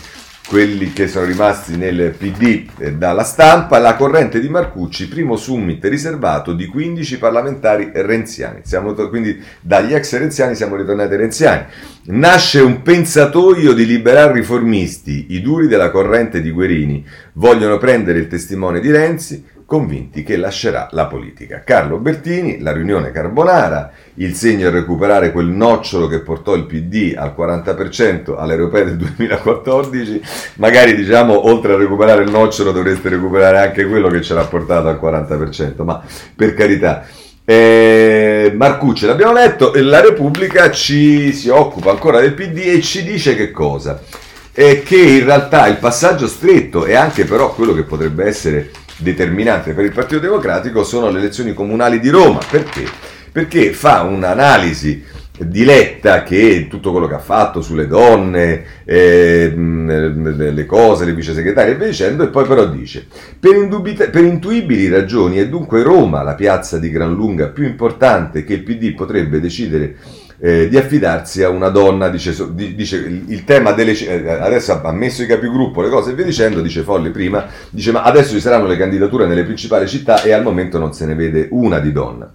quelli 0.51 0.93
che 0.93 1.07
sono 1.07 1.27
rimasti 1.27 1.77
nel 1.77 2.13
PD 2.19 2.97
dalla 2.97 3.23
stampa, 3.23 3.79
la 3.79 3.95
corrente 3.95 4.41
di 4.41 4.49
Marcucci, 4.49 5.07
primo 5.07 5.37
summit 5.37 5.85
riservato 5.85 6.55
di 6.55 6.67
15 6.67 7.19
parlamentari 7.19 7.93
renziani. 7.95 8.63
Siamo, 8.65 8.93
quindi 8.95 9.41
dagli 9.61 9.95
ex 9.95 10.19
renziani 10.19 10.57
siamo 10.57 10.75
ritornati 10.75 11.15
renziani. 11.15 11.67
Nasce 12.07 12.59
un 12.59 12.83
pensatoio 12.83 13.73
di 13.73 13.87
liberal 13.87 14.33
riformisti, 14.33 15.27
i 15.29 15.41
duri 15.41 15.69
della 15.69 15.93
corrente 15.93 16.41
di 16.41 16.51
Guerini, 16.51 17.07
vogliono 17.35 17.79
prendere 17.79 18.19
il 18.19 18.27
testimone 18.27 18.81
di 18.81 18.91
Renzi, 18.91 19.45
convinti 19.71 20.25
che 20.25 20.37
lascerà 20.37 20.89
la 20.91 21.07
politica. 21.07 21.63
Carlo 21.65 21.99
Bertini, 21.99 22.59
la 22.59 22.73
riunione 22.73 23.13
Carbonara, 23.13 23.93
il 24.15 24.35
segno 24.35 24.67
è 24.67 24.71
recuperare 24.73 25.31
quel 25.31 25.47
nocciolo 25.47 26.09
che 26.09 26.23
portò 26.23 26.55
il 26.55 26.65
PD 26.65 27.15
al 27.17 27.33
40% 27.39 28.37
alle 28.37 28.55
europee 28.55 28.85
del 28.87 28.97
2014, 28.97 30.21
magari 30.57 30.97
diciamo 30.97 31.49
oltre 31.49 31.75
a 31.75 31.77
recuperare 31.77 32.25
il 32.25 32.33
nocciolo 32.33 32.73
dovreste 32.73 33.11
recuperare 33.11 33.59
anche 33.59 33.87
quello 33.87 34.09
che 34.09 34.23
ce 34.23 34.35
l'ha 34.35 34.45
portato 34.45 34.89
al 34.89 34.99
40%, 35.01 35.85
ma 35.85 36.03
per 36.35 36.55
carità. 36.55 37.07
Eh, 37.45 38.53
Marcucci, 38.53 39.07
l'abbiamo 39.07 39.35
letto, 39.35 39.71
la 39.77 40.01
Repubblica 40.01 40.73
ci 40.73 41.33
si 41.33 41.49
occupa 41.49 41.93
ancora 41.93 42.19
del 42.19 42.35
PD 42.35 42.59
e 42.75 42.81
ci 42.81 43.05
dice 43.05 43.37
che 43.37 43.53
cosa? 43.53 44.03
Eh, 44.53 44.83
che 44.83 44.97
in 44.97 45.25
realtà 45.25 45.69
il 45.69 45.77
passaggio 45.77 46.27
stretto 46.27 46.87
e 46.87 46.97
anche 46.97 47.25
però 47.25 47.55
quello 47.55 47.73
che 47.73 47.85
potrebbe 47.85 48.25
essere 48.25 48.71
determinante 49.01 49.73
per 49.73 49.85
il 49.85 49.93
Partito 49.93 50.21
Democratico 50.21 50.85
sono 50.85 51.11
le 51.11 51.19
elezioni 51.19 51.53
comunali 51.53 52.01
di 52.01 52.09
Roma. 52.09 52.41
Perché? 52.49 52.85
Perché 53.33 53.73
fa 53.73 54.03
un'analisi 54.03 55.19
di 55.47 55.65
Letta 55.65 56.23
che 56.23 56.67
tutto 56.69 56.91
quello 56.91 57.07
che 57.07 57.15
ha 57.15 57.21
fatto 57.21 57.63
sulle 57.63 57.87
donne, 57.87 58.63
eh, 58.85 59.51
le 59.55 60.67
cose, 60.67 61.07
le 61.07 61.15
vice 61.15 61.33
segretarie 61.33 61.73
e 61.73 61.77
via 61.77 61.87
dicendo, 61.87 62.25
e 62.25 62.29
poi 62.29 62.47
però 62.47 62.67
dice, 62.67 63.07
per, 63.39 63.55
indubita- 63.55 64.09
per 64.11 64.25
intuibili 64.25 64.89
ragioni 64.89 65.39
è 65.39 65.49
dunque 65.49 65.83
Roma 65.83 66.23
la 66.23 66.35
piazza 66.35 66.79
di 66.79 66.91
gran 66.91 67.15
lunga 67.15 67.49
più 67.49 67.65
importante 67.65 68.45
che 68.45 68.55
il 68.55 68.63
PD 68.63 68.95
potrebbe 68.95 69.41
decidere 69.41 69.97
eh, 70.41 70.69
di 70.69 70.77
affidarsi 70.79 71.43
a 71.43 71.51
una 71.51 71.69
donna, 71.69 72.09
dice, 72.09 72.35
dice 72.55 72.97
il 72.97 73.45
tema 73.45 73.73
delle... 73.73 73.93
Eh, 73.93 74.31
adesso 74.31 74.81
ha 74.81 74.93
messo 74.93 75.23
i 75.23 75.27
capigruppo, 75.27 75.83
le 75.83 75.91
cose 75.91 76.13
e 76.13 76.15
via 76.15 76.25
dicendo, 76.25 76.63
dice 76.63 76.83
Folli 76.83 77.11
prima, 77.11 77.47
dice 77.69 77.93
ma 77.93 78.03
adesso 78.03 78.33
ci 78.33 78.41
saranno 78.41 78.67
le 78.67 78.77
candidature 78.77 79.27
nelle 79.27 79.45
principali 79.45 79.87
città 79.87 80.23
e 80.23 80.33
al 80.33 80.43
momento 80.43 80.79
non 80.79 80.95
se 80.95 81.05
ne 81.07 81.15
vede 81.15 81.49
una 81.51 81.79
di 81.79 81.93
donna. 81.93 82.33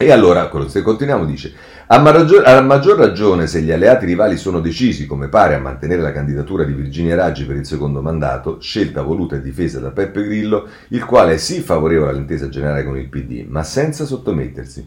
E 0.00 0.12
allora, 0.12 0.48
se 0.68 0.82
continuiamo, 0.82 1.24
dice, 1.24 1.52
a 1.88 1.98
maggior, 1.98 2.46
a 2.46 2.60
maggior, 2.60 2.96
ragione 2.96 3.48
se 3.48 3.62
gli 3.62 3.72
alleati 3.72 4.06
rivali 4.06 4.36
sono 4.36 4.60
decisi, 4.60 5.06
come 5.06 5.26
pare, 5.26 5.54
a 5.56 5.58
mantenere 5.58 6.02
la 6.02 6.12
candidatura 6.12 6.62
di 6.62 6.72
Virginia 6.72 7.16
Raggi 7.16 7.44
per 7.44 7.56
il 7.56 7.66
secondo 7.66 8.00
mandato, 8.00 8.60
scelta 8.60 9.02
voluta 9.02 9.34
e 9.34 9.42
difesa 9.42 9.80
da 9.80 9.90
Peppe 9.90 10.22
Grillo, 10.22 10.68
il 10.90 11.04
quale 11.04 11.32
è 11.32 11.36
sì 11.36 11.62
favorevole 11.62 12.10
all'intesa 12.10 12.48
generale 12.48 12.84
con 12.84 12.96
il 12.96 13.08
PD, 13.08 13.44
ma 13.48 13.64
senza 13.64 14.04
sottomettersi 14.04 14.86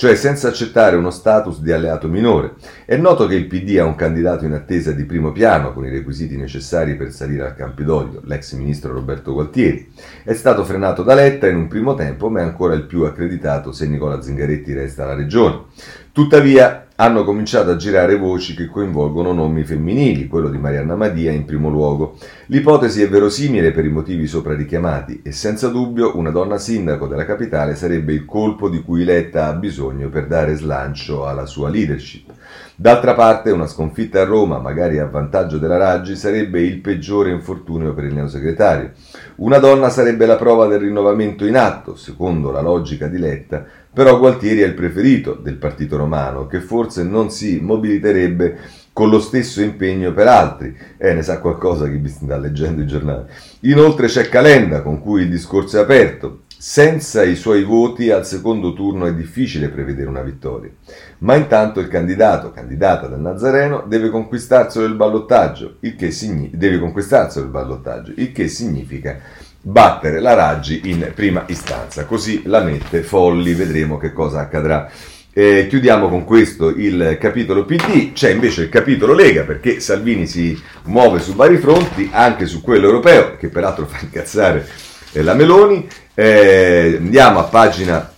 cioè 0.00 0.16
senza 0.16 0.48
accettare 0.48 0.96
uno 0.96 1.10
status 1.10 1.60
di 1.60 1.72
alleato 1.72 2.08
minore. 2.08 2.54
È 2.86 2.96
noto 2.96 3.26
che 3.26 3.34
il 3.34 3.44
PD 3.44 3.76
ha 3.76 3.84
un 3.84 3.96
candidato 3.96 4.46
in 4.46 4.54
attesa 4.54 4.92
di 4.92 5.04
primo 5.04 5.30
piano 5.30 5.74
con 5.74 5.84
i 5.84 5.90
requisiti 5.90 6.38
necessari 6.38 6.96
per 6.96 7.12
salire 7.12 7.44
al 7.44 7.54
Campidoglio, 7.54 8.22
l'ex 8.24 8.54
ministro 8.54 8.94
Roberto 8.94 9.34
Gualtieri. 9.34 9.92
È 10.24 10.32
stato 10.32 10.64
frenato 10.64 11.02
da 11.02 11.12
Letta 11.12 11.48
in 11.48 11.56
un 11.56 11.68
primo 11.68 11.92
tempo, 11.92 12.30
ma 12.30 12.40
è 12.40 12.44
ancora 12.44 12.72
il 12.72 12.86
più 12.86 13.02
accreditato 13.02 13.72
se 13.72 13.86
Nicola 13.88 14.22
Zingaretti 14.22 14.72
resta 14.72 15.02
alla 15.02 15.12
regione. 15.12 15.64
Tuttavia, 16.12 16.86
hanno 17.00 17.24
cominciato 17.24 17.70
a 17.70 17.76
girare 17.76 18.18
voci 18.18 18.54
che 18.54 18.66
coinvolgono 18.66 19.32
nomi 19.32 19.64
femminili, 19.64 20.28
quello 20.28 20.50
di 20.50 20.58
Marianna 20.58 20.96
Madia 20.96 21.32
in 21.32 21.46
primo 21.46 21.70
luogo. 21.70 22.18
L'ipotesi 22.48 23.00
è 23.00 23.08
verosimile 23.08 23.72
per 23.72 23.86
i 23.86 23.90
motivi 23.90 24.26
sopra 24.26 24.54
richiamati 24.54 25.22
e 25.24 25.32
senza 25.32 25.68
dubbio 25.68 26.18
una 26.18 26.28
donna 26.28 26.58
sindaco 26.58 27.06
della 27.06 27.24
capitale 27.24 27.74
sarebbe 27.74 28.12
il 28.12 28.26
colpo 28.26 28.68
di 28.68 28.82
cui 28.82 29.04
Letta 29.04 29.46
ha 29.46 29.54
bisogno 29.54 30.10
per 30.10 30.26
dare 30.26 30.54
slancio 30.56 31.26
alla 31.26 31.46
sua 31.46 31.70
leadership. 31.70 32.34
D'altra 32.76 33.14
parte 33.14 33.50
una 33.50 33.66
sconfitta 33.66 34.20
a 34.20 34.24
Roma, 34.24 34.58
magari 34.58 34.98
a 34.98 35.06
vantaggio 35.06 35.56
della 35.56 35.78
Raggi, 35.78 36.16
sarebbe 36.16 36.60
il 36.60 36.80
peggiore 36.80 37.30
infortunio 37.30 37.94
per 37.94 38.04
il 38.04 38.14
neosegretario. 38.14 38.92
Una 39.36 39.58
donna 39.58 39.88
sarebbe 39.88 40.26
la 40.26 40.36
prova 40.36 40.66
del 40.66 40.80
rinnovamento 40.80 41.46
in 41.46 41.56
atto, 41.56 41.94
secondo 41.94 42.50
la 42.50 42.60
logica 42.60 43.06
di 43.06 43.18
Letta, 43.18 43.64
però 43.92 44.18
Gualtieri 44.18 44.60
è 44.60 44.66
il 44.66 44.74
preferito 44.74 45.34
del 45.34 45.56
partito 45.56 45.96
romano, 45.96 46.46
che 46.46 46.60
forse 46.60 47.02
non 47.02 47.30
si 47.30 47.58
mobiliterebbe 47.60 48.58
con 48.92 49.08
lo 49.08 49.20
stesso 49.20 49.62
impegno 49.62 50.12
per 50.12 50.28
altri. 50.28 50.76
Eh, 50.96 51.14
ne 51.14 51.22
sa 51.22 51.40
qualcosa 51.40 51.88
chi 51.88 52.00
sta 52.06 52.36
leggendo 52.36 52.82
i 52.82 52.86
giornali. 52.86 53.24
Inoltre 53.60 54.06
c'è 54.06 54.28
Calenda, 54.28 54.82
con 54.82 55.00
cui 55.00 55.22
il 55.22 55.30
discorso 55.30 55.78
è 55.78 55.80
aperto. 55.80 56.42
Senza 56.62 57.22
i 57.22 57.36
suoi 57.36 57.64
voti 57.64 58.10
al 58.10 58.26
secondo 58.26 58.74
turno 58.74 59.06
è 59.06 59.14
difficile 59.14 59.70
prevedere 59.70 60.10
una 60.10 60.20
vittoria. 60.20 60.70
Ma 61.20 61.34
intanto 61.34 61.80
il 61.80 61.88
candidato, 61.88 62.50
candidata 62.50 63.06
dal 63.06 63.20
Nazareno, 63.20 63.84
deve 63.88 64.10
conquistarselo 64.10 64.84
il 64.84 64.94
ballottaggio, 64.94 65.76
il 65.80 65.96
che, 65.96 66.10
signi- 66.10 66.50
il 66.52 68.32
che 68.32 68.48
significa 68.48 69.20
battere 69.60 70.20
la 70.20 70.34
Raggi 70.34 70.82
in 70.84 71.12
prima 71.14 71.44
istanza. 71.46 72.04
Così 72.04 72.42
la 72.46 72.60
mette 72.60 73.02
Folli, 73.02 73.54
vedremo 73.54 73.98
che 73.98 74.12
cosa 74.12 74.40
accadrà. 74.40 74.90
Eh, 75.32 75.66
chiudiamo 75.68 76.08
con 76.08 76.24
questo 76.24 76.70
il 76.70 77.16
capitolo 77.20 77.64
PD, 77.64 78.12
c'è 78.12 78.30
invece 78.30 78.62
il 78.62 78.68
capitolo 78.68 79.12
Lega 79.14 79.44
perché 79.44 79.78
Salvini 79.78 80.26
si 80.26 80.60
muove 80.84 81.20
su 81.20 81.34
vari 81.34 81.58
fronti, 81.58 82.10
anche 82.12 82.46
su 82.46 82.60
quello 82.60 82.86
europeo, 82.86 83.36
che 83.36 83.48
peraltro 83.48 83.86
fa 83.86 83.98
incazzare 84.00 84.66
eh, 85.12 85.22
la 85.22 85.34
Meloni. 85.34 85.88
Eh, 86.14 86.96
andiamo 86.98 87.38
a 87.38 87.44
pagina 87.44 88.12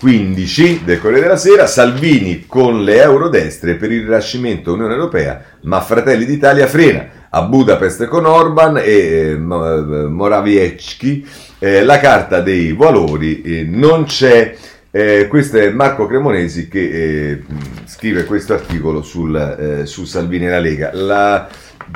15 0.00 0.64
eh, 0.64 0.80
del 0.84 1.00
Corriere 1.00 1.22
della 1.22 1.36
Sera, 1.36 1.66
Salvini 1.66 2.46
con 2.46 2.82
le 2.82 3.00
eurodestre 3.00 3.76
per 3.76 3.92
il 3.92 4.02
rinascimento 4.02 4.72
Unione 4.72 4.94
Europea, 4.94 5.42
ma 5.62 5.80
Fratelli 5.80 6.24
d'Italia 6.24 6.66
frena. 6.66 7.19
A 7.32 7.42
Budapest 7.42 8.06
con 8.06 8.26
Orban 8.26 8.76
e 8.78 8.82
eh, 8.82 9.36
Morawiecki 9.36 11.26
eh, 11.60 11.84
la 11.84 12.00
carta 12.00 12.40
dei 12.40 12.72
valori 12.72 13.42
eh, 13.42 13.64
non 13.64 14.04
c'è. 14.04 14.56
Eh, 14.90 15.28
questo 15.28 15.58
è 15.58 15.70
Marco 15.70 16.06
Cremonesi 16.06 16.66
che 16.66 16.80
eh, 16.80 17.42
scrive 17.84 18.24
questo 18.24 18.54
articolo 18.54 19.02
sul, 19.02 19.36
eh, 19.82 19.86
su 19.86 20.04
Salvini 20.04 20.46
e 20.46 20.50
la 20.50 20.58
Lega. 20.58 20.90
Il 20.92 21.48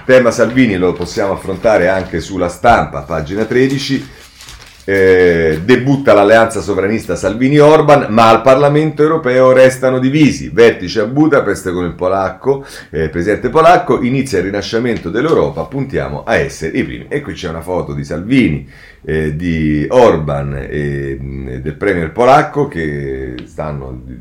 tema 0.05 0.30
Salvini 0.30 0.76
lo 0.76 0.93
possiamo 0.93 1.32
affrontare 1.32 1.89
anche 1.89 2.20
sulla 2.20 2.49
stampa, 2.49 3.03
pagina 3.03 3.45
13 3.45 4.09
eh, 4.85 5.61
debutta 5.64 6.12
l'alleanza 6.12 6.61
sovranista 6.61 7.16
Salvini-Orban, 7.16 8.07
ma 8.11 8.28
al 8.28 8.43
Parlamento 8.43 9.03
europeo 9.03 9.53
restano 9.53 9.99
divisi. 9.99 10.51
Vertice 10.51 11.01
a 11.01 11.07
Budapest 11.07 11.72
con 11.72 11.85
il 11.85 11.95
polacco, 11.95 12.64
eh, 12.91 13.09
presidente 13.09 13.49
polacco, 13.49 14.03
inizia 14.03 14.39
il 14.39 14.45
rinascimento 14.45 15.11
dell'Europa, 15.11 15.64
puntiamo 15.64 16.24
a 16.24 16.37
essere 16.37 16.78
i 16.78 16.85
primi. 16.85 17.07
E 17.09 17.20
qui 17.22 17.32
c'è 17.32 17.49
una 17.49 17.62
foto 17.62 17.95
di 17.95 18.05
Salvini, 18.05 18.68
eh, 19.05 19.35
di 19.37 19.87
Orban 19.89 20.66
e 20.68 21.18
mm, 21.20 21.49
del 21.57 21.74
premier 21.76 22.12
polacco 22.12 22.68
che 22.68 23.35
stanno 23.47 24.01
di, 24.05 24.18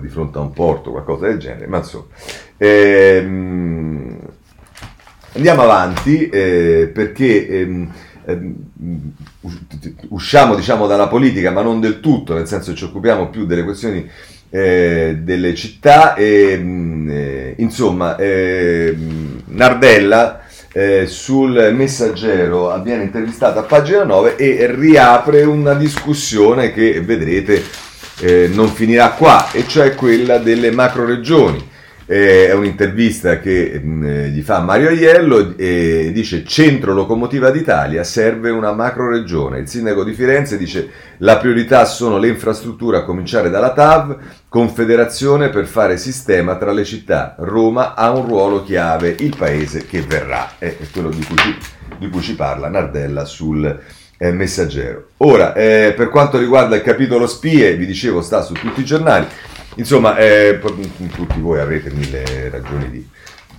di 0.00 0.08
fronte 0.08 0.38
a 0.38 0.42
un 0.42 0.52
porto, 0.52 0.90
qualcosa 0.90 1.26
del 1.26 1.38
genere, 1.38 1.66
ma 1.66 1.78
insomma. 1.78 2.04
Ehm, 2.58 4.18
andiamo 5.34 5.62
avanti 5.62 6.28
eh, 6.30 6.90
perché 6.92 7.46
ehm, 7.48 7.92
ehm, 8.24 8.54
usciamo 10.08 10.54
diciamo 10.54 10.86
dalla 10.86 11.08
politica, 11.08 11.50
ma 11.50 11.62
non 11.62 11.80
del 11.80 12.00
tutto, 12.00 12.34
nel 12.34 12.46
senso 12.46 12.70
che 12.72 12.76
ci 12.76 12.84
occupiamo 12.84 13.28
più 13.28 13.46
delle 13.46 13.64
questioni 13.64 14.08
eh, 14.50 15.18
delle 15.20 15.54
città 15.54 16.14
e 16.14 16.56
mm, 16.56 17.10
eh, 17.10 17.54
insomma 17.58 18.16
eh, 18.16 18.96
Nardella 19.46 20.42
eh, 20.72 21.06
sul 21.06 21.72
messaggero 21.74 22.80
viene 22.82 23.02
intervistata 23.02 23.60
a 23.60 23.64
pagina 23.64 24.04
9 24.04 24.36
e 24.36 24.72
riapre 24.74 25.42
una 25.42 25.74
discussione 25.74 26.72
che 26.72 27.00
vedrete 27.00 27.62
eh, 28.20 28.48
non 28.52 28.68
finirà 28.68 29.10
qua 29.10 29.50
e 29.50 29.66
cioè 29.66 29.94
quella 29.94 30.38
delle 30.38 30.70
macro 30.70 31.04
regioni 31.04 31.74
eh, 32.06 32.46
è 32.46 32.52
un'intervista 32.52 33.40
che 33.40 33.80
mh, 33.82 33.88
mm, 33.88 34.24
gli 34.26 34.42
fa 34.42 34.60
Mario 34.60 34.88
Aiello 34.88 35.56
e 35.56 36.10
dice 36.12 36.44
centro 36.44 36.94
locomotiva 36.94 37.50
d'Italia 37.50 38.04
serve 38.04 38.50
una 38.50 38.72
macro 38.72 39.10
regione. 39.10 39.58
Il 39.58 39.68
sindaco 39.68 40.04
di 40.04 40.12
Firenze 40.12 40.56
dice 40.56 40.88
la 41.18 41.36
priorità 41.38 41.84
sono 41.84 42.18
le 42.18 42.28
infrastrutture 42.28 42.98
a 42.98 43.04
cominciare 43.04 43.50
dalla 43.50 43.72
TAV, 43.72 44.18
confederazione 44.48 45.48
per 45.48 45.66
fare 45.66 45.96
sistema 45.96 46.56
tra 46.56 46.72
le 46.72 46.84
città. 46.84 47.34
Roma 47.38 47.94
ha 47.94 48.10
un 48.12 48.24
ruolo 48.24 48.62
chiave, 48.62 49.14
il 49.18 49.34
paese 49.36 49.84
che 49.86 50.00
verrà. 50.02 50.52
È 50.58 50.76
quello 50.92 51.10
di 51.10 51.24
cui 51.24 51.36
ci, 51.36 51.56
di 51.98 52.08
cui 52.08 52.22
ci 52.22 52.36
parla 52.36 52.68
Nardella 52.68 53.24
sul 53.24 53.80
eh, 54.18 54.32
messaggero. 54.32 55.08
Ora, 55.18 55.54
eh, 55.54 55.92
per 55.96 56.08
quanto 56.08 56.38
riguarda 56.38 56.76
il 56.76 56.82
capitolo 56.82 57.26
spie, 57.26 57.74
vi 57.74 57.86
dicevo 57.86 58.22
sta 58.22 58.42
su 58.42 58.54
tutti 58.54 58.80
i 58.80 58.84
giornali. 58.84 59.26
Insomma, 59.76 60.16
eh, 60.16 60.58
tutti 61.14 61.40
voi 61.40 61.60
avrete 61.60 61.90
mille 61.90 62.48
ragioni 62.50 62.90
di 62.90 63.08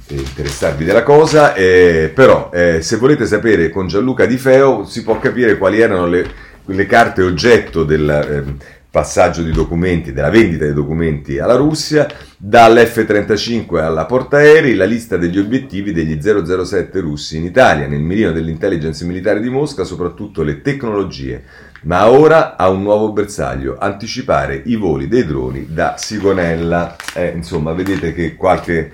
interessarvi 0.09 0.86
della 0.86 1.03
cosa, 1.03 1.53
eh, 1.53 2.11
però 2.13 2.49
eh, 2.53 2.82
se 2.82 2.97
volete 2.97 3.26
sapere 3.26 3.70
con 3.70 3.88
Gianluca 3.88 4.26
Di 4.26 4.38
Feo 4.38 4.86
si 4.86 5.03
può 5.03 5.20
capire 5.20 5.57
quali 5.57 5.80
erano 5.80 6.07
le, 6.07 6.26
le 6.65 6.86
carte 6.86 7.22
oggetto 7.22 7.84
del 7.84 8.09
ehm, 8.09 8.57
passaggio 8.97 9.43
di 9.43 9.51
documenti, 9.51 10.11
della 10.11 10.31
vendita 10.31 10.65
dei 10.65 10.73
documenti 10.73 11.37
alla 11.37 11.53
Russia, 11.53 12.07
dall'F-35 12.35 13.77
alla 13.77 14.05
portaerei, 14.05 14.73
la 14.73 14.85
lista 14.85 15.17
degli 15.17 15.37
obiettivi 15.37 15.93
degli 15.93 16.19
007 16.19 16.99
russi 16.99 17.37
in 17.37 17.43
Italia, 17.43 17.85
nel 17.85 17.99
mirino 17.99 18.31
dell'intelligence 18.31 19.05
militare 19.05 19.39
di 19.39 19.49
Mosca, 19.49 19.83
soprattutto 19.83 20.41
le 20.41 20.61
tecnologie 20.61 21.43
ma 21.83 22.09
ora 22.09 22.57
ha 22.57 22.69
un 22.69 22.81
nuovo 22.81 23.11
bersaglio, 23.11 23.77
anticipare 23.79 24.63
i 24.65 24.75
voli 24.75 25.07
dei 25.07 25.25
droni 25.25 25.67
da 25.69 25.93
Sigonella. 25.95 26.95
Eh, 27.13 27.33
insomma, 27.35 27.73
vedete 27.73 28.13
che 28.13 28.35
qualche 28.35 28.91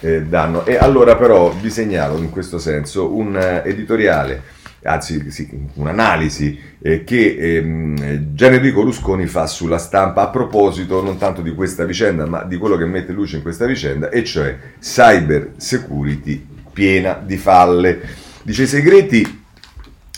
eh, 0.00 0.22
danno. 0.22 0.64
E 0.64 0.78
allora 0.78 1.14
però 1.14 1.50
vi 1.52 1.68
segnalo 1.68 2.16
in 2.16 2.30
questo 2.30 2.58
senso 2.58 3.14
un 3.14 3.34
uh, 3.34 3.68
editoriale, 3.68 4.42
anzi 4.82 5.30
sì, 5.30 5.48
un'analisi 5.74 6.58
eh, 6.80 7.04
che 7.04 7.36
ehm, 7.38 8.34
Gianenrico 8.34 8.82
Rusconi 8.82 9.26
fa 9.26 9.46
sulla 9.46 9.78
stampa 9.78 10.22
a 10.22 10.28
proposito 10.28 11.02
non 11.02 11.18
tanto 11.18 11.42
di 11.42 11.54
questa 11.54 11.84
vicenda, 11.84 12.26
ma 12.26 12.42
di 12.44 12.56
quello 12.56 12.76
che 12.76 12.84
mette 12.84 13.12
luce 13.12 13.36
in 13.36 13.42
questa 13.42 13.66
vicenda, 13.66 14.08
e 14.10 14.24
cioè 14.24 14.56
cyber 14.80 15.52
security 15.56 16.46
piena 16.72 17.20
di 17.24 17.36
falle. 17.36 18.00
Dice 18.42 18.62
i 18.62 18.66
segreti 18.66 19.40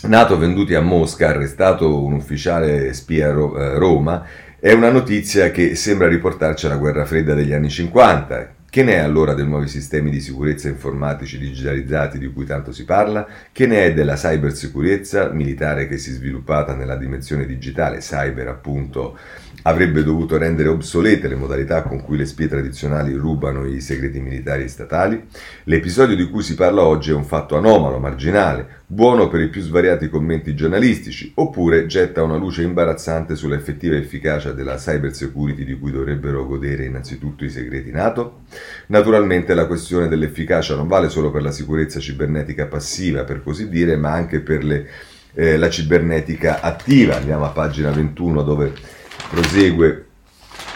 Nato 0.07 0.37
venduti 0.37 0.75
a 0.75 0.81
Mosca, 0.81 1.29
arrestato 1.29 2.03
un 2.03 2.13
ufficiale 2.13 2.93
spia 2.93 3.29
a 3.29 3.31
eh, 3.31 3.77
Roma, 3.77 4.23
è 4.59 4.71
una 4.71 4.91
notizia 4.91 5.49
che 5.51 5.75
sembra 5.75 6.07
riportarci 6.07 6.67
alla 6.67 6.77
guerra 6.77 7.05
fredda 7.05 7.33
degli 7.33 7.53
anni 7.53 7.69
50. 7.69 8.54
Che 8.75 8.83
ne 8.83 8.95
è 8.95 8.97
allora 8.97 9.33
dei 9.33 9.45
nuovi 9.45 9.69
sistemi 9.69 10.09
di 10.09 10.19
sicurezza 10.19 10.67
informatici 10.67 11.37
digitalizzati 11.37 12.17
di 12.17 12.27
cui 12.33 12.43
tanto 12.43 12.73
si 12.73 12.83
parla? 12.83 13.25
Che 13.49 13.67
ne 13.67 13.85
è 13.85 13.93
della 13.93 14.15
cybersicurezza 14.15 15.29
militare 15.29 15.87
che 15.87 15.97
si 15.97 16.09
è 16.09 16.13
sviluppata 16.13 16.75
nella 16.75 16.97
dimensione 16.97 17.45
digitale, 17.45 17.99
cyber 17.99 18.49
appunto, 18.49 19.17
avrebbe 19.67 20.03
dovuto 20.03 20.37
rendere 20.37 20.69
obsolete 20.69 21.27
le 21.27 21.35
modalità 21.35 21.81
con 21.81 22.01
cui 22.01 22.17
le 22.17 22.25
spie 22.25 22.47
tradizionali 22.47 23.13
rubano 23.13 23.65
i 23.65 23.81
segreti 23.81 24.19
militari 24.19 24.63
e 24.63 24.67
statali? 24.67 25.23
L'episodio 25.63 26.15
di 26.15 26.29
cui 26.29 26.43
si 26.43 26.53
parla 26.53 26.83
oggi 26.83 27.09
è 27.09 27.13
un 27.13 27.23
fatto 27.23 27.57
anomalo, 27.57 27.97
marginale, 27.97 28.83
buono 28.85 29.27
per 29.27 29.41
i 29.41 29.49
più 29.49 29.61
svariati 29.61 30.07
commenti 30.07 30.53
giornalistici, 30.53 31.31
oppure 31.35 31.87
getta 31.87 32.21
una 32.21 32.35
luce 32.35 32.61
imbarazzante 32.61 33.35
sull'effettiva 33.35 33.95
efficacia 33.95 34.51
della 34.51 34.75
cyber 34.75 35.13
security 35.15 35.65
di 35.65 35.79
cui 35.79 35.91
dovrebbero 35.91 36.45
godere 36.45 36.85
innanzitutto 36.85 37.43
i 37.43 37.49
segreti 37.49 37.89
NATO? 37.89 38.41
Naturalmente 38.87 39.55
la 39.55 39.65
questione 39.65 40.07
dell'efficacia 40.07 40.75
non 40.75 40.87
vale 40.87 41.09
solo 41.09 41.31
per 41.31 41.41
la 41.41 41.51
sicurezza 41.51 41.99
cibernetica 41.99 42.67
passiva, 42.67 43.23
per 43.23 43.41
così 43.41 43.67
dire, 43.67 43.95
ma 43.95 44.11
anche 44.11 44.41
per 44.41 44.63
le, 44.63 44.87
eh, 45.33 45.57
la 45.57 45.71
cibernetica 45.71 46.61
attiva. 46.61 47.15
Andiamo 47.15 47.45
a 47.45 47.49
pagina 47.49 47.89
21 47.89 48.43
dove 48.43 48.73
prosegue 49.35 50.05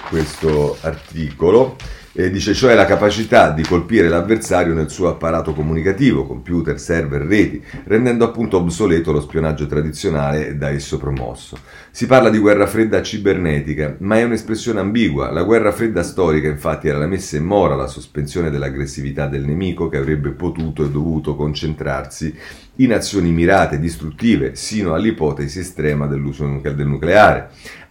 questo 0.10 0.78
articolo. 0.82 1.78
Eh, 2.12 2.32
dice 2.32 2.53
cioè 2.53 2.74
la 2.74 2.86
capacità 2.86 3.51
di 3.51 3.62
colpire 3.64 4.10
l'avversario 4.10 4.74
nel 4.74 4.89
suo 4.89 5.07
apparato 5.07 5.53
comunicativo, 5.53 6.26
computer, 6.26 6.78
server, 6.78 7.22
reti, 7.22 7.64
rendendo 7.86 8.26
appunto 8.26 8.57
obsoleto 8.57 9.14
lo 9.14 9.22
spionaggio 9.22 9.68
tradizionale 9.68 10.57
da 10.57 10.70
esso 10.70 10.97
promosso. 10.97 11.57
Si 11.91 12.07
parla 12.07 12.30
di 12.30 12.39
guerra 12.39 12.68
fredda 12.68 13.01
cibernetica, 13.01 13.95
ma 13.99 14.18
è 14.18 14.24
un'espressione 14.24 14.80
ambigua. 14.82 15.32
La 15.32 15.43
guerra 15.43 15.72
fredda 15.72 16.03
storica 16.03 16.49
infatti 16.49 16.89
era 16.89 16.97
la 16.97 17.07
messa 17.07 17.38
in 17.38 17.45
mora 17.45 17.76
la 17.76 17.88
sospensione 17.88 18.49
dell'aggressività 18.49 19.28
del 19.28 19.45
nemico 19.45 19.88
che 19.88 19.97
avrebbe 19.97 20.32
potuto 20.32 20.84
e 20.84 20.89
dovuto 20.89 21.36
concentrarsi 21.36 22.36
in 22.80 22.93
azioni 22.93 23.32
mirate, 23.32 23.80
distruttive, 23.80 24.55
sino 24.55 24.93
all'ipotesi 24.93 25.60
estrema 25.60 26.07
dell'uso 26.07 26.60
del 26.62 26.88
nucleare. 26.88 27.49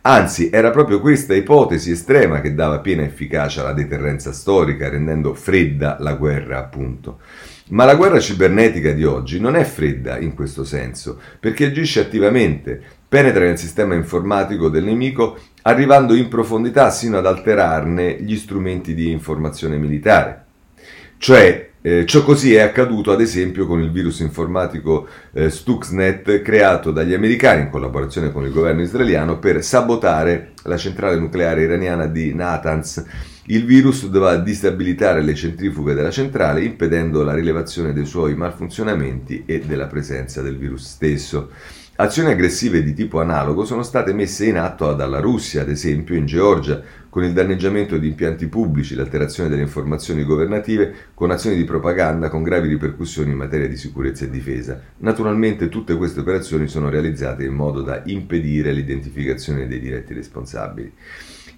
Anzi, 0.09 0.49
era 0.51 0.71
proprio 0.71 1.01
questa 1.01 1.35
ipotesi 1.35 1.91
estrema 1.91 2.41
che 2.41 2.55
dava 2.55 2.79
piena 2.79 3.03
efficacia 3.03 3.61
alla 3.61 3.75
deterrenza 3.75 4.33
storica, 4.33 4.89
rendendo 4.89 5.35
fredda 5.35 5.99
la 6.01 6.15
guerra, 6.15 6.57
appunto. 6.57 7.19
Ma 7.69 7.85
la 7.85 7.95
guerra 7.95 8.19
cibernetica 8.19 8.93
di 8.93 9.05
oggi 9.05 9.39
non 9.39 9.55
è 9.55 9.65
fredda 9.65 10.19
in 10.19 10.33
questo 10.33 10.65
senso, 10.65 11.21
perché 11.39 11.67
agisce 11.67 12.01
attivamente, 12.01 12.81
penetra 13.07 13.45
nel 13.45 13.59
sistema 13.59 13.95
informatico 13.95 14.71
del 14.71 14.85
nemico, 14.85 15.39
arrivando 15.61 16.15
in 16.15 16.29
profondità 16.29 16.89
sino 16.89 17.19
ad 17.19 17.27
alterarne 17.27 18.17
gli 18.19 18.37
strumenti 18.39 18.95
di 18.95 19.11
informazione 19.11 19.77
militare. 19.77 20.45
Cioè, 21.19 21.69
eh, 21.81 22.05
ciò 22.07 22.25
così 22.25 22.55
è 22.55 22.61
accaduto 22.61 23.13
ad 23.13 23.21
esempio 23.21 23.67
con 23.67 23.81
il 23.81 23.93
virus 23.93 24.21
informatico 24.21 25.07
eh, 25.33 25.49
Stuxnet 25.49 26.43
creato 26.43 26.91
dagli 26.91 27.15
americani 27.15 27.63
in 27.63 27.71
collaborazione 27.71 28.33
con 28.33 28.45
il 28.45 28.53
governo 28.53 28.83
israeliano 28.83 29.39
per 29.39 29.63
sabotare 29.63 30.53
la 30.65 30.77
centrale 30.77 31.17
nucleare 31.17 31.63
iraniana 31.63 32.07
di 32.07 32.35
Natanz. 32.35 33.05
Il 33.47 33.65
virus 33.65 34.07
doveva 34.09 34.37
distabilizzare 34.37 35.23
le 35.23 35.35
centrifughe 35.35 35.95
della 35.95 36.11
centrale 36.11 36.65
impedendo 36.65 37.23
la 37.23 37.33
rilevazione 37.33 37.93
dei 37.93 38.05
suoi 38.05 38.35
malfunzionamenti 38.35 39.45
e 39.47 39.61
della 39.61 39.87
presenza 39.87 40.43
del 40.43 40.59
virus 40.59 40.85
stesso. 40.85 41.51
Azioni 42.01 42.31
aggressive 42.31 42.85
di 42.85 42.95
tipo 42.95 43.19
analogo 43.19 43.65
sono 43.65 43.83
state 43.83 44.13
messe 44.13 44.47
in 44.47 44.57
atto 44.57 44.95
dalla 44.95 45.19
Russia, 45.19 45.63
ad 45.63 45.69
esempio 45.69 46.15
in 46.15 46.27
Georgia, 46.27 46.81
con 47.09 47.25
il 47.25 47.33
danneggiamento 47.33 47.99
di 47.99 48.07
impianti 48.07 48.47
pubblici, 48.47 48.95
l'alterazione 48.95 49.49
delle 49.49 49.63
informazioni 49.63 50.23
governative, 50.23 50.95
con 51.13 51.33
azioni 51.33 51.57
di 51.57 51.65
propaganda 51.65 52.29
con 52.29 52.45
gravi 52.45 52.69
ripercussioni 52.69 53.33
in 53.33 53.37
materia 53.37 53.67
di 53.67 53.77
sicurezza 53.77 54.27
e 54.27 54.31
difesa. 54.31 54.81
Naturalmente 54.99 55.69
tutte 55.69 55.97
queste 55.97 56.21
operazioni 56.21 56.69
sono 56.69 56.89
realizzate 56.89 57.45
in 57.45 57.55
modo 57.55 57.83
da 57.83 58.01
impedire 58.05 58.71
l'identificazione 58.71 59.67
dei 59.67 59.81
diretti 59.81 60.15
responsabili. 60.15 60.93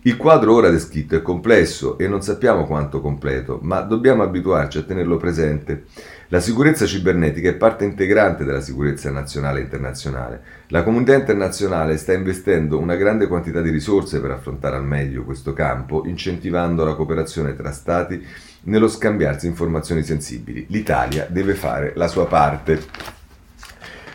Il 0.04 0.16
quadro 0.16 0.54
ora 0.54 0.70
descritto 0.70 1.14
è 1.14 1.20
complesso 1.20 1.98
e 1.98 2.08
non 2.08 2.22
sappiamo 2.22 2.64
quanto 2.64 3.02
completo, 3.02 3.58
ma 3.60 3.82
dobbiamo 3.82 4.22
abituarci 4.22 4.78
a 4.78 4.82
tenerlo 4.84 5.18
presente. 5.18 5.84
La 6.32 6.38
sicurezza 6.38 6.86
cibernetica 6.86 7.48
è 7.48 7.54
parte 7.54 7.84
integrante 7.84 8.44
della 8.44 8.60
sicurezza 8.60 9.10
nazionale 9.10 9.58
e 9.58 9.62
internazionale. 9.62 10.40
La 10.68 10.84
comunità 10.84 11.12
internazionale 11.12 11.96
sta 11.96 12.12
investendo 12.12 12.78
una 12.78 12.94
grande 12.94 13.26
quantità 13.26 13.60
di 13.60 13.70
risorse 13.70 14.20
per 14.20 14.30
affrontare 14.30 14.76
al 14.76 14.84
meglio 14.84 15.24
questo 15.24 15.52
campo, 15.52 16.04
incentivando 16.06 16.84
la 16.84 16.94
cooperazione 16.94 17.56
tra 17.56 17.72
Stati 17.72 18.24
nello 18.62 18.86
scambiarsi 18.86 19.48
informazioni 19.48 20.04
sensibili. 20.04 20.66
L'Italia 20.68 21.26
deve 21.28 21.54
fare 21.54 21.94
la 21.96 22.06
sua 22.06 22.26
parte. 22.26 22.80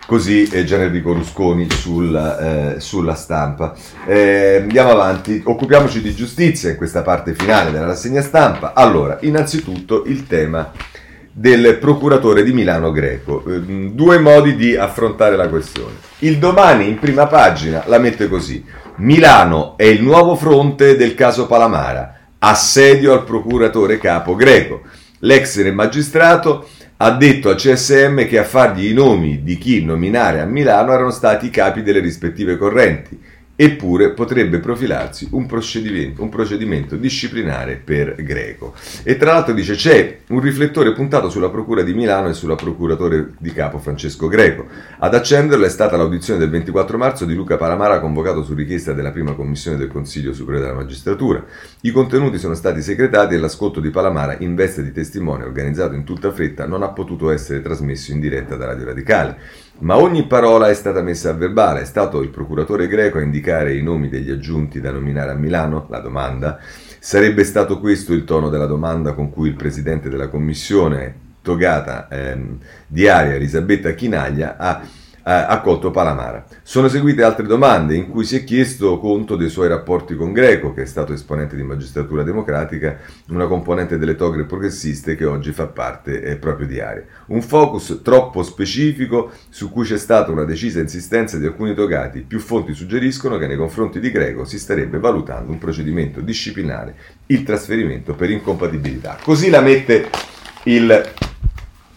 Così 0.08 0.44
è 0.44 0.64
Gian 0.64 0.84
Enrico 0.84 1.12
Rusconi 1.12 1.70
sul, 1.70 2.16
eh, 2.16 2.80
sulla 2.80 3.16
stampa. 3.16 3.76
Eh, 4.08 4.62
andiamo 4.62 4.92
avanti, 4.92 5.42
occupiamoci 5.44 6.02
di 6.02 6.16
giustizia 6.16 6.70
in 6.70 6.78
questa 6.78 7.02
parte 7.02 7.34
finale 7.34 7.72
della 7.72 7.88
rassegna 7.88 8.22
stampa. 8.22 8.72
Allora, 8.74 9.18
innanzitutto 9.20 10.06
il 10.06 10.28
tema 10.28 10.72
del 11.38 11.80
procuratore 11.80 12.44
di 12.44 12.54
Milano 12.54 12.92
Greco. 12.92 13.44
Eh, 13.46 13.60
due 13.92 14.20
modi 14.20 14.56
di 14.56 14.74
affrontare 14.78 15.36
la 15.36 15.50
questione. 15.50 15.96
Il 16.20 16.38
domani 16.38 16.88
in 16.88 16.98
prima 16.98 17.28
pagina 17.28 17.84
la 17.88 18.00
mette 18.00 18.30
così. 18.30 18.64
Milano 18.98 19.76
è 19.76 19.84
il 19.84 20.02
nuovo 20.02 20.38
fronte 20.38 20.96
del 20.96 21.14
caso 21.14 21.46
Palamara. 21.46 22.20
Assedio 22.40 23.12
al 23.12 23.26
procuratore 23.26 23.98
capo 23.98 24.34
greco. 24.36 24.84
L'ex 25.20 25.62
magistrato 25.74 26.70
ha 26.98 27.12
detto 27.12 27.50
a 27.50 27.56
CSM 27.56 28.26
che 28.28 28.40
a 28.40 28.46
fargli 28.46 28.90
i 28.90 28.94
nomi 28.94 29.44
di 29.44 29.58
chi 29.58 29.84
nominare 29.84 30.40
a 30.40 30.46
Milano 30.46 30.94
erano 30.94 31.12
stati 31.12 31.48
i 31.48 31.50
capi 31.50 31.84
delle 31.84 32.00
rispettive 32.00 32.56
correnti 32.56 33.20
Eppure 33.58 34.12
potrebbe 34.12 34.60
profilarsi 34.60 35.30
un 35.32 35.46
procedimento, 35.46 36.22
un 36.22 36.28
procedimento, 36.28 36.98
disciplinare 36.98 37.82
per 37.82 38.16
Greco. 38.22 38.74
E 39.04 39.16
tra 39.16 39.32
l'altro 39.32 39.54
dice 39.54 39.76
c'è 39.76 40.20
un 40.28 40.42
riflettore 40.42 40.92
puntato 40.92 41.30
sulla 41.30 41.50
Procura 41.50 41.82
di 41.82 41.94
Milano 41.94 42.28
e 42.28 42.34
sulla 42.34 42.56
Procuratore 42.56 43.32
di 43.38 43.54
Capo 43.54 43.80
Francesco 43.80 44.28
Greco. 44.28 44.68
Ad 45.00 45.16
accenderlo 45.16 45.64
è 45.64 45.70
stata 45.70 45.96
l'audizione 45.96 46.38
del 46.38 46.50
24 46.50 46.98
marzo 46.98 47.24
di 47.24 47.34
Luca 47.34 47.56
Palamara 47.56 48.02
convocato 48.02 48.44
su 48.44 48.54
richiesta 48.54 48.92
della 48.92 49.12
prima 49.12 49.34
commissione 49.34 49.78
del 49.78 49.88
Consiglio 49.88 50.34
Superiore 50.34 50.68
della 50.68 50.80
Magistratura. 50.80 51.42
I 51.82 51.92
contenuti 51.92 52.38
sono 52.38 52.56
stati 52.56 52.82
segretati 52.82 53.36
e 53.36 53.38
l'ascolto 53.38 53.80
di 53.80 53.90
Palamara 53.90 54.36
in 54.40 54.56
veste 54.56 54.84
di 54.84 54.92
testimone 54.92 55.46
organizzato 55.46 55.96
in 55.96 56.04
tutta 56.04 56.34
fretta 56.34 56.66
non 56.68 56.84
ha 56.84 56.90
potuto 56.90 57.30
essere 57.32 57.62
trasmesso 57.62 58.12
in 58.12 58.20
diretta 58.20 58.58
da 58.58 58.66
Radio 58.66 58.86
Radicale. 58.86 59.38
Ma 59.78 59.98
ogni 59.98 60.26
parola 60.26 60.70
è 60.70 60.74
stata 60.74 61.02
messa 61.02 61.32
a 61.32 61.34
verbale. 61.34 61.82
È 61.82 61.86
stato 61.86 62.22
il 62.22 62.30
procuratore 62.30 62.88
greco 62.88 63.18
a 63.18 63.22
indicare 63.22 63.76
i 63.76 63.84
nomi 63.84 64.08
degli 64.10 64.32
aggiunti 64.32 64.80
da 64.80 64.92
nominare 64.92 65.32
a 65.32 65.36
Milano? 65.36 65.88
La 65.90 66.00
domanda. 66.00 66.60
Sarebbe 67.00 67.44
stato 67.44 67.80
questo 67.80 68.14
il 68.14 68.24
tono 68.24 68.50
della 68.50 68.66
domanda 68.66 69.14
con 69.14 69.30
cui 69.30 69.50
il 69.50 69.56
presidente 69.56 70.10
della 70.10 70.30
commissione 70.30 71.24
togata 71.42 72.08
ehm, 72.10 72.58
diaria 72.88 73.36
Elisabetta 73.36 73.94
Chinaglia 73.94 74.56
ha 74.58 74.82
accolto 75.28 75.90
Palamara. 75.90 76.46
Sono 76.62 76.88
seguite 76.88 77.24
altre 77.24 77.48
domande 77.48 77.96
in 77.96 78.10
cui 78.10 78.24
si 78.26 78.36
è 78.36 78.44
chiesto 78.44 79.00
conto 79.00 79.36
dei 79.36 79.50
suoi 79.50 79.68
rapporti 79.68 80.16
con 80.16 80.32
Greco, 80.32 80.74
che 80.74 80.84
è 80.84 80.86
stato 80.86 81.14
esponente 81.14 81.56
di 81.56 81.64
magistratura 81.64 82.22
democratica, 82.22 83.00
una 83.30 83.48
componente 83.48 83.98
delle 83.98 84.16
togre 84.16 84.44
progressiste 84.44 85.16
che 85.16 85.26
oggi 85.26 85.52
fa 85.52 85.66
parte 85.66 86.22
eh, 86.22 86.36
proprio 86.36 86.68
di 86.68 86.80
Aria. 86.80 87.06
Un 87.28 87.42
focus 87.42 88.02
troppo 88.04 88.44
specifico 88.44 89.32
su 89.50 89.72
cui 89.72 89.86
c'è 89.86 89.98
stata 89.98 90.32
una 90.32 90.44
decisa 90.44 90.80
insistenza 90.80 91.38
di 91.38 91.46
alcuni 91.46 91.74
togati. 91.74 92.22
Più 92.22 92.40
fonti 92.40 92.74
suggeriscono 92.74 93.40
che 93.40 93.48
nei 93.48 93.58
confronti 93.58 94.00
di 94.00 94.12
Greco 94.12 94.46
si 94.46 94.60
starebbe 94.60 95.00
valutando 95.00 95.52
un 95.52 95.58
procedimento 95.58 96.22
disciplinare, 96.22 96.96
il 97.28 97.42
trasferimento 97.42 98.14
per 98.14 98.30
incompatibilità. 98.30 99.18
Così 99.24 99.50
la 99.50 99.62
mette 99.62 100.08
il 100.66 101.12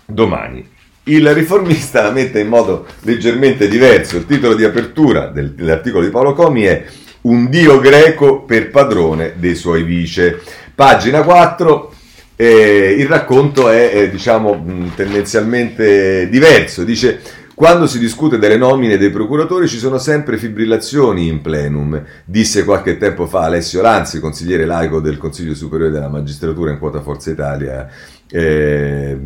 domani. 0.06 0.76
Il 1.08 1.32
riformista 1.32 2.02
la 2.02 2.10
mette 2.10 2.40
in 2.40 2.48
modo 2.48 2.84
leggermente 3.02 3.66
diverso. 3.66 4.18
Il 4.18 4.26
titolo 4.26 4.54
di 4.54 4.64
apertura 4.64 5.28
del, 5.28 5.52
dell'articolo 5.52 6.04
di 6.04 6.10
Paolo 6.10 6.34
Comi 6.34 6.64
è 6.64 6.84
Un 7.22 7.48
dio 7.48 7.80
greco 7.80 8.42
per 8.42 8.70
padrone 8.70 9.32
dei 9.36 9.54
suoi 9.54 9.84
vice. 9.84 10.38
Pagina 10.74 11.22
4. 11.22 11.94
Eh, 12.36 12.96
il 12.98 13.06
racconto 13.06 13.70
è, 13.70 13.90
è 13.90 14.10
diciamo, 14.10 14.90
tendenzialmente 14.94 16.28
diverso. 16.28 16.84
Dice 16.84 17.20
quando 17.58 17.88
si 17.88 17.98
discute 17.98 18.38
delle 18.38 18.56
nomine 18.56 18.98
dei 18.98 19.10
procuratori 19.10 19.66
ci 19.66 19.78
sono 19.78 19.98
sempre 19.98 20.36
fibrillazioni 20.36 21.26
in 21.26 21.40
plenum, 21.40 22.00
disse 22.24 22.62
qualche 22.62 22.98
tempo 22.98 23.26
fa 23.26 23.40
Alessio 23.40 23.82
Lanzi, 23.82 24.20
consigliere 24.20 24.64
laico 24.64 25.00
del 25.00 25.16
Consiglio 25.16 25.56
Superiore 25.56 25.90
della 25.90 26.08
Magistratura 26.08 26.70
in 26.70 26.78
quota 26.78 27.00
Forza 27.00 27.32
Italia 27.32 27.88
eh, 28.30 29.18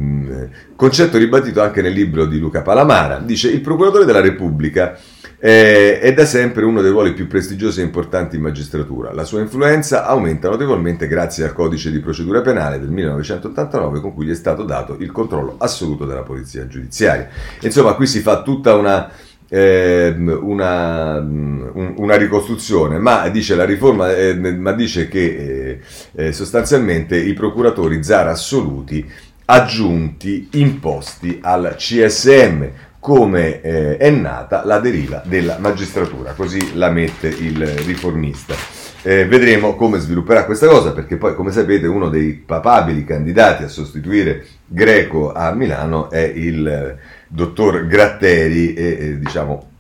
concetto 0.77 1.19
ribattuto 1.19 1.61
anche 1.61 1.83
nel 1.83 1.93
libro 1.93 2.27
di 2.27 2.39
Luca 2.39 2.63
Palamara. 2.63 3.19
Dice: 3.19 3.51
Il 3.51 3.61
procuratore 3.61 4.05
della 4.05 4.21
Repubblica 4.21 4.99
eh, 5.45 5.99
è 5.99 6.15
da 6.15 6.25
sempre 6.25 6.65
uno 6.65 6.81
dei 6.83 6.93
ruoli 6.93 7.15
più 7.15 7.27
prestigiosi 7.27 7.81
e 7.81 7.85
importanti 7.85 8.37
in 8.37 8.43
magistratura. 8.43 9.13
La 9.13 9.25
sua 9.25 9.41
influenza 9.41 10.07
aumenta 10.07 10.49
notevolmente 10.49 11.09
grazie 11.09 11.45
al 11.45 11.53
codice 11.53 11.91
di 11.91 11.99
procedura 11.99 12.43
penale 12.43 12.79
del 12.79 12.91
1989 12.91 14.01
con 14.01 14.15
cui 14.15 14.27
gli 14.27 14.31
è 14.31 14.37
stato 14.37 14.63
dato 14.63 14.97
il 15.01 15.11
controllo 15.11 15.57
assoluto 15.59 16.05
della 16.05 16.23
polizia 16.23 16.69
giudiziaria. 16.69 17.29
Insomma, 17.61 17.95
qui 17.95 18.07
si 18.07 18.21
fa 18.21 18.43
tutta 18.43 18.77
una 18.77 19.11
una, 19.55 21.19
una, 21.19 22.17
ricostruzione, 22.17 22.99
ma 22.99 23.29
dice 23.29 23.55
la 23.55 23.65
riforma, 23.65 24.15
eh, 24.15 24.35
ma 24.35 24.73
dice 24.73 25.09
che 25.09 25.79
eh, 26.15 26.27
eh 26.29 26.33
sostanzialmente 26.33 27.19
i 27.19 27.35
procuratori 27.35 28.03
zar 28.03 28.29
assoluti 28.29 29.07
aggiunti 29.45 30.49
imposti 30.53 31.39
al 31.43 31.75
CSM, 31.77 32.65
come 32.99 33.61
eh, 33.61 33.97
è 33.99 34.09
nata 34.11 34.65
la 34.65 34.79
deriva 34.79 35.23
della 35.27 35.59
magistratura, 35.59 36.33
così 36.33 36.75
la 36.77 36.89
mette 36.89 37.29
il 37.29 37.67
riformista. 37.85 38.55
Eh, 39.03 39.27
vedremo 39.27 39.75
come 39.75 39.99
svilupperà 39.99 40.45
questa 40.45 40.69
cosa, 40.69 40.93
perché 40.93 41.17
poi, 41.17 41.35
come 41.35 41.51
sapete, 41.51 41.89
uno 41.89 42.09
dei 42.09 42.33
papabili 42.35 43.05
candidati 43.05 43.65
a 43.65 43.69
sostituire 43.69 44.47
Greco 44.65 45.33
a 45.33 45.53
Milano 45.53 46.09
è 46.09 46.21
il 46.21 46.97
dottor 47.33 47.87
Gratteri, 47.87 48.75
e, 48.75 48.97
e, 49.01 49.19
diciamo, 49.19 49.71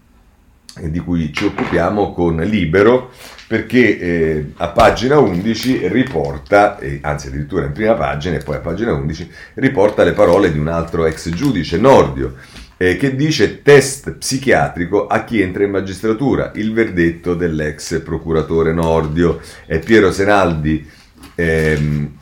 di 0.80 0.98
cui 1.00 1.32
ci 1.32 1.44
occupiamo 1.44 2.12
con 2.12 2.36
Libero, 2.36 3.11
perché 3.46 3.98
eh, 3.98 4.53
a 4.57 4.68
pagina 4.68 5.18
11 5.18 5.88
riporta, 5.88 6.78
eh, 6.78 7.00
anzi 7.03 7.26
addirittura 7.26 7.66
in 7.66 7.72
prima 7.72 7.92
pagina 7.92 8.36
e 8.36 8.42
poi 8.42 8.57
a 8.57 8.61
pagina 8.61 8.94
11, 8.94 9.30
riporta 9.55 10.03
le 10.03 10.12
parole 10.12 10.50
di 10.50 10.59
un 10.59 10.68
altro 10.68 11.05
ex 11.05 11.28
giudice, 11.28 11.76
Nordio, 11.76 12.36
eh, 12.78 12.96
che 12.96 13.14
dice 13.14 13.61
test 13.61 14.12
psichiatrico 14.12 15.07
a 15.07 15.24
chi 15.24 15.42
entra 15.42 15.62
in 15.62 15.70
magistratura, 15.70 16.53
il 16.55 16.72
verdetto 16.72 17.34
dell'ex 17.34 18.00
procuratore 18.00 18.72
Nordio. 18.72 19.40
È 19.66 19.78
Piero 19.78 20.11
Senaldi. 20.11 20.88
Ehm, 21.34 22.16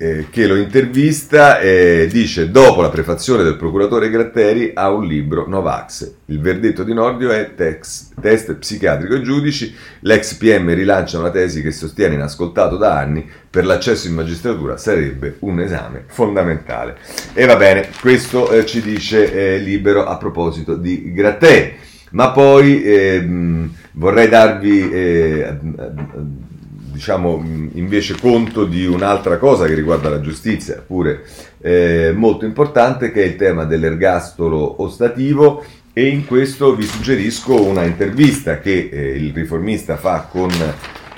eh, 0.00 0.28
che 0.30 0.46
lo 0.46 0.54
intervista 0.54 1.58
e 1.58 2.08
dice 2.10 2.50
dopo 2.50 2.80
la 2.80 2.88
prefazione 2.88 3.42
del 3.42 3.56
procuratore 3.56 4.08
Gratteri 4.08 4.70
ha 4.72 4.90
un 4.90 5.04
libro 5.04 5.46
Novax. 5.48 6.12
Il 6.26 6.40
verdetto 6.40 6.84
di 6.84 6.94
Nordio 6.94 7.30
è 7.30 7.54
tex, 7.56 8.10
test 8.20 8.54
psichiatrico 8.54 9.14
ai 9.14 9.22
giudici, 9.22 9.74
l'ex 10.00 10.34
PM 10.34 10.72
rilancia 10.72 11.18
una 11.18 11.30
tesi 11.30 11.62
che 11.62 11.72
sostiene 11.72 12.14
inascoltato 12.14 12.76
da 12.76 12.96
anni 12.96 13.28
per 13.50 13.66
l'accesso 13.66 14.06
in 14.06 14.14
magistratura 14.14 14.76
sarebbe 14.76 15.36
un 15.40 15.58
esame 15.60 16.04
fondamentale. 16.06 16.96
E 17.34 17.44
va 17.44 17.56
bene, 17.56 17.88
questo 18.00 18.52
eh, 18.52 18.64
ci 18.64 18.80
dice 18.80 19.32
eh, 19.32 19.58
Libero 19.58 20.06
a 20.06 20.16
proposito 20.16 20.76
di 20.76 21.12
Gratteri. 21.12 21.86
Ma 22.10 22.30
poi 22.30 22.82
ehm, 22.84 23.74
vorrei 23.92 24.28
darvi 24.28 24.90
eh, 24.90 25.58
diciamo 26.98 27.40
invece 27.74 28.16
conto 28.20 28.64
di 28.64 28.84
un'altra 28.84 29.38
cosa 29.38 29.66
che 29.66 29.74
riguarda 29.74 30.08
la 30.08 30.20
giustizia, 30.20 30.82
pure 30.84 31.22
eh, 31.60 32.12
molto 32.12 32.44
importante, 32.44 33.12
che 33.12 33.22
è 33.22 33.26
il 33.26 33.36
tema 33.36 33.64
dell'ergastolo 33.64 34.82
ostativo 34.82 35.64
e 35.92 36.08
in 36.08 36.26
questo 36.26 36.74
vi 36.74 36.82
suggerisco 36.82 37.62
una 37.62 37.84
intervista 37.84 38.58
che 38.58 38.88
eh, 38.90 39.10
il 39.16 39.32
riformista 39.32 39.96
fa 39.96 40.26
con 40.28 40.50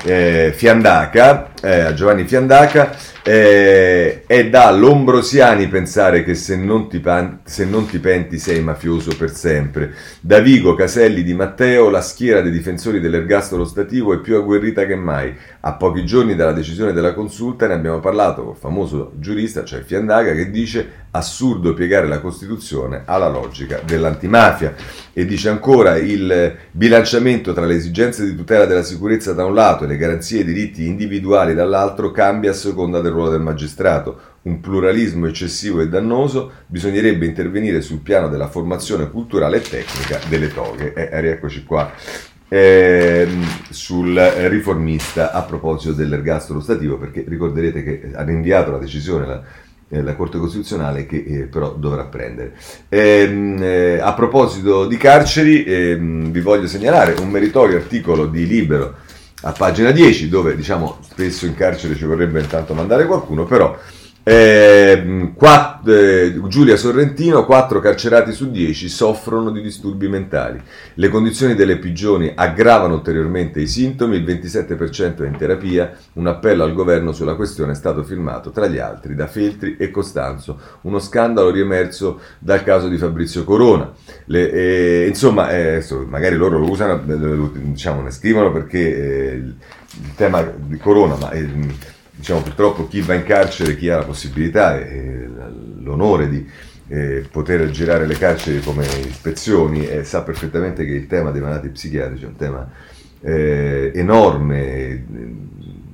eh, 0.05 0.53
Fiandaca 0.55 1.49
eh, 1.61 1.81
a 1.81 1.95
Giovanni 1.95 2.25
Fiandaca, 2.25 2.97
eh, 3.23 4.23
è 4.27 4.49
da 4.49 4.71
Lombrosiani 4.71 5.69
pensare 5.69 6.25
che 6.25 6.35
se 6.35 6.57
non, 6.57 6.89
ti 6.89 7.01
pan- 7.01 7.41
se 7.45 7.65
non 7.65 7.87
ti 7.87 7.99
penti 7.99 8.39
sei 8.39 8.63
mafioso 8.63 9.17
per 9.17 9.31
sempre. 9.31 9.93
Da 10.21 10.41
Vigo, 10.41 10.75
Caselli, 10.75 11.23
Di 11.23 11.35
Matteo, 11.35 11.91
la 11.91 12.01
schiera 12.01 12.41
dei 12.41 12.51
difensori 12.53 13.01
dell'ergastolo 13.01 13.65
stativo 13.65 14.15
è 14.15 14.19
più 14.19 14.37
agguerrita 14.37 14.87
che 14.87 14.97
mai. 14.97 15.35
A 15.61 15.75
pochi 15.75 16.05
giorni 16.07 16.35
dalla 16.35 16.53
decisione 16.53 16.93
della 16.93 17.13
consulta 17.13 17.67
ne 17.67 17.75
abbiamo 17.75 18.01
parlato 18.01 18.43
con 18.43 18.53
il 18.53 18.59
famoso 18.59 19.13
giurista, 19.17 19.65
cioè 19.65 19.83
Fiandaga, 19.83 20.33
che 20.33 20.51
dice 20.51 21.01
assurdo 21.13 21.75
piegare 21.75 22.07
la 22.07 22.21
Costituzione 22.21 23.03
alla 23.05 23.29
logica 23.29 23.81
dell'antimafia. 23.85 24.75
E 25.13 25.27
dice 25.27 25.49
ancora 25.49 25.97
il 25.97 26.57
bilanciamento 26.71 27.53
tra 27.53 27.67
le 27.67 27.75
esigenze 27.75 28.25
di 28.25 28.35
tutela 28.35 28.65
della 28.65 28.83
sicurezza 28.83 29.33
da 29.33 29.45
un 29.45 29.55
lato 29.55 29.85
e 29.85 29.89
le 29.89 29.97
garanzie 29.97 30.41
e 30.41 30.45
diritti 30.45 30.87
individuali 30.87 31.49
dall'altro 31.55 32.11
cambia 32.11 32.51
a 32.51 32.55
seconda 32.55 33.01
del 33.01 33.12
ruolo 33.12 33.30
del 33.30 33.40
magistrato. 33.40 34.28
Un 34.42 34.61
pluralismo 34.61 35.26
eccessivo 35.26 35.80
e 35.80 35.88
dannoso, 35.88 36.51
bisognerebbe 36.66 37.26
intervenire 37.26 37.80
sul 37.80 37.98
piano 37.98 38.28
della 38.28 38.48
formazione 38.48 39.11
culturale 39.11 39.59
e 39.59 39.61
tecnica 39.61 40.18
delle 40.28 40.53
toghe. 40.53 40.94
Eh, 40.94 41.20
rieccoci 41.20 41.64
qua 41.64 41.92
eh, 42.53 43.28
sul 43.70 44.16
riformista 44.48 45.30
a 45.32 45.42
proposito 45.42 45.92
dell'ergastolo 45.92 46.61
stativo, 46.61 46.98
perché 46.98 47.24
ricorderete 47.26 47.82
che 47.82 48.11
ha 48.12 48.24
rinviato 48.24 48.72
la 48.72 48.78
decisione 48.78 49.26
la, 49.26 49.42
eh, 49.88 50.03
la 50.03 50.16
Corte 50.16 50.38
Costituzionale 50.38 51.07
che 51.07 51.24
eh, 51.26 51.38
però 51.42 51.74
dovrà 51.74 52.05
prendere. 52.05 52.55
Ehm, 52.88 53.62
eh, 53.62 53.98
a 54.01 54.12
proposito 54.14 54.86
di 54.86 54.96
carceri, 54.96 55.64
ehm, 55.64 56.30
vi 56.32 56.40
voglio 56.40 56.66
segnalare 56.66 57.14
un 57.20 57.30
meritorio 57.30 57.76
articolo 57.76 58.26
di 58.26 58.46
Libero 58.46 58.96
a 59.43 59.53
pagina 59.53 59.91
10, 59.91 60.28
dove 60.28 60.55
diciamo 60.55 60.99
spesso 61.03 61.47
in 61.47 61.55
carcere 61.55 61.95
ci 61.97 62.05
vorrebbe 62.05 62.41
intanto 62.41 62.74
mandare 62.74 63.07
qualcuno, 63.07 63.45
però 63.45 63.76
eh, 64.23 65.33
quatt- 65.35 65.89
eh, 65.89 66.41
Giulia 66.47 66.77
Sorrentino, 66.77 67.47
4 67.47 67.81
carcerati 67.81 68.33
su 68.33 68.51
10 68.51 68.89
soffrono 68.89 69.51
di 69.51 69.62
disturbi 69.62 70.09
mentali. 70.09 70.61
Le 70.95 71.09
condizioni 71.09 71.55
delle 71.55 71.79
prigioni 71.79 72.31
aggravano 72.35 72.95
ulteriormente 72.95 73.61
i 73.61 73.66
sintomi, 73.66 74.16
il 74.16 74.25
27% 74.25 75.25
è 75.25 75.27
in 75.27 75.37
terapia. 75.37 75.97
Un 76.14 76.27
appello 76.27 76.64
al 76.64 76.75
governo 76.75 77.12
sulla 77.12 77.35
questione 77.35 77.73
è 77.73 77.75
stato 77.75 78.03
firmato 78.03 78.51
tra 78.51 78.66
gli 78.66 78.79
altri 78.79 79.14
da 79.14 79.27
Feltri 79.27 79.77
e 79.79 79.91
Costanzo. 79.91 80.61
Uno 80.83 80.99
scandalo 80.99 81.51
riemerso 81.51 82.21
dal 82.39 82.62
caso 82.62 82.89
di 82.89 82.99
Fabrizio 82.99 83.45
Corona. 83.45 83.91
Le, 84.27 84.51
eh, 84.51 85.07
insomma, 85.09 85.51
eh, 85.51 85.83
magari 86.07 86.37
loro 86.37 86.59
lo 86.59 86.71
usano, 86.71 87.01
diciamo, 87.03 88.03
ne 88.03 88.11
scrivono 88.11 88.53
perché 88.53 88.79
eh, 88.79 89.35
il 89.35 90.14
tema 90.14 90.43
di 90.43 90.77
Corona, 90.77 91.16
ma 91.16 91.31
diciamo, 92.21 92.43
purtroppo 92.43 92.87
chi 92.87 93.01
va 93.01 93.14
in 93.14 93.25
carcere, 93.25 93.77
chi 93.77 93.89
ha 93.89 93.97
la 93.97 94.05
possibilità 94.05 94.79
e 94.79 95.27
l'onore 95.79 96.29
di 96.29 96.47
eh, 96.89 97.25
poter 97.31 97.71
girare 97.71 98.07
le 98.07 98.18
carceri 98.18 98.61
come 98.61 98.85
ispezioni 98.85 99.89
eh, 99.89 100.05
sa 100.05 100.23
perfettamente 100.23 100.85
che 100.85 100.93
il 100.93 101.07
tema 101.07 101.31
dei 101.31 101.41
malati 101.41 101.68
psichiatrici 101.68 102.25
è 102.25 102.27
un 102.27 102.37
tema 102.37 102.71
eh, 103.23 103.91
enorme, 103.95 105.05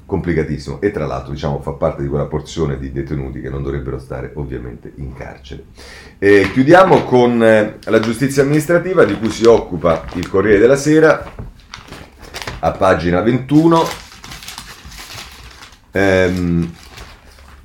complicatissimo 0.05 0.81
e 0.81 0.91
tra 0.91 1.07
l'altro 1.07 1.33
diciamo, 1.33 1.61
fa 1.61 1.73
parte 1.73 2.03
di 2.03 2.09
quella 2.09 2.27
porzione 2.27 2.77
di 2.79 2.91
detenuti 2.91 3.41
che 3.41 3.49
non 3.49 3.63
dovrebbero 3.63 3.99
stare 4.01 4.33
ovviamente 4.35 4.93
in 4.97 5.15
carcere. 5.15 5.67
chiudiamo 6.19 7.05
con 7.05 7.41
eh, 7.43 7.79
la 7.85 8.01
giustizia 8.01 8.43
amministrativa 8.43 9.05
di 9.05 9.17
cui 9.17 9.31
si 9.31 9.45
occupa 9.45 10.05
il 10.15 10.29
Corriere 10.29 10.59
della 10.59 10.77
Sera 10.77 11.33
a 12.59 12.71
pagina 12.73 13.21
21 13.21 14.06
ehm, 15.97 16.73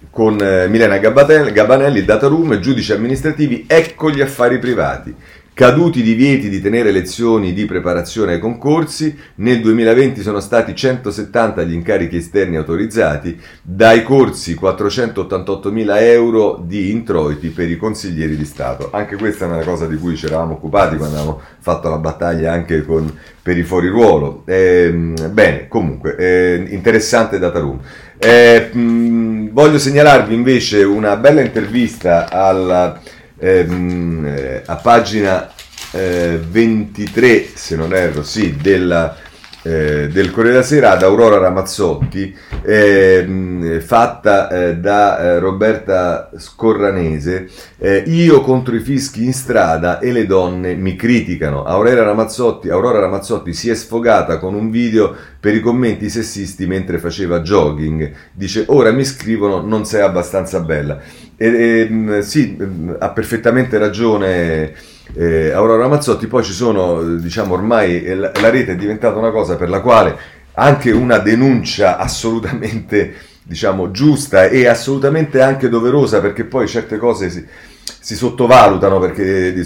con 0.10 0.38
eh, 0.42 0.68
Milena 0.68 0.98
Gabanelli, 0.98 2.04
data 2.04 2.28
room, 2.28 2.60
giudici 2.60 2.92
amministrativi, 2.92 3.66
ecco 3.68 4.10
gli 4.10 4.22
affari 4.22 4.60
privati. 4.60 5.16
Caduti 5.54 6.00
i 6.00 6.04
divieti 6.04 6.50
di 6.50 6.62
tenere 6.62 6.92
lezioni 6.92 7.54
di 7.54 7.66
preparazione 7.66 8.34
ai 8.34 8.40
concorsi, 8.40 9.16
nel 9.36 9.60
2020 9.60 10.22
sono 10.22 10.40
stati 10.40 10.74
170 10.74 11.64
gli 11.64 11.74
incarichi 11.74 12.16
esterni 12.16 12.56
autorizzati, 12.56 13.38
dai 13.62 14.02
corsi 14.02 14.58
488.000 14.60 16.02
euro 16.04 16.64
di 16.66 16.90
introiti 16.90 17.50
per 17.50 17.70
i 17.70 17.78
consiglieri 17.78 18.38
di 18.38 18.46
Stato. 18.46 18.90
Anche 18.92 19.18
questa 19.18 19.46
è 19.46 19.50
una 19.50 19.64
cosa 19.64 19.88
di 19.88 19.98
cui 19.98 20.16
ci 20.16 20.26
eravamo 20.26 20.54
occupati 20.54 20.96
quando 20.96 21.18
abbiamo 21.18 21.42
fatto 21.60 21.90
la 21.90 21.98
battaglia 21.98 22.54
anche 22.54 22.84
con, 22.84 23.14
per 23.44 23.58
i 23.58 23.64
fuoriruolo. 23.64 24.44
Eh, 24.46 24.90
bene, 25.30 25.68
comunque, 25.68 26.16
eh, 26.16 26.66
interessante 26.70 27.38
data 27.38 27.60
room. 27.60 27.80
Eh, 28.24 28.70
mh, 28.72 29.50
voglio 29.50 29.80
segnalarvi 29.80 30.36
invece 30.36 30.84
una 30.84 31.16
bella 31.16 31.42
intervista 31.42 32.30
alla, 32.30 33.02
ehm, 33.40 34.26
eh, 34.28 34.62
a 34.64 34.76
pagina 34.76 35.52
eh, 35.90 36.40
23, 36.40 37.48
se 37.56 37.76
non 37.76 37.96
erro, 37.96 38.22
sì, 38.22 38.56
della 38.62 39.18
eh, 39.64 40.08
del 40.08 40.32
Corriere 40.32 40.58
della 40.58 40.64
Sera 40.64 40.92
ad 40.92 41.04
Aurora 41.04 41.38
Ramazzotti, 41.38 42.36
eh, 42.64 43.82
fatta 43.84 44.50
eh, 44.50 44.78
da 44.78 45.20
eh, 45.20 45.40
Roberta 45.40 46.30
Scorranese, 46.38 47.50
eh, 47.78 48.04
Io 48.08 48.42
contro 48.42 48.76
i 48.76 48.80
fischi 48.80 49.24
in 49.24 49.34
strada 49.34 50.00
e 50.00 50.12
le 50.12 50.26
donne 50.26 50.76
mi 50.76 50.96
criticano. 50.96 51.64
Aurora 51.64 52.04
Ramazzotti, 52.04 52.70
Aurora 52.70 53.00
Ramazzotti 53.00 53.54
si 53.54 53.70
è 53.70 53.76
sfogata 53.76 54.38
con 54.38 54.54
un 54.54 54.70
video 54.72 55.16
per 55.40 55.56
i 55.56 55.60
commenti 55.60 56.10
sessisti 56.10 56.66
mentre 56.68 57.00
faceva 57.00 57.42
jogging. 57.42 58.12
Dice, 58.32 58.66
ora 58.68 58.92
mi 58.92 59.04
scrivono 59.04 59.62
non 59.62 59.86
sei 59.86 60.02
abbastanza 60.02 60.60
bella. 60.60 61.00
E, 61.36 61.48
e, 61.48 62.22
sì, 62.22 62.56
ha 63.00 63.10
perfettamente 63.10 63.78
ragione 63.78 64.74
eh, 65.14 65.52
Aurora 65.52 65.88
Mazzotti, 65.88 66.28
poi 66.28 66.44
ci 66.44 66.54
sono, 66.54 67.18
diciamo 67.18 67.54
ormai 67.54 68.06
la, 68.16 68.32
la 68.34 68.50
rete 68.50 68.74
è 68.74 68.76
diventata 68.76 69.18
una 69.18 69.32
cosa 69.32 69.56
per 69.56 69.70
la 69.70 69.82
quale 69.82 70.18
anche 70.54 70.92
una 70.92 71.18
denuncia 71.18 71.98
assolutamente 71.98 73.30
diciamo 73.44 73.92
giusta 73.92 74.46
e 74.46 74.68
assolutamente 74.68 75.42
anche 75.42 75.68
doverosa 75.68 76.22
perché 76.22 76.44
poi 76.44 76.68
certe 76.68 76.98
cose 76.98 77.30
si, 77.30 77.46
si 77.84 78.16
sottovalutano 78.16 79.00
perché 79.00 79.64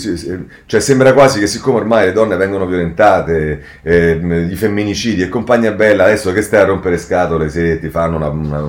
cioè, 0.65 0.79
sembra 0.79 1.13
quasi 1.13 1.39
che 1.39 1.47
siccome 1.47 1.77
ormai 1.77 2.05
le 2.05 2.11
donne 2.13 2.35
vengono 2.35 2.65
violentate, 2.65 3.63
eh, 3.83 4.47
i 4.49 4.55
femminicidi 4.55 5.21
e 5.21 5.29
compagnia 5.29 5.71
bella, 5.73 6.05
adesso 6.05 6.31
che 6.31 6.41
stai 6.41 6.61
a 6.61 6.65
rompere 6.65 6.97
scatole 6.97 7.49
se 7.49 7.79
ti 7.79 7.89
fanno 7.89 8.15
una, 8.15 8.29
una, 8.29 8.61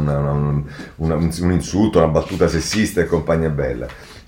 una, 0.96 1.14
un 1.14 1.52
insulto, 1.52 1.98
una 1.98 2.08
battuta 2.08 2.48
sessista 2.48 3.00
e 3.00 3.06
compagnia 3.06 3.50
bella. 3.50 3.86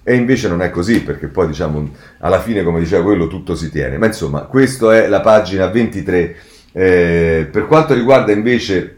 E 0.09 0.15
invece 0.15 0.49
non 0.49 0.63
è 0.63 0.71
così, 0.71 1.03
perché 1.03 1.27
poi 1.27 1.49
diciamo, 1.49 1.91
alla 2.21 2.41
fine, 2.41 2.63
come 2.63 2.81
diceva 2.81 3.03
quello, 3.03 3.27
tutto 3.27 3.55
si 3.55 3.71
tiene. 3.71 3.99
Ma 3.99 4.07
insomma, 4.07 4.41
questa 4.45 4.97
è 4.97 5.07
la 5.07 5.21
pagina 5.21 5.67
23. 5.67 6.37
Eh, 6.73 7.49
per 7.53 7.67
quanto 7.67 7.93
riguarda 7.93 8.33
invece 8.33 8.97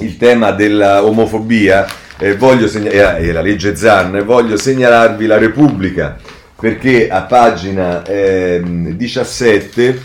il 0.00 0.18
tema 0.18 0.50
dell'omofobia 0.50 1.86
eh, 2.18 2.36
segna- 2.66 3.16
e 3.16 3.32
la 3.32 3.40
legge 3.40 3.74
Zan, 3.74 4.22
voglio 4.26 4.58
segnalarvi 4.58 5.24
la 5.24 5.38
Repubblica, 5.38 6.18
perché 6.60 7.08
a 7.08 7.22
pagina 7.22 8.04
eh, 8.04 8.60
17 8.62 10.02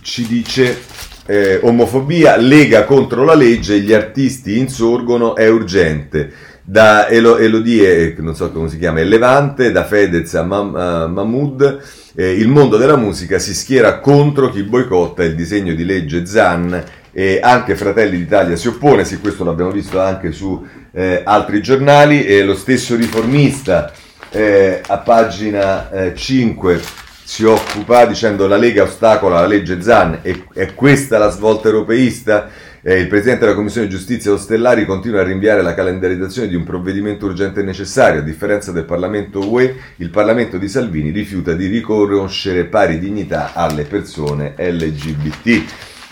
ci 0.00 0.26
dice 0.26 0.78
eh, 1.26 1.60
omofobia, 1.62 2.36
Lega 2.36 2.84
contro 2.84 3.24
la 3.24 3.34
legge, 3.34 3.78
gli 3.80 3.92
artisti 3.92 4.56
insorgono, 4.56 5.36
è 5.36 5.50
urgente 5.50 6.48
da 6.70 7.08
Elo, 7.08 7.38
Elodie, 7.38 8.14
non 8.18 8.34
so 8.34 8.52
come 8.52 8.68
si 8.68 8.78
chiama, 8.78 9.00
il 9.00 9.08
Levante, 9.08 9.72
da 9.72 9.84
Fedez 9.84 10.34
a, 10.34 10.42
Mam, 10.42 10.74
a 10.74 11.06
Mahmoud, 11.06 11.80
eh, 12.14 12.32
il 12.32 12.48
mondo 12.48 12.76
della 12.76 12.96
musica 12.96 13.38
si 13.38 13.54
schiera 13.54 14.00
contro 14.00 14.50
chi 14.50 14.62
boicotta 14.64 15.24
il 15.24 15.34
disegno 15.34 15.72
di 15.72 15.86
legge 15.86 16.26
Zan 16.26 16.84
e 17.10 17.40
anche 17.42 17.74
Fratelli 17.74 18.18
d'Italia 18.18 18.54
si 18.54 18.68
oppone, 18.68 19.06
sì 19.06 19.18
questo 19.18 19.44
l'abbiamo 19.44 19.70
visto 19.70 19.98
anche 19.98 20.30
su 20.30 20.62
eh, 20.92 21.22
altri 21.24 21.62
giornali, 21.62 22.26
e 22.26 22.44
lo 22.44 22.54
stesso 22.54 22.96
riformista 22.96 23.90
eh, 24.28 24.82
a 24.86 24.98
pagina 24.98 26.12
5 26.14 26.74
eh, 26.74 26.80
si 27.24 27.44
occupa 27.44 28.04
dicendo 28.04 28.46
la 28.46 28.56
Lega 28.58 28.82
ostacola 28.82 29.40
la 29.40 29.46
legge 29.46 29.80
Zan 29.80 30.18
e 30.20 30.44
è 30.52 30.74
questa 30.74 31.16
la 31.16 31.30
svolta 31.30 31.68
europeista? 31.68 32.48
Eh, 32.80 33.00
il 33.00 33.08
Presidente 33.08 33.40
della 33.40 33.56
Commissione 33.56 33.88
Giustizia 33.88 34.30
Ostellari 34.30 34.86
continua 34.86 35.20
a 35.20 35.24
rinviare 35.24 35.62
la 35.62 35.74
calendarizzazione 35.74 36.46
di 36.46 36.54
un 36.54 36.62
provvedimento 36.62 37.26
urgente 37.26 37.60
e 37.60 37.64
necessario. 37.64 38.20
A 38.20 38.24
differenza 38.24 38.70
del 38.70 38.84
Parlamento 38.84 39.50
UE, 39.50 39.74
il 39.96 40.10
Parlamento 40.10 40.58
di 40.58 40.68
Salvini 40.68 41.10
rifiuta 41.10 41.54
di 41.54 41.66
riconoscere 41.66 42.66
pari 42.66 43.00
dignità 43.00 43.52
alle 43.54 43.82
persone 43.82 44.54
LGBT. 44.56 45.62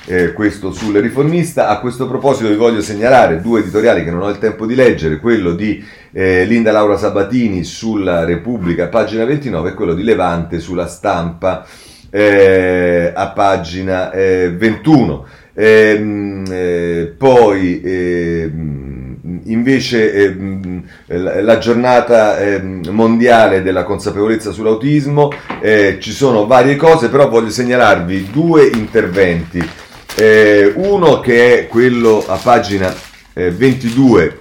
Eh, 0.08 0.32
questo 0.32 0.72
sul 0.72 0.96
riformista. 0.96 1.68
A 1.68 1.78
questo 1.78 2.08
proposito 2.08 2.48
vi 2.48 2.56
voglio 2.56 2.80
segnalare 2.80 3.40
due 3.40 3.60
editoriali 3.60 4.02
che 4.02 4.10
non 4.10 4.22
ho 4.22 4.28
il 4.28 4.38
tempo 4.38 4.66
di 4.66 4.74
leggere, 4.74 5.18
quello 5.18 5.52
di 5.52 5.84
eh, 6.10 6.44
Linda 6.46 6.72
Laura 6.72 6.96
Sabatini 6.96 7.62
sulla 7.62 8.24
Repubblica, 8.24 8.88
pagina 8.88 9.24
29, 9.24 9.70
e 9.70 9.74
quello 9.74 9.94
di 9.94 10.02
Levante 10.02 10.58
sulla 10.58 10.88
stampa, 10.88 11.64
eh, 12.10 13.12
a 13.14 13.28
pagina 13.28 14.10
21. 14.12 15.26
Ehm, 15.58 16.44
eh, 16.50 17.14
poi 17.16 17.80
ehm, 17.82 19.40
invece 19.44 20.12
ehm, 20.12 20.82
la 21.06 21.56
giornata 21.56 22.38
ehm, 22.38 22.88
mondiale 22.90 23.62
della 23.62 23.84
consapevolezza 23.84 24.52
sull'autismo, 24.52 25.32
eh, 25.62 25.96
ci 25.98 26.12
sono 26.12 26.46
varie 26.46 26.76
cose, 26.76 27.08
però 27.08 27.30
voglio 27.30 27.48
segnalarvi 27.48 28.28
due 28.30 28.66
interventi. 28.66 29.66
Eh, 30.14 30.72
uno 30.76 31.20
che 31.20 31.60
è 31.60 31.66
quello 31.68 32.22
a 32.26 32.36
pagina 32.36 32.94
22 33.32 34.24
eh, 34.24 34.32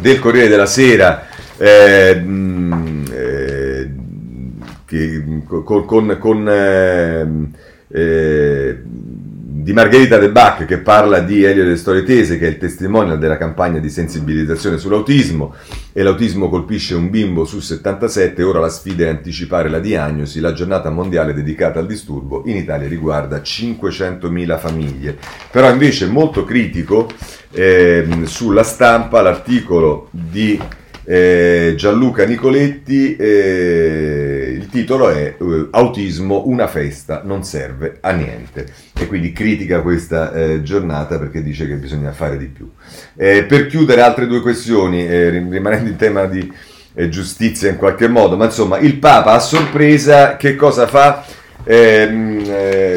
del 0.00 0.18
Corriere 0.18 0.48
della 0.48 0.66
Sera. 0.66 1.26
Eh, 1.56 2.22
eh, 3.12 3.90
che, 4.84 5.24
con, 5.46 5.84
con, 5.84 6.16
con 6.18 6.48
ehm, 6.48 7.50
eh, 7.90 8.82
di 9.68 9.74
Margherita 9.74 10.16
De 10.16 10.30
Bach 10.30 10.64
che 10.64 10.78
parla 10.78 11.18
di 11.18 11.44
Elio 11.44 11.62
delle 11.62 11.76
Storie 11.76 12.02
Tese, 12.02 12.38
che 12.38 12.46
è 12.46 12.48
il 12.48 12.56
testimonial 12.56 13.18
della 13.18 13.36
campagna 13.36 13.78
di 13.78 13.90
sensibilizzazione 13.90 14.78
sull'autismo, 14.78 15.54
e 15.92 16.02
l'autismo 16.02 16.48
colpisce 16.48 16.94
un 16.94 17.10
bimbo 17.10 17.44
su 17.44 17.60
77, 17.60 18.42
ora 18.42 18.60
la 18.60 18.70
sfida 18.70 19.04
è 19.04 19.08
anticipare 19.08 19.68
la 19.68 19.78
diagnosi, 19.78 20.40
la 20.40 20.54
giornata 20.54 20.88
mondiale 20.88 21.34
dedicata 21.34 21.80
al 21.80 21.86
disturbo 21.86 22.44
in 22.46 22.56
Italia 22.56 22.88
riguarda 22.88 23.42
500.000 23.42 24.58
famiglie. 24.58 25.18
Però 25.50 25.70
invece 25.70 26.06
molto 26.06 26.44
critico 26.44 27.06
eh, 27.50 28.08
sulla 28.24 28.62
stampa 28.62 29.20
l'articolo 29.20 30.08
di 30.12 30.58
eh, 31.10 31.72
Gianluca 31.74 32.26
Nicoletti, 32.26 33.16
eh, 33.16 34.54
il 34.54 34.66
titolo 34.66 35.08
è 35.08 35.36
eh, 35.40 35.68
Autismo, 35.70 36.42
una 36.46 36.66
festa, 36.66 37.22
non 37.24 37.44
serve 37.44 37.96
a 38.02 38.10
niente. 38.10 38.66
E 38.92 39.06
quindi 39.06 39.32
critica 39.32 39.80
questa 39.80 40.34
eh, 40.34 40.62
giornata 40.62 41.18
perché 41.18 41.42
dice 41.42 41.66
che 41.66 41.76
bisogna 41.76 42.12
fare 42.12 42.36
di 42.36 42.44
più. 42.44 42.70
Eh, 43.16 43.44
per 43.44 43.68
chiudere 43.68 44.02
altre 44.02 44.26
due 44.26 44.42
questioni, 44.42 45.08
eh, 45.08 45.30
rimanendo 45.30 45.88
in 45.88 45.96
tema 45.96 46.26
di 46.26 46.52
giustizia 47.08 47.70
in 47.70 47.76
qualche 47.76 48.08
modo, 48.08 48.36
ma 48.36 48.46
insomma 48.46 48.78
il 48.78 48.96
Papa 48.96 49.32
a 49.32 49.38
sorpresa 49.38 50.36
che 50.36 50.56
cosa 50.56 50.88
fa? 50.88 51.24
Ehm, 51.62 52.44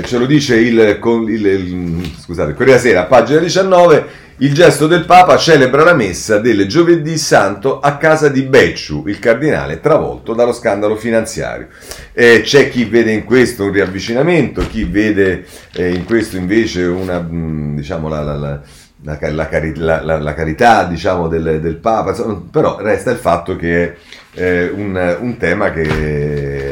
ce 0.04 0.18
lo 0.18 0.26
dice 0.26 0.56
il, 0.56 1.00
il, 1.00 1.46
il, 1.46 2.12
scusate, 2.20 2.56
Corriere 2.56 2.80
Sera, 2.80 3.04
pagina 3.04 3.40
19 3.40 4.21
il 4.38 4.54
gesto 4.54 4.88
del 4.88 5.06
Papa 5.06 5.38
celebra 5.38 5.84
la 5.84 5.94
messa 5.94 6.40
del 6.40 6.68
giovedì 6.68 7.18
santo 7.18 7.80
a 7.80 7.98
casa 7.98 8.28
di 8.28 8.42
Becciu, 8.42 9.04
il 9.08 9.20
cardinale 9.20 9.80
travolto 9.80 10.34
dallo 10.34 10.54
scandalo 10.54 10.96
finanziario. 10.96 11.68
Eh, 12.14 12.42
c'è 12.44 12.70
chi 12.70 12.86
vede 12.86 13.12
in 13.12 13.24
questo 13.24 13.66
un 13.66 13.72
riavvicinamento, 13.72 14.66
chi 14.68 14.84
vede 14.84 15.46
eh, 15.74 15.94
in 15.94 16.06
questo 16.06 16.38
invece 16.38 16.84
una, 16.84 17.20
mm, 17.22 17.76
diciamo, 17.76 18.08
la, 18.08 18.22
la, 18.22 18.36
la 18.36 18.62
la, 19.04 19.18
la, 19.20 20.02
la, 20.04 20.20
la, 20.20 20.34
carità 20.34 20.84
diciamo, 20.84 21.28
del, 21.28 21.60
del, 21.60 21.78
Papa, 21.78 22.14
però 22.52 22.78
resta 22.80 23.10
il 23.10 23.18
fatto 23.18 23.56
che 23.56 23.84
è 23.84 23.94
eh, 24.34 24.70
un, 24.70 25.18
un, 25.20 25.38
tema 25.38 25.72
che 25.72 25.82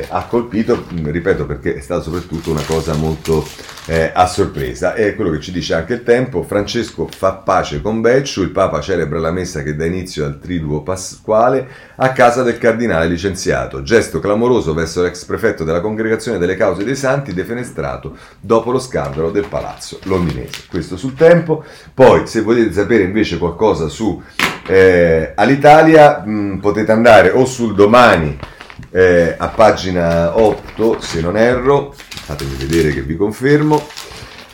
ha 0.10 0.26
colpito, 0.26 0.86
ripeto 0.89 1.45
perché 1.45 1.76
è 1.76 1.80
stata 1.80 2.01
soprattutto 2.01 2.51
una 2.51 2.64
cosa 2.66 2.93
molto 2.93 3.45
eh, 3.86 4.12
a 4.14 4.28
sorpresa, 4.28 4.93
è 4.93 5.16
quello 5.16 5.32
che 5.32 5.39
ci 5.39 5.51
dice 5.51 5.74
anche 5.74 5.93
il 5.93 6.03
tempo, 6.03 6.43
Francesco 6.43 7.07
fa 7.10 7.34
pace 7.34 7.82
con 7.82 8.01
Becciu, 8.01 8.41
il 8.41 8.51
Papa 8.51 8.82
celebra 8.82 9.20
la 9.20 9.32
messa 9.32 9.64
che 9.64 9.76
dà 9.76 9.86
inizio 9.86 10.26
al 10.26 10.39
triduo 10.39 10.82
pasquale 10.82 11.68
a 11.95 12.12
casa 12.12 12.43
del 12.43 12.57
cardinale 12.57 13.07
licenziato, 13.07 13.82
gesto 13.82 14.20
clamoroso 14.20 14.74
verso 14.74 15.01
l'ex 15.01 15.26
prefetto 15.26 15.64
della 15.64 15.82
congregazione 15.82 16.38
delle 16.38 16.55
cause 16.55 16.84
dei 16.84 16.95
santi 16.95 17.34
defenestrato 17.34 18.16
dopo 18.39 18.72
lo 18.72 18.80
scandalo 18.80 19.32
del 19.32 19.47
palazzo 19.47 19.99
londinese. 20.03 20.64
Questo 20.70 20.97
sul 20.97 21.14
tempo, 21.16 21.64
poi 21.93 22.28
se 22.28 22.41
volete 22.41 22.74
sapere 22.74 23.03
invece 23.03 23.38
qualcosa 23.38 23.88
su 23.88 24.22
eh, 24.68 25.34
all'Italia 25.36 26.24
mh, 26.24 26.60
potete 26.60 26.91
andare 26.91 27.32
o 27.32 27.45
sul 27.45 27.74
domani 27.74 28.38
eh, 28.91 29.35
a 29.37 29.47
pagina 29.49 30.37
8 30.37 30.99
se 30.99 31.21
non 31.21 31.37
erro, 31.37 31.93
fatemi 31.95 32.55
vedere 32.55 32.93
che 32.93 33.01
vi 33.01 33.15
confermo. 33.15 33.87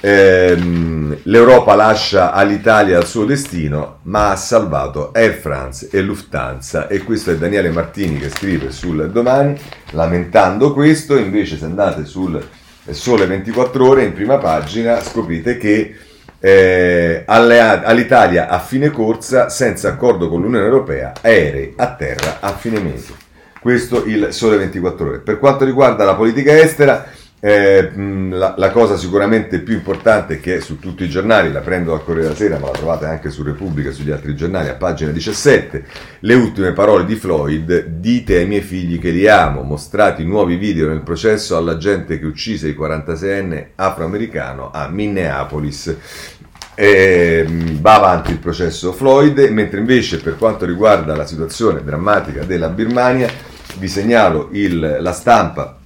Ehm, 0.01 1.17
L'Europa 1.23 1.73
lascia 1.73 2.31
all'Italia 2.31 2.99
il 2.99 3.05
suo 3.05 3.25
destino, 3.25 3.99
ma 4.03 4.31
ha 4.31 4.35
salvato 4.35 5.11
Air 5.13 5.33
France 5.33 5.89
e 5.91 6.01
Lufthansa. 6.01 6.87
E 6.87 6.99
questo 6.99 7.31
è 7.31 7.37
Daniele 7.37 7.69
Martini 7.71 8.19
che 8.19 8.29
scrive 8.29 8.71
sul 8.71 9.09
domani, 9.11 9.57
lamentando 9.91 10.73
questo. 10.73 11.17
Invece, 11.17 11.57
se 11.57 11.65
andate 11.65 12.05
sul 12.05 12.39
Sole 12.91 13.25
24 13.25 13.87
Ore 13.87 14.03
in 14.03 14.13
prima 14.13 14.37
pagina, 14.37 15.01
scoprite 15.01 15.57
che 15.57 15.95
eh, 16.39 17.23
all'Italia 17.25 18.47
a 18.47 18.59
fine 18.59 18.91
corsa 18.91 19.49
senza 19.49 19.89
accordo 19.89 20.29
con 20.29 20.41
l'Unione 20.41 20.65
Europea, 20.65 21.13
aerei 21.21 21.73
a 21.77 21.95
terra 21.95 22.37
a 22.41 22.53
fine 22.53 22.79
mese. 22.79 23.24
Questo 23.65 24.05
il 24.05 24.27
sole 24.29 24.57
24 24.57 25.07
ore. 25.07 25.19
Per 25.21 25.39
quanto 25.39 25.65
riguarda 25.65 26.05
la 26.05 26.13
politica 26.13 26.55
estera, 26.55 27.03
eh, 27.39 27.89
la, 28.29 28.53
la, 28.55 28.69
cosa 28.69 28.95
sicuramente 28.95 29.57
più 29.57 29.73
importante 29.73 30.39
che 30.39 30.57
è 30.57 30.59
su 30.59 30.77
tutti 30.77 31.03
i 31.03 31.09
giornali, 31.09 31.51
la 31.51 31.61
prendo 31.61 31.89
dal 31.89 32.03
Corriere 32.03 32.27
della 32.27 32.35
Sera, 32.35 32.59
ma 32.59 32.67
la 32.67 32.77
trovate 32.77 33.07
anche 33.07 33.31
su 33.31 33.41
Repubblica 33.41 33.89
e 33.89 33.93
sugli 33.93 34.11
altri 34.11 34.35
giornali, 34.35 34.69
a 34.69 34.75
pagina 34.75 35.09
17, 35.09 35.83
le 36.19 36.33
ultime 36.35 36.73
parole 36.73 37.05
di 37.05 37.15
Floyd, 37.15 37.85
dite 37.85 38.35
ai 38.35 38.45
miei 38.45 38.61
figli 38.61 38.99
che 38.99 39.09
li 39.09 39.27
amo, 39.27 39.63
mostrati 39.63 40.23
nuovi 40.23 40.57
video 40.57 40.87
nel 40.87 41.01
processo 41.01 41.57
alla 41.57 41.77
gente 41.77 42.19
che 42.19 42.25
uccise 42.27 42.67
il 42.67 42.77
46enne 42.79 43.69
afroamericano 43.73 44.69
a 44.71 44.89
Minneapolis. 44.89 45.95
E, 46.75 47.47
va 47.79 47.95
avanti 47.95 48.29
il 48.29 48.37
processo 48.37 48.91
Floyd, 48.91 49.39
mentre 49.49 49.79
invece 49.79 50.21
per 50.21 50.37
quanto 50.37 50.65
riguarda 50.65 51.15
la 51.15 51.25
situazione 51.25 51.83
drammatica 51.83 52.43
della 52.43 52.69
Birmania, 52.69 53.53
vi 53.77 53.87
segnalo 53.87 54.49
il, 54.51 54.97
la 54.99 55.11
stampa 55.11 55.77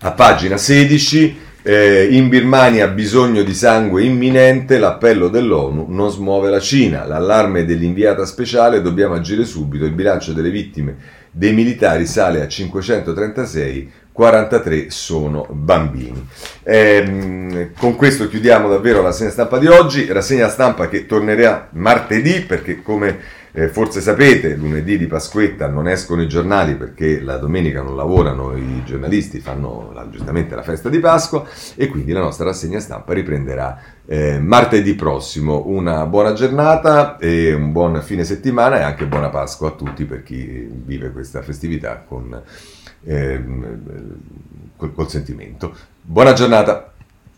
a 0.00 0.12
pagina 0.12 0.56
16, 0.56 1.46
eh, 1.62 2.08
in 2.10 2.28
Birmania 2.28 2.86
bisogno 2.88 3.42
di 3.42 3.52
sangue 3.52 4.04
imminente, 4.04 4.78
l'appello 4.78 5.28
dell'ONU 5.28 5.86
non 5.88 6.10
smuove 6.10 6.50
la 6.50 6.60
Cina, 6.60 7.04
l'allarme 7.04 7.64
dell'inviata 7.64 8.24
speciale, 8.24 8.80
dobbiamo 8.80 9.14
agire 9.14 9.44
subito, 9.44 9.84
il 9.84 9.92
bilancio 9.92 10.32
delle 10.32 10.50
vittime 10.50 11.16
dei 11.30 11.52
militari 11.52 12.06
sale 12.06 12.42
a 12.42 12.48
536, 12.48 13.92
43 14.12 14.90
sono 14.90 15.46
bambini. 15.50 16.26
Eh, 16.64 17.70
con 17.78 17.94
questo 17.94 18.28
chiudiamo 18.28 18.68
davvero 18.68 19.02
la 19.02 19.08
rassegna 19.08 19.30
stampa 19.30 19.58
di 19.58 19.66
oggi, 19.66 20.06
rassegna 20.06 20.48
stampa 20.48 20.88
che 20.88 21.06
tornerà 21.06 21.68
martedì 21.72 22.40
perché 22.40 22.82
come 22.82 23.18
eh, 23.58 23.68
forse 23.68 24.00
sapete, 24.00 24.54
lunedì 24.54 24.96
di 24.96 25.08
Pasquetta 25.08 25.66
non 25.66 25.88
escono 25.88 26.22
i 26.22 26.28
giornali 26.28 26.76
perché 26.76 27.20
la 27.20 27.38
domenica 27.38 27.82
non 27.82 27.96
lavorano 27.96 28.56
i 28.56 28.84
giornalisti, 28.84 29.40
fanno 29.40 29.90
la, 29.92 30.08
giustamente 30.08 30.54
la 30.54 30.62
festa 30.62 30.88
di 30.88 31.00
Pasqua 31.00 31.44
e 31.74 31.88
quindi 31.88 32.12
la 32.12 32.20
nostra 32.20 32.44
rassegna 32.44 32.78
stampa 32.78 33.12
riprenderà 33.14 33.80
eh, 34.06 34.38
martedì 34.38 34.94
prossimo. 34.94 35.64
Una 35.66 36.06
buona 36.06 36.34
giornata 36.34 37.18
e 37.18 37.52
un 37.52 37.72
buon 37.72 38.00
fine 38.00 38.22
settimana 38.22 38.78
e 38.78 38.82
anche 38.82 39.06
buona 39.06 39.28
Pasqua 39.28 39.70
a 39.70 39.72
tutti 39.72 40.04
per 40.04 40.22
chi 40.22 40.70
vive 40.70 41.10
questa 41.10 41.42
festività 41.42 42.04
con, 42.06 42.40
eh, 43.02 43.44
col, 44.76 44.94
col 44.94 45.08
sentimento. 45.10 45.74
Buona 46.00 46.32
giornata! 46.32 46.87